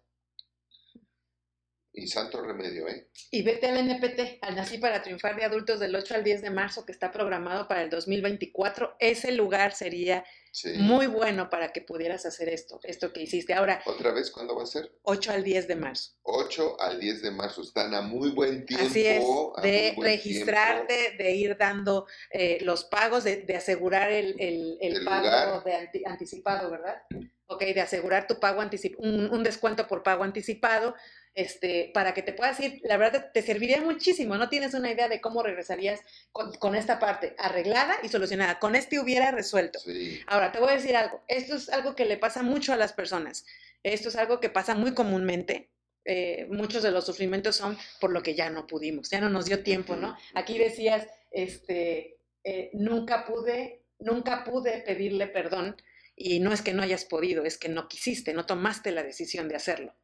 [1.93, 3.09] Y santo remedio, ¿eh?
[3.33, 6.51] Y vete al NPT, al Nací para Triunfar de Adultos del 8 al 10 de
[6.51, 8.95] marzo, que está programado para el 2024.
[9.01, 10.71] Ese lugar sería Sí.
[10.79, 13.55] muy bueno para que pudieras hacer esto, esto que hiciste.
[13.55, 14.91] Ahora, ¿Otra vez cuándo va a ser?
[15.03, 16.13] 8 al 10 de marzo.
[16.23, 17.63] 8 al 10 de marzo.
[17.63, 18.87] Están a muy buen tiempo.
[18.87, 19.25] Así es,
[19.63, 25.05] de registrarte, de ir dando eh, los pagos, de, de asegurar el, el- el El
[25.05, 25.65] pago lugar.
[25.65, 27.03] de anti- anticipado, ¿verdad?
[27.47, 30.95] Ok, de asegurar tu pago anticipado, un, un descuento por pago anticipado,
[31.35, 35.09] este, para que te puedas ir, la verdad te serviría muchísimo, no tienes una idea
[35.09, 36.01] de cómo regresarías
[36.33, 39.79] con, con esta parte arreglada y solucionada, con este hubiera resuelto.
[39.79, 40.21] Sí.
[40.27, 41.23] Ahora, te voy a decir algo.
[41.29, 43.47] Esto es algo que le pasa mucho a las personas.
[43.83, 45.71] Esto es algo que pasa muy comúnmente.
[46.05, 49.45] Eh, muchos de los sufrimientos son por lo que ya no pudimos, ya no nos
[49.45, 50.17] dio tiempo, ¿no?
[50.35, 55.77] Aquí decías, este, eh, nunca pude, nunca pude pedirle perdón
[56.17, 59.49] y no es que no hayas podido, es que no quisiste, no tomaste la decisión
[59.49, 59.95] de hacerlo.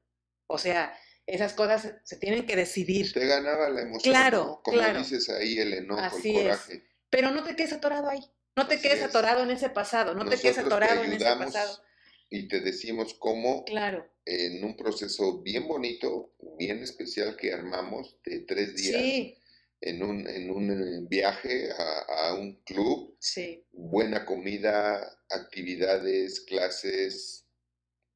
[0.47, 0.97] O sea,
[1.27, 4.13] esas cosas se tienen que decidir, Te ganaba la emoción.
[4.15, 4.63] Claro, ¿no?
[4.63, 4.99] Como claro.
[5.01, 6.43] dices ahí, el enojo, Así el es.
[6.59, 6.83] coraje.
[7.11, 8.21] pero no te quedes atorado ahí,
[8.57, 9.05] no te Así quedes es.
[9.07, 11.83] atorado en ese pasado, no te quedes te atorado en ese pasado.
[12.31, 14.07] y te decimos cómo Claro.
[14.25, 19.39] en un proceso bien bonito, bien especial que armamos de tres días Sí,
[19.81, 27.47] en un, en un eh, viaje a, a un club, sí, buena comida, actividades, clases,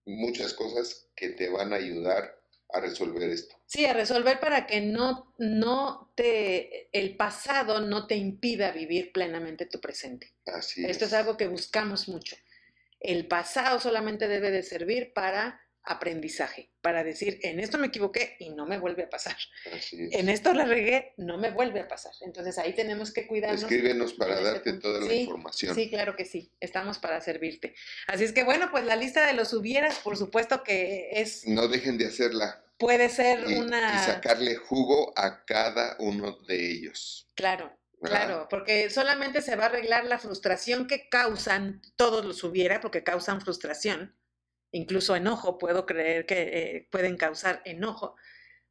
[0.07, 2.40] muchas cosas que te van a ayudar
[2.73, 3.57] a resolver esto.
[3.67, 9.67] sí, a resolver para que no, no te, el pasado no te impida vivir plenamente
[9.67, 10.33] tu presente.
[10.47, 12.37] Así Esto es algo que buscamos mucho.
[13.01, 15.61] El pasado solamente debe de servir para
[15.91, 19.37] aprendizaje, para decir, en esto me equivoqué y no me vuelve a pasar.
[19.75, 20.15] Así es.
[20.15, 22.13] En esto la regué, no me vuelve a pasar.
[22.23, 23.63] Entonces ahí tenemos que cuidarnos.
[23.63, 25.75] Escríbenos para darte toda la Sí, información.
[25.75, 26.53] Sí, claro que sí.
[26.61, 27.75] Estamos para servirte.
[28.07, 31.69] Así es que bueno, pues la lista de los hubieras, por supuesto que es, No
[31.69, 37.29] dejen de hacerla puede ser y, y una, sacarle jugo a cada uno de ellos.
[37.35, 42.81] claro, claro, porque solamente se va a arreglar la frustración que causan todos los hubiera,
[42.81, 44.17] porque causan frustración,
[44.73, 48.17] incluso enojo, puedo creer que eh, pueden causar enojo.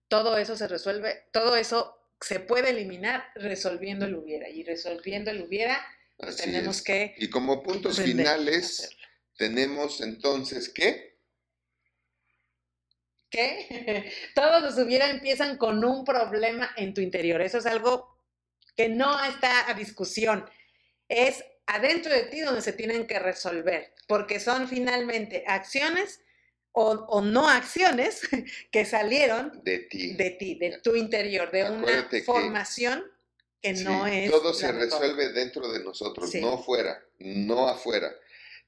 [0.07, 5.41] Todo eso se resuelve, todo eso se puede eliminar resolviendo el hubiera y resolviendo el
[5.41, 5.85] hubiera
[6.17, 6.81] pues tenemos es.
[6.83, 8.89] que Y como puntos finales,
[9.37, 11.09] tenemos entonces que
[13.29, 17.41] que todos los hubiera empiezan con un problema en tu interior.
[17.41, 18.17] Eso es algo
[18.75, 20.49] que no está a discusión.
[21.07, 21.43] Es
[21.75, 26.21] adentro de ti donde se tienen que resolver, porque son finalmente acciones
[26.71, 28.21] o, o no acciones
[28.71, 30.13] que salieron de ti.
[30.15, 33.03] de ti, de tu interior, de una Acuérdate formación
[33.61, 34.29] que no es.
[34.31, 34.81] todo se mejor.
[34.83, 36.39] resuelve dentro de nosotros, Sí.
[36.41, 38.09] no fuera, no afuera.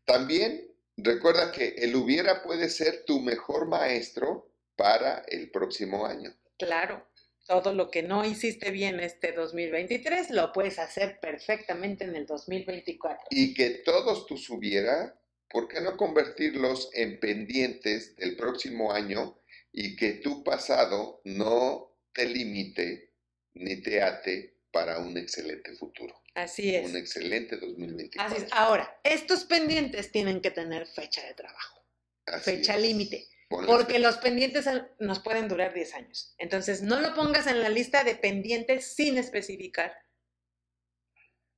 [0.06, 0.68] También
[0.98, 6.34] recuerda que el hubiera puede ser tu mejor maestro para el próximo año.
[6.58, 7.08] Claro,
[7.46, 13.28] todo lo que no hiciste bien este 2023 lo puedes hacer perfectamente en el 2024.
[13.30, 15.20] Y que todos tus hubiera,
[15.50, 19.40] ¿por qué no convertirlos en pendientes del próximo año
[19.72, 23.14] y que tu pasado no te limite
[23.54, 26.90] ni te ate para un excelente futuro, Así es.
[26.90, 28.34] un excelente 2024?
[28.34, 28.54] Así es.
[28.54, 31.84] Ahora, estos pendientes tienen que tener fecha de trabajo,
[32.26, 34.66] Así fecha límite, Porque los pendientes
[35.00, 36.34] nos pueden durar 10 años.
[36.38, 39.94] Entonces, no lo pongas en la lista de pendientes sin especificar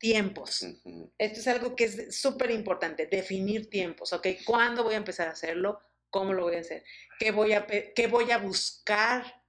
[0.03, 0.65] tiempos.
[1.17, 4.27] Esto es algo que es súper importante, definir tiempos, ¿ok?
[4.45, 5.79] ¿Cuándo voy a empezar a hacerlo?
[6.09, 6.83] ¿Cómo lo voy a hacer?
[7.19, 9.41] ¿Qué voy a, qué voy a buscar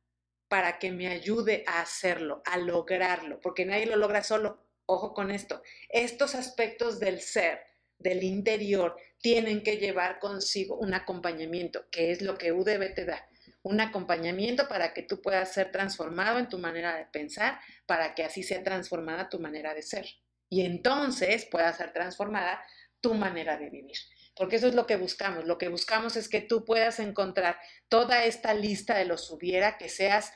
[0.49, 3.41] para que me ayude a hacerlo, a lograrlo?
[3.41, 4.65] Porque nadie lo logra solo.
[4.87, 5.61] Ojo con esto.
[5.89, 12.37] Estos aspectos del ser del interior tienen que llevar consigo un acompañamiento, que es lo
[12.37, 13.27] que UDB te da.
[13.62, 18.25] Un acompañamiento para que tú puedas ser transformado en tu manera de pensar, para que
[18.25, 20.07] así sea transformada tu manera de ser.
[20.51, 22.62] Y entonces pueda ser transformada
[23.01, 23.97] tu manera de vivir.
[24.37, 25.45] Porque eso es lo que buscamos.
[25.45, 27.59] Lo que buscamos es que tú puedas encontrar
[27.89, 30.33] toda esta lista de los hubiera, que seas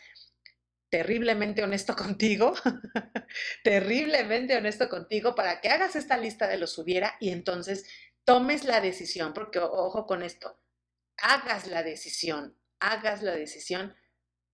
[0.90, 2.55] terriblemente honesto contigo,
[3.62, 7.86] terriblemente honesto contigo para que hagas esta lista de los hubiera y entonces
[8.24, 10.60] tomes la decisión, porque ojo con esto,
[11.16, 13.94] hagas la decisión, hagas la decisión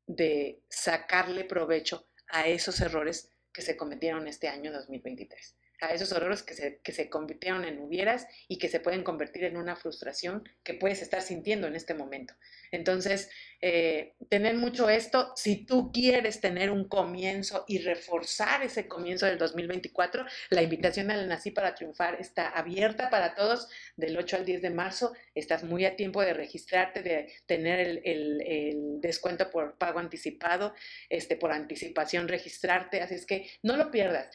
[0.06, 6.42] de sacarle provecho a esos errores que se cometieron este año 2023 a esos errores
[6.42, 10.48] que se, que se convirtieron en hubieras y que se pueden convertir en una frustración
[10.62, 12.34] que puedes estar sintiendo en este momento.
[12.70, 13.30] Entonces,
[13.60, 19.38] eh, tener mucho esto, si tú quieres tener un comienzo y reforzar ese comienzo del
[19.38, 24.62] 2024, la invitación al Nací para Triunfar está abierta para todos del 8 al 10
[24.62, 25.12] de marzo.
[25.34, 30.74] Estás muy a tiempo de registrarte, de tener el, el, el descuento por pago anticipado,
[31.08, 34.30] este, por anticipación registrarte, así es que no lo pierdas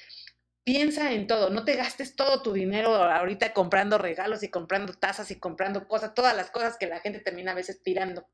[0.64, 5.32] piensa en todo, no te gastes todo tu dinero ahorita comprando regalos y comprando tazas
[5.32, 8.28] y comprando cosas, todas las cosas que la gente termina a veces tirando,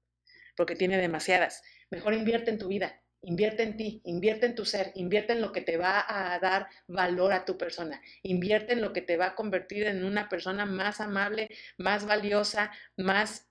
[0.56, 1.64] porque tiene demasiadas.
[1.90, 5.52] Mejor invierte en tu vida, invierte en ti, invierte en tu ser, invierte en lo
[5.52, 9.28] que te va a dar valor a tu persona, invierte en lo que te va
[9.28, 13.48] a convertir en una persona más amable, más valiosa, más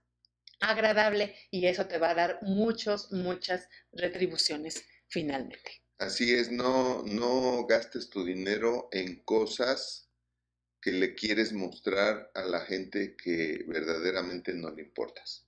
[0.61, 5.84] agradable y eso te va a dar muchas, muchas retribuciones finalmente.
[5.99, 10.11] Así es, no, no gastes tu dinero en cosas
[10.81, 15.47] que le quieres mostrar a la gente que verdaderamente no le importas.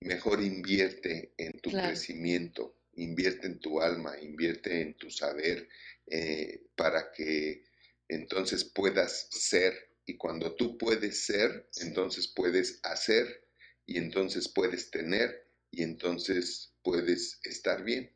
[0.00, 5.68] Mejor invierte en tu crecimiento, invierte en tu alma, invierte en tu saber
[6.06, 7.64] eh, para que
[8.08, 9.90] entonces puedas ser.
[10.06, 13.46] Y cuando tú puedes ser, entonces puedes hacer
[13.86, 18.14] y entonces puedes tener y entonces puedes estar bien.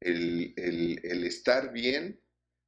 [0.00, 2.20] El, el, estar bien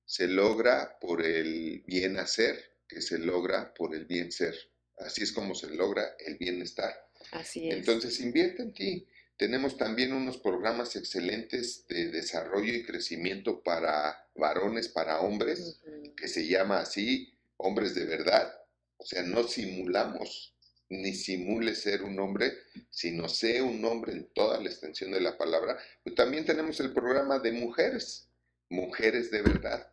[0.05, 4.55] se logra por el bien hacer, que se logra por el bien ser.
[4.99, 6.93] Así es como se logra el bienestar.
[7.33, 7.77] Así es.
[7.77, 9.09] Entonces invierte en ti.
[9.37, 15.81] Tenemos también unos programas excelentes de desarrollo y crecimiento para varones, para hombres,
[16.15, 18.53] que se llama así, hombres de verdad.
[18.99, 20.55] O sea, no simulamos
[20.91, 22.53] ni simule ser un hombre,
[22.91, 25.79] sino sea un hombre en toda la extensión de la palabra.
[26.03, 28.29] Pero también tenemos el programa de mujeres,
[28.69, 29.89] mujeres de verdad,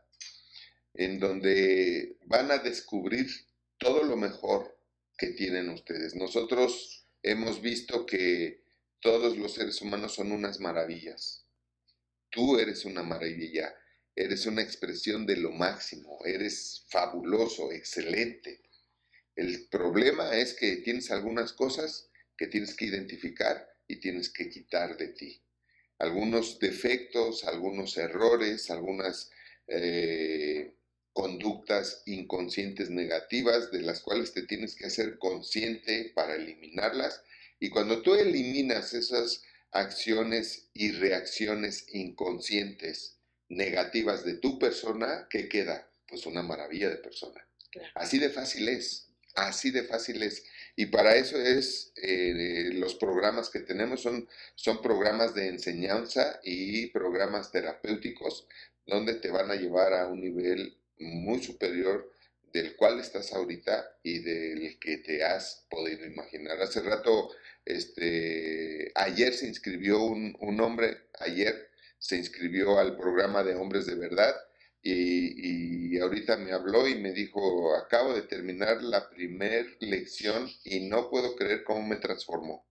[0.95, 3.28] en donde van a descubrir
[3.78, 4.76] todo lo mejor
[5.18, 6.15] que tienen ustedes.
[6.15, 8.64] Nosotros hemos visto que
[8.99, 11.45] todos los seres humanos son unas maravillas.
[12.32, 13.74] Tú eres una maravilla,
[14.15, 18.61] eres una expresión de lo máximo, eres fabuloso, excelente.
[19.38, 24.97] El problema es que tienes algunas cosas que tienes que identificar y tienes que quitar
[24.97, 25.43] de ti.
[25.99, 29.30] Algunos defectos, algunos errores, algunas
[29.68, 30.73] eh,
[31.14, 37.22] conductas inconscientes negativas de las cuales te tienes que hacer consciente para eliminarlas.
[37.59, 43.19] Y cuando tú eliminas esas acciones y reacciones inconscientes
[43.49, 45.91] negativas de tu persona, ¿qué queda?
[46.07, 47.47] Pues una maravilla de persona.
[47.93, 49.06] Así de fácil es.
[49.38, 50.43] Así de fácil es.
[50.76, 56.88] Y para eso es, eh, los programas que tenemos son, son programas de enseñanza y
[56.88, 58.47] programas terapéuticos
[58.88, 62.11] donde te van a llevar a un nivel muy superior
[62.51, 66.59] del cual estás ahorita y del que te has podido imaginar.
[66.59, 67.30] Hace rato,
[67.64, 71.69] este, ayer se inscribió un, un hombre, ayer
[71.99, 74.35] se inscribió al programa de Hombres de Verdad
[74.89, 81.09] y, ahorita me habló y me dijo, acabo de terminar la primer lección y no
[81.09, 82.68] puedo creer cómo me transformó.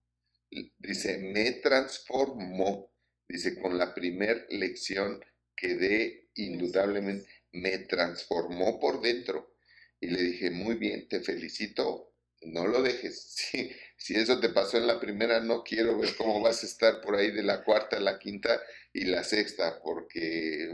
[0.77, 2.91] Dice, me transformó.
[3.27, 5.23] Dice, con la primer lección
[5.55, 9.55] quedé indudablemente, me transformó por dentro.
[9.99, 13.35] Y le dije, muy bien, te felicito, no lo dejes.
[13.37, 17.01] Si, si eso te pasó en la primera, no quiero ver cómo vas a estar
[17.01, 18.61] por ahí de la cuarta la quinta
[18.93, 20.71] y la sexta, porque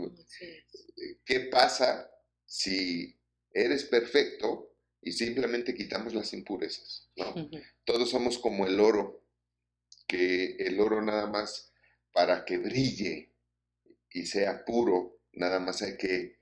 [1.25, 2.11] ¿qué pasa
[2.45, 3.17] si
[3.51, 7.09] eres perfecto y simplemente quitamos las impurezas?
[7.85, 9.25] Todos somos como el oro,
[10.05, 11.71] que el oro nada más
[12.11, 13.31] para que brille
[14.11, 16.39] y sea puro, nada más hay que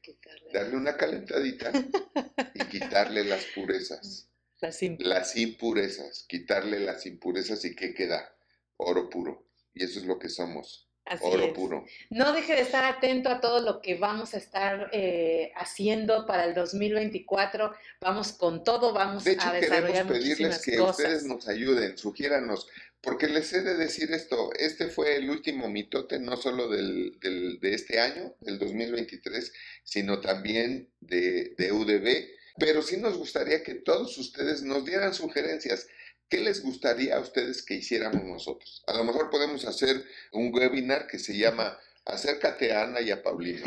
[0.51, 1.71] darle una calentadita
[2.55, 4.30] y quitarle las purezas.
[4.61, 8.35] Las, impurezas, quitarle las impurezas y ¿qué queda?
[8.77, 9.47] Oro puro.
[9.73, 11.85] Y eso es lo que somos oro puro.
[12.09, 16.45] No deje de estar atento a todo lo que vamos a estar eh, haciendo para
[16.45, 17.73] el 2024.
[18.01, 22.67] Vamos con todo, vamos de hecho, a desarrollar queremos pedirles que ustedes nos ayuden, sugiéranos,
[23.01, 27.59] porque les he de decir esto, este fue el último mitote, no solo del, del,
[27.59, 29.51] de este año, del 2023,
[29.83, 35.87] sino también de, de UDB, pero sí nos gustaría que todos ustedes nos dieran sugerencias.
[36.29, 38.83] ¿Qué les gustaría a ustedes que hiciéramos nosotros?
[38.87, 43.21] A lo mejor podemos hacer un webinar que se llama Acércate a Ana y a
[43.21, 43.61] Paulino.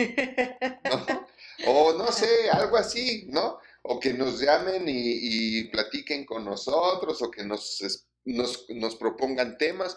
[0.84, 1.06] ¿no?
[1.66, 3.60] O no sé, algo así, ¿no?
[3.82, 9.56] O que nos llamen y, y platiquen con nosotros o que nos, nos, nos, propongan
[9.56, 9.96] temas.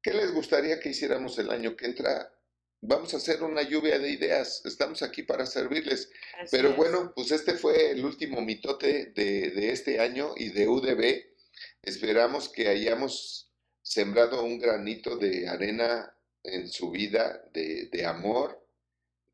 [0.00, 2.32] ¿Qué les gustaría que hiciéramos el año que entra?
[2.80, 4.62] Vamos a hacer una lluvia de ideas.
[4.64, 6.10] Estamos aquí para servirles.
[6.32, 6.76] Así Pero es.
[6.76, 11.24] bueno, pues este fue el último mitote de, de este año y de UDB.
[11.82, 13.50] Esperamos que hayamos
[13.82, 16.12] sembrado un granito de arena
[16.42, 18.64] en su vida de, de amor,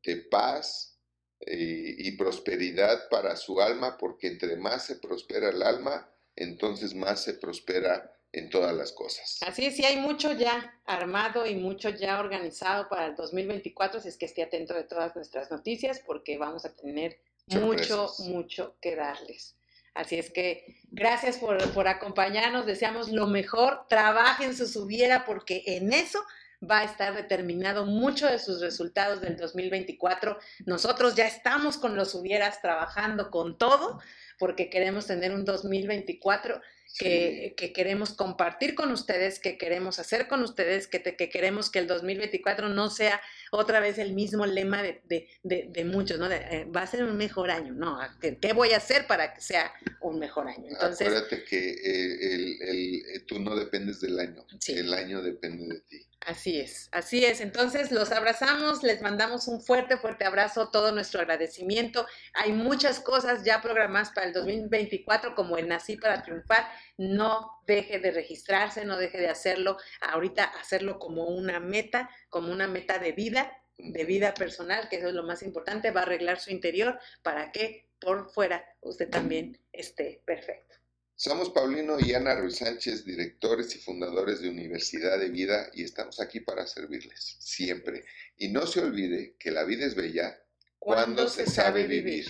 [0.03, 0.97] de paz
[1.41, 7.23] eh, y prosperidad para su alma, porque entre más se prospera el alma, entonces más
[7.23, 9.37] se prospera en todas las cosas.
[9.45, 14.09] Así es, sí hay mucho ya armado y mucho ya organizado para el 2024, si
[14.09, 17.99] es que esté atento de todas nuestras noticias, porque vamos a tener Sorpresas.
[17.99, 19.55] mucho, mucho que darles.
[19.93, 25.93] Así es que gracias por, por, acompañarnos, deseamos lo mejor, trabajen su subiera porque en
[25.93, 26.19] eso
[26.67, 30.39] va a estar determinado mucho de sus resultados del 2024.
[30.65, 33.99] Nosotros ya estamos con los hubieras trabajando con todo
[34.39, 36.59] porque queremos tener un 2024
[36.97, 41.69] que, que, queremos compartir con ustedes, que queremos hacer con ustedes, que, te, que, queremos
[41.71, 43.19] que el 2024 no sea
[43.51, 46.31] otra vez el mismo lema de, de, de, de muchos, ¿no?
[46.31, 47.99] Eh, va a ser un mejor año, ¿no?
[48.21, 50.69] ¿Qué, ¿Qué, voy a hacer para que sea un mejor año?
[50.69, 54.73] Entonces, Acuérdate que eh, el, el, el, tú no dependes del año, sí.
[54.73, 56.05] el año depende de ti.
[56.25, 57.41] Así es, así es.
[57.41, 62.07] Entonces los abrazamos, les mandamos un fuerte, fuerte abrazo, todo nuestro agradecimiento.
[62.33, 66.65] Hay muchas cosas ya programadas para el 2024, como el Nací para Triunfar.
[66.97, 69.77] No deje de registrarse, no deje de hacerlo.
[69.99, 75.09] Ahorita hacerlo como una meta, como una meta de vida, de vida personal, que eso
[75.09, 75.91] es lo más importante.
[75.91, 80.82] Va a arreglar su interior para que por fuera usted también esté perfecto.
[81.15, 86.19] Somos Paulino y Ana Ruiz Sánchez, directores y fundadores de Universidad de Vida y estamos
[86.19, 88.05] aquí para servirles, siempre.
[88.37, 90.37] Y no se olvide que la vida es bella
[90.79, 92.25] cuando se, se sabe vivir.
[92.25, 92.27] vivir.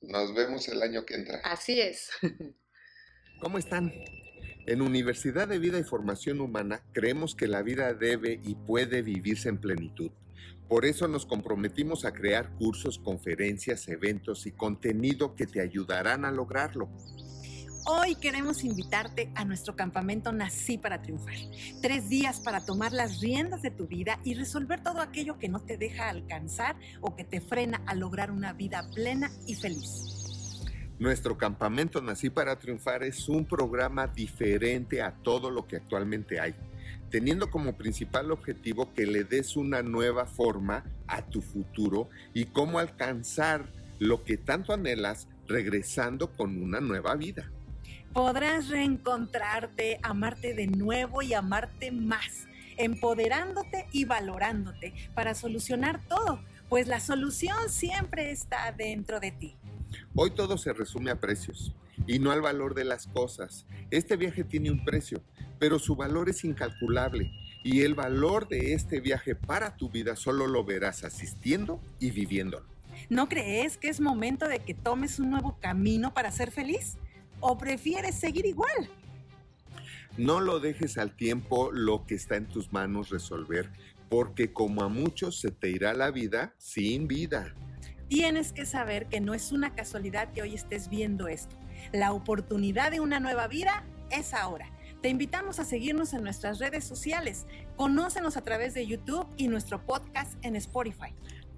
[0.00, 1.40] Nos vemos el año que entra.
[1.44, 2.08] Así es.
[3.40, 3.92] ¿Cómo están?
[4.66, 9.48] En Universidad de Vida y Formación Humana creemos que la vida debe y puede vivirse
[9.48, 10.10] en plenitud.
[10.68, 16.30] Por eso nos comprometimos a crear cursos, conferencias, eventos y contenido que te ayudarán a
[16.30, 16.88] lograrlo.
[17.84, 21.34] Hoy queremos invitarte a nuestro campamento Nací para Triunfar.
[21.80, 25.58] Tres días para tomar las riendas de tu vida y resolver todo aquello que no
[25.58, 30.62] te deja alcanzar o que te frena a lograr una vida plena y feliz.
[31.00, 36.54] Nuestro campamento Nací para Triunfar es un programa diferente a todo lo que actualmente hay,
[37.10, 42.78] teniendo como principal objetivo que le des una nueva forma a tu futuro y cómo
[42.78, 43.66] alcanzar
[43.98, 47.50] lo que tanto anhelas regresando con una nueva vida
[48.12, 56.86] podrás reencontrarte, amarte de nuevo y amarte más, empoderándote y valorándote para solucionar todo, pues
[56.86, 59.56] la solución siempre está dentro de ti.
[60.14, 61.74] Hoy todo se resume a precios
[62.06, 63.66] y no al valor de las cosas.
[63.90, 65.22] Este viaje tiene un precio,
[65.58, 67.30] pero su valor es incalculable
[67.64, 72.66] y el valor de este viaje para tu vida solo lo verás asistiendo y viviéndolo.
[73.08, 76.98] ¿No crees que es momento de que tomes un nuevo camino para ser feliz?
[77.42, 78.88] O prefieres seguir igual?
[80.16, 83.70] No lo dejes al tiempo lo que está en tus manos resolver,
[84.08, 87.54] porque como a muchos se te irá la vida sin vida.
[88.08, 91.56] Tienes que saber que no es una casualidad que hoy estés viendo esto.
[91.92, 94.70] La oportunidad de una nueva vida es ahora.
[95.00, 97.46] Te invitamos a seguirnos en nuestras redes sociales.
[97.76, 101.14] Conócenos a través de YouTube y nuestro podcast en Spotify.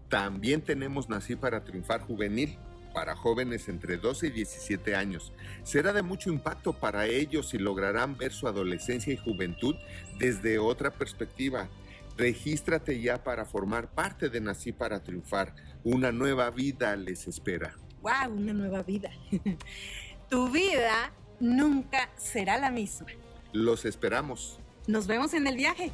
[0.09, 2.57] También tenemos Nací para Triunfar Juvenil
[2.95, 5.35] para jóvenes entre 12 y 17 años.
[5.65, 9.75] Será de mucho impacto para ellos y lograrán ver su adolescencia y juventud
[10.19, 11.69] desde otra perspectiva.
[12.17, 15.55] Regístrate ya para formar parte de Nací para Triunfar.
[15.83, 17.75] Una nueva vida les espera.
[18.01, 18.35] ¡Wow!
[18.35, 19.11] Una nueva vida.
[20.31, 23.09] tu vida nunca será la misma.
[23.53, 24.59] Los esperamos.
[24.87, 25.91] Nos vemos en el viaje.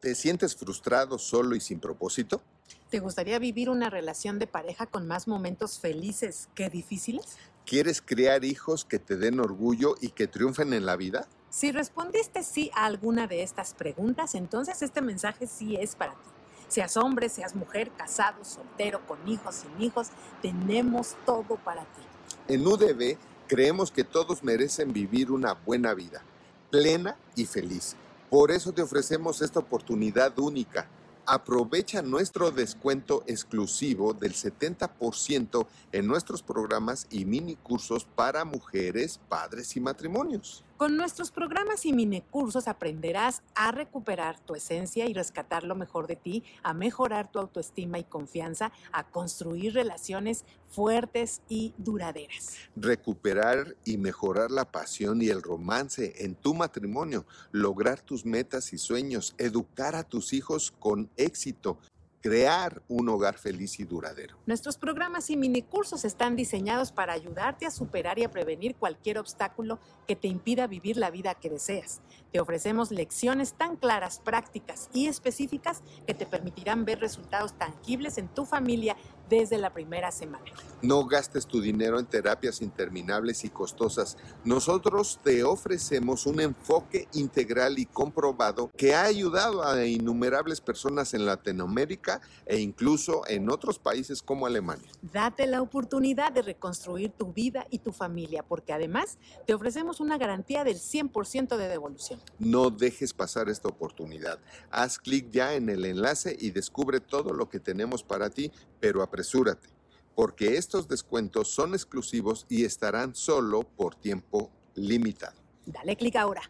[0.00, 2.40] ¿Te sientes frustrado, solo y sin propósito?
[2.88, 7.36] ¿Te gustaría vivir una relación de pareja con más momentos felices que difíciles?
[7.66, 11.28] ¿Quieres criar hijos que te den orgullo y que triunfen en la vida?
[11.50, 16.30] Si respondiste sí a alguna de estas preguntas, entonces este mensaje sí es para ti.
[16.68, 20.08] Seas hombre, seas mujer, casado, soltero, con hijos, sin hijos,
[20.40, 22.02] tenemos todo para ti.
[22.48, 23.18] En UDB
[23.48, 26.22] creemos que todos merecen vivir una buena vida,
[26.70, 27.96] plena y feliz.
[28.30, 30.88] Por eso te ofrecemos esta oportunidad única.
[31.26, 39.76] Aprovecha nuestro descuento exclusivo del 70% en nuestros programas y mini cursos para mujeres, padres
[39.76, 40.64] y matrimonios.
[40.80, 46.06] Con nuestros programas y mini cursos aprenderás a recuperar tu esencia y rescatar lo mejor
[46.06, 52.56] de ti, a mejorar tu autoestima y confianza, a construir relaciones fuertes y duraderas.
[52.76, 58.78] Recuperar y mejorar la pasión y el romance en tu matrimonio, lograr tus metas y
[58.78, 61.76] sueños, educar a tus hijos con éxito
[62.20, 64.36] crear un hogar feliz y duradero.
[64.46, 69.78] Nuestros programas y minicursos están diseñados para ayudarte a superar y a prevenir cualquier obstáculo
[70.06, 72.00] que te impida vivir la vida que deseas.
[72.32, 78.28] Te ofrecemos lecciones tan claras, prácticas y específicas que te permitirán ver resultados tangibles en
[78.28, 78.96] tu familia
[79.30, 80.44] desde la primera semana.
[80.82, 84.16] No gastes tu dinero en terapias interminables y costosas.
[84.44, 91.24] Nosotros te ofrecemos un enfoque integral y comprobado que ha ayudado a innumerables personas en
[91.26, 94.90] Latinoamérica e incluso en otros países como Alemania.
[95.00, 100.18] Date la oportunidad de reconstruir tu vida y tu familia, porque además te ofrecemos una
[100.18, 102.20] garantía del 100% de devolución.
[102.38, 104.40] No dejes pasar esta oportunidad.
[104.70, 108.50] Haz clic ya en el enlace y descubre todo lo que tenemos para ti,
[108.80, 109.68] pero apresúrate,
[110.14, 115.38] porque estos descuentos son exclusivos y estarán solo por tiempo limitado.
[115.66, 116.40] Dale clic ahora.